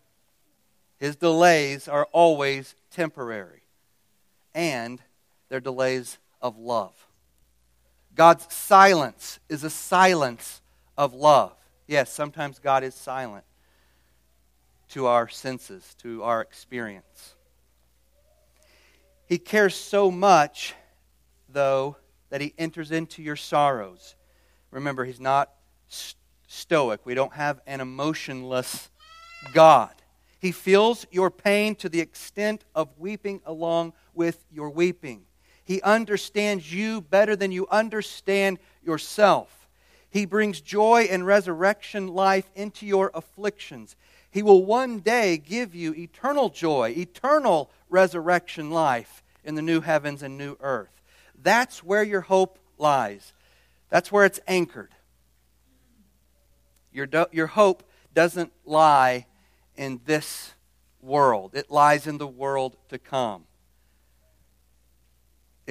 His 1.00 1.16
delays 1.16 1.88
are 1.88 2.08
always 2.12 2.76
temporary. 2.92 3.62
And 4.54 5.02
they're 5.48 5.62
delays 5.62 6.18
of 6.42 6.58
love. 6.58 7.08
God's 8.16 8.54
silence 8.54 9.40
is 9.50 9.64
a 9.64 9.70
silence 9.70 10.62
of 10.98 11.14
love. 11.14 11.54
Yes, 11.88 12.12
sometimes 12.12 12.60
God 12.60 12.84
is 12.84 12.94
silent 12.94 13.46
to 14.90 15.08
our 15.08 15.30
senses, 15.30 15.96
to 16.00 16.24
our 16.24 16.42
experience. 16.42 17.36
He 19.26 19.38
cares 19.38 19.76
so 19.76 20.12
much, 20.12 20.74
though, 21.48 21.96
that 22.30 22.42
He 22.42 22.54
enters 22.58 22.92
into 22.92 23.24
your 23.24 23.38
sorrows. 23.38 24.16
Remember, 24.72 25.06
He's 25.06 25.20
not 25.20 25.50
stoic. 26.48 27.06
We 27.06 27.14
don't 27.14 27.34
have 27.34 27.62
an 27.66 27.80
emotionless 27.80 28.90
God. 29.54 29.94
He 30.40 30.52
feels 30.52 31.06
your 31.12 31.32
pain 31.32 31.76
to 31.76 31.88
the 31.88 32.02
extent 32.02 32.66
of 32.76 32.90
weeping 32.98 33.42
along 33.46 33.94
with 34.14 34.44
your 34.52 34.70
weeping. 34.70 35.24
He 35.64 35.82
understands 35.82 36.74
you 36.74 37.02
better 37.02 37.36
than 37.36 37.52
you 37.52 37.68
understand 37.68 38.60
yourself. 38.84 39.70
He 40.10 40.26
brings 40.26 40.60
joy 40.60 41.08
and 41.10 41.26
resurrection 41.26 42.08
life 42.08 42.50
into 42.56 42.86
your 42.86 43.12
afflictions. 43.14 43.96
He 44.30 44.44
will 44.44 44.66
one 44.66 45.00
day 45.00 45.38
give 45.38 45.74
you 45.74 45.94
eternal 45.94 46.50
joy, 46.50 46.94
eternal 46.98 47.72
resurrection 47.90 48.72
life 48.72 49.24
in 49.44 49.56
the 49.56 49.62
new 49.62 49.82
heavens 49.82 50.24
and 50.24 50.38
new 50.38 50.58
earth. 50.60 51.02
That's 51.42 51.84
where 51.84 52.04
your 52.04 52.22
hope 52.22 52.60
lies. 52.78 53.34
That's 53.90 54.12
where 54.12 54.26
it's 54.26 54.40
anchored. 54.48 54.92
Your, 56.92 57.06
do, 57.06 57.26
your 57.32 57.48
hope 57.48 57.84
doesn't 58.14 58.52
lie 58.66 59.28
in 59.76 60.02
this 60.06 60.54
world, 61.02 61.56
it 61.56 61.72
lies 61.72 62.06
in 62.06 62.18
the 62.18 62.28
world 62.28 62.78
to 62.90 63.00
come. 63.00 63.46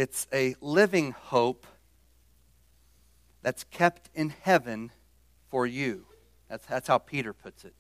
It's 0.01 0.27
a 0.33 0.55
living 0.63 1.11
hope 1.13 1.67
that's 3.43 3.65
kept 3.65 4.09
in 4.15 4.31
heaven 4.31 4.93
for 5.51 5.67
you. 5.67 6.07
That's, 6.49 6.65
that's 6.65 6.89
how 6.89 6.97
Peter 6.97 7.35
puts 7.35 7.67
it. 7.67 7.75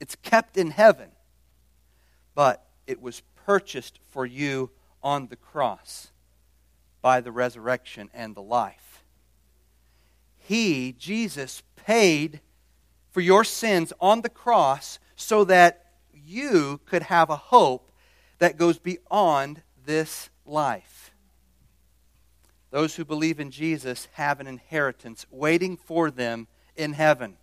It's 0.00 0.16
kept 0.16 0.56
in 0.56 0.72
heaven, 0.72 1.10
but 2.34 2.66
it 2.88 3.00
was 3.00 3.22
purchased 3.46 4.00
for 4.10 4.26
you 4.26 4.72
on 5.00 5.28
the 5.28 5.36
cross 5.36 6.10
by 7.00 7.20
the 7.20 7.30
resurrection 7.30 8.10
and 8.12 8.34
the 8.34 8.42
life. 8.42 9.04
He, 10.34 10.90
Jesus, 10.98 11.62
paid 11.76 12.40
for 13.12 13.20
your 13.20 13.44
sins 13.44 13.92
on 14.00 14.22
the 14.22 14.28
cross 14.28 14.98
so 15.14 15.44
that 15.44 15.92
you 16.12 16.80
could 16.84 17.04
have 17.04 17.30
a 17.30 17.36
hope 17.36 17.92
that 18.40 18.58
goes 18.58 18.80
beyond 18.80 19.62
this 19.86 20.30
life. 20.44 21.12
Those 22.70 22.96
who 22.96 23.04
believe 23.04 23.38
in 23.38 23.50
Jesus 23.50 24.08
have 24.14 24.40
an 24.40 24.46
inheritance 24.46 25.26
waiting 25.30 25.76
for 25.76 26.10
them 26.10 26.48
in 26.76 26.94
heaven. 26.94 27.36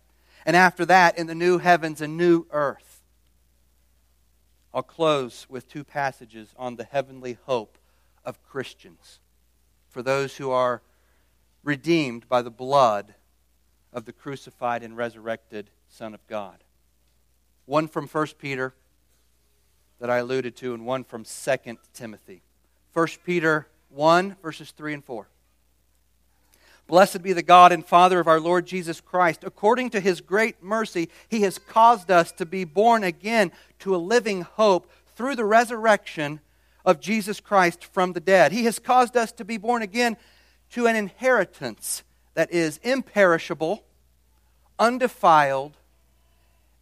And 0.44 0.56
after 0.56 0.84
that, 0.86 1.16
in 1.16 1.26
the 1.26 1.34
new 1.34 1.58
heavens 1.58 2.00
and 2.00 2.16
new 2.16 2.46
earth. 2.50 3.02
I'll 4.74 4.82
close 4.82 5.46
with 5.48 5.68
two 5.68 5.84
passages 5.84 6.54
on 6.56 6.76
the 6.76 6.84
heavenly 6.84 7.38
hope 7.44 7.78
of 8.24 8.42
Christians 8.42 9.20
for 9.88 10.02
those 10.02 10.36
who 10.36 10.50
are 10.50 10.82
redeemed 11.62 12.28
by 12.28 12.42
the 12.42 12.50
blood 12.50 13.14
of 13.92 14.06
the 14.06 14.12
crucified 14.12 14.82
and 14.82 14.96
resurrected 14.96 15.70
Son 15.88 16.14
of 16.14 16.26
God. 16.26 16.64
One 17.66 17.86
from 17.86 18.08
1 18.08 18.26
Peter 18.38 18.74
that 20.00 20.10
I 20.10 20.18
alluded 20.18 20.56
to, 20.56 20.74
and 20.74 20.84
one 20.84 21.04
from 21.04 21.24
2 21.24 21.78
Timothy. 21.92 22.42
1 22.92 23.06
Peter 23.24 23.66
1, 23.90 24.36
verses 24.42 24.70
3 24.70 24.94
and 24.94 25.04
4. 25.04 25.28
Blessed 26.86 27.22
be 27.22 27.32
the 27.32 27.42
God 27.42 27.72
and 27.72 27.86
Father 27.86 28.20
of 28.20 28.26
our 28.26 28.40
Lord 28.40 28.66
Jesus 28.66 29.00
Christ. 29.00 29.44
According 29.44 29.90
to 29.90 30.00
his 30.00 30.20
great 30.20 30.62
mercy, 30.62 31.08
he 31.28 31.42
has 31.42 31.58
caused 31.58 32.10
us 32.10 32.32
to 32.32 32.44
be 32.44 32.64
born 32.64 33.02
again 33.02 33.50
to 33.80 33.94
a 33.94 33.98
living 33.98 34.42
hope 34.42 34.90
through 35.16 35.36
the 35.36 35.44
resurrection 35.44 36.40
of 36.84 37.00
Jesus 37.00 37.40
Christ 37.40 37.84
from 37.84 38.12
the 38.12 38.20
dead. 38.20 38.52
He 38.52 38.64
has 38.64 38.78
caused 38.78 39.16
us 39.16 39.32
to 39.32 39.44
be 39.44 39.56
born 39.56 39.82
again 39.82 40.16
to 40.72 40.86
an 40.86 40.96
inheritance 40.96 42.02
that 42.34 42.52
is 42.52 42.78
imperishable, 42.82 43.84
undefiled, 44.78 45.76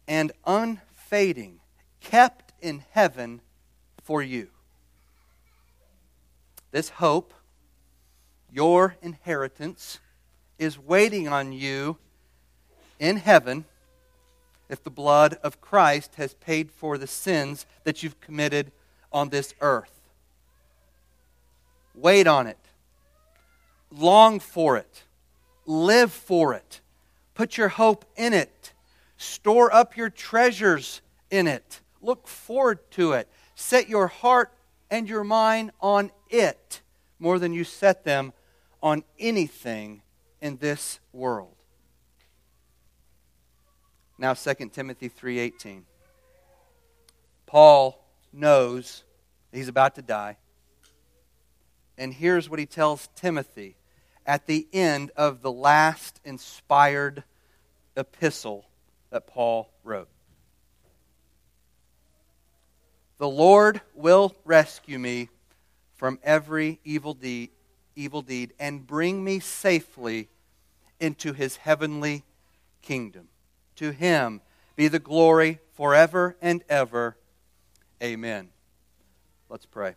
and 0.07 0.31
unfading, 0.45 1.59
kept 1.99 2.53
in 2.61 2.83
heaven 2.91 3.41
for 4.03 4.21
you. 4.21 4.49
This 6.71 6.89
hope, 6.89 7.33
your 8.51 8.95
inheritance, 9.01 9.99
is 10.57 10.79
waiting 10.79 11.27
on 11.27 11.51
you 11.51 11.97
in 12.99 13.17
heaven 13.17 13.65
if 14.69 14.83
the 14.83 14.89
blood 14.89 15.37
of 15.43 15.59
Christ 15.59 16.15
has 16.15 16.33
paid 16.35 16.71
for 16.71 16.97
the 16.97 17.07
sins 17.07 17.65
that 17.83 18.01
you've 18.01 18.21
committed 18.21 18.71
on 19.11 19.29
this 19.29 19.53
earth. 19.59 19.99
Wait 21.93 22.25
on 22.25 22.47
it. 22.47 22.57
Long 23.91 24.39
for 24.39 24.77
it. 24.77 25.03
Live 25.65 26.11
for 26.13 26.53
it. 26.53 26.79
Put 27.33 27.57
your 27.57 27.67
hope 27.67 28.05
in 28.15 28.33
it. 28.33 28.71
Store 29.17 29.73
up 29.73 29.97
your 29.97 30.09
treasures 30.09 31.01
in 31.29 31.47
it. 31.47 31.81
Look 32.01 32.27
forward 32.27 32.79
to 32.91 33.11
it. 33.13 33.27
Set 33.55 33.89
your 33.89 34.07
heart 34.07 34.53
and 34.89 35.07
your 35.09 35.23
mind 35.23 35.71
on 35.81 36.11
it 36.31 36.81
more 37.19 37.37
than 37.37 37.53
you 37.53 37.63
set 37.63 38.03
them 38.03 38.33
on 38.81 39.03
anything 39.19 40.01
in 40.41 40.57
this 40.57 40.99
world. 41.13 41.55
Now 44.17 44.33
2 44.33 44.71
Timothy 44.71 45.09
3:18. 45.09 45.85
Paul 47.45 48.03
knows 48.31 49.03
he's 49.51 49.67
about 49.67 49.95
to 49.95 50.01
die. 50.01 50.37
And 51.97 52.13
here's 52.13 52.49
what 52.49 52.59
he 52.59 52.65
tells 52.65 53.09
Timothy 53.15 53.75
at 54.25 54.47
the 54.47 54.67
end 54.71 55.11
of 55.15 55.41
the 55.41 55.51
last 55.51 56.19
inspired 56.23 57.23
epistle 57.95 58.65
that 59.09 59.27
Paul 59.27 59.69
wrote. 59.83 60.09
The 63.17 63.29
Lord 63.29 63.81
will 63.93 64.35
rescue 64.45 64.97
me 64.97 65.29
from 66.01 66.17
every 66.23 66.79
evil 66.83 67.13
deed, 67.13 67.51
evil 67.95 68.23
deed 68.23 68.51
and 68.59 68.87
bring 68.87 69.23
me 69.23 69.39
safely 69.39 70.29
into 70.99 71.31
his 71.31 71.57
heavenly 71.57 72.23
kingdom. 72.81 73.27
To 73.75 73.91
him 73.91 74.41
be 74.75 74.87
the 74.87 74.97
glory 74.97 75.59
forever 75.73 76.35
and 76.41 76.63
ever. 76.67 77.17
Amen. 78.01 78.49
Let's 79.47 79.67
pray. 79.67 79.93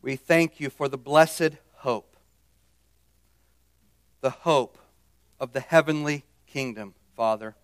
We 0.00 0.16
thank 0.16 0.58
you 0.58 0.70
for 0.70 0.88
the 0.88 0.96
blessed 0.96 1.58
hope, 1.74 2.16
the 4.22 4.30
hope 4.30 4.78
of 5.38 5.52
the 5.52 5.60
heavenly 5.60 6.24
kingdom, 6.46 6.94
Father. 7.14 7.54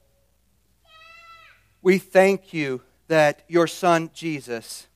We 1.81 1.97
thank 1.97 2.53
you 2.53 2.83
that 3.09 3.45
your 3.49 3.67
Son, 3.67 4.11
Jesus, 4.13 4.89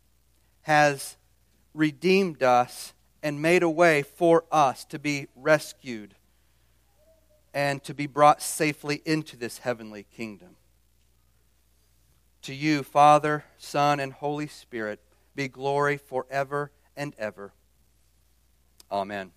has 0.67 1.17
redeemed 1.75 2.43
us 2.43 2.93
and 3.23 3.41
made 3.41 3.63
a 3.63 3.71
way 3.71 4.03
for 4.03 4.45
us 4.51 4.85
to 4.85 4.99
be 4.99 5.29
rescued 5.37 6.13
and 7.55 7.85
to 7.85 7.95
be 7.95 8.09
brought 8.09 8.43
safely 8.43 9.01
into 9.05 9.37
this 9.37 9.59
heavenly 9.59 10.05
kingdom. 10.17 10.57
To 12.43 12.53
you, 12.53 12.83
Father, 12.83 13.45
Son, 13.57 14.01
and 14.01 14.13
Holy 14.13 14.49
Spirit, 14.49 14.99
be 15.37 15.47
glory 15.47 15.99
forever 15.99 16.73
and 16.97 17.15
ever. 17.17 17.53
Amen. 18.91 19.31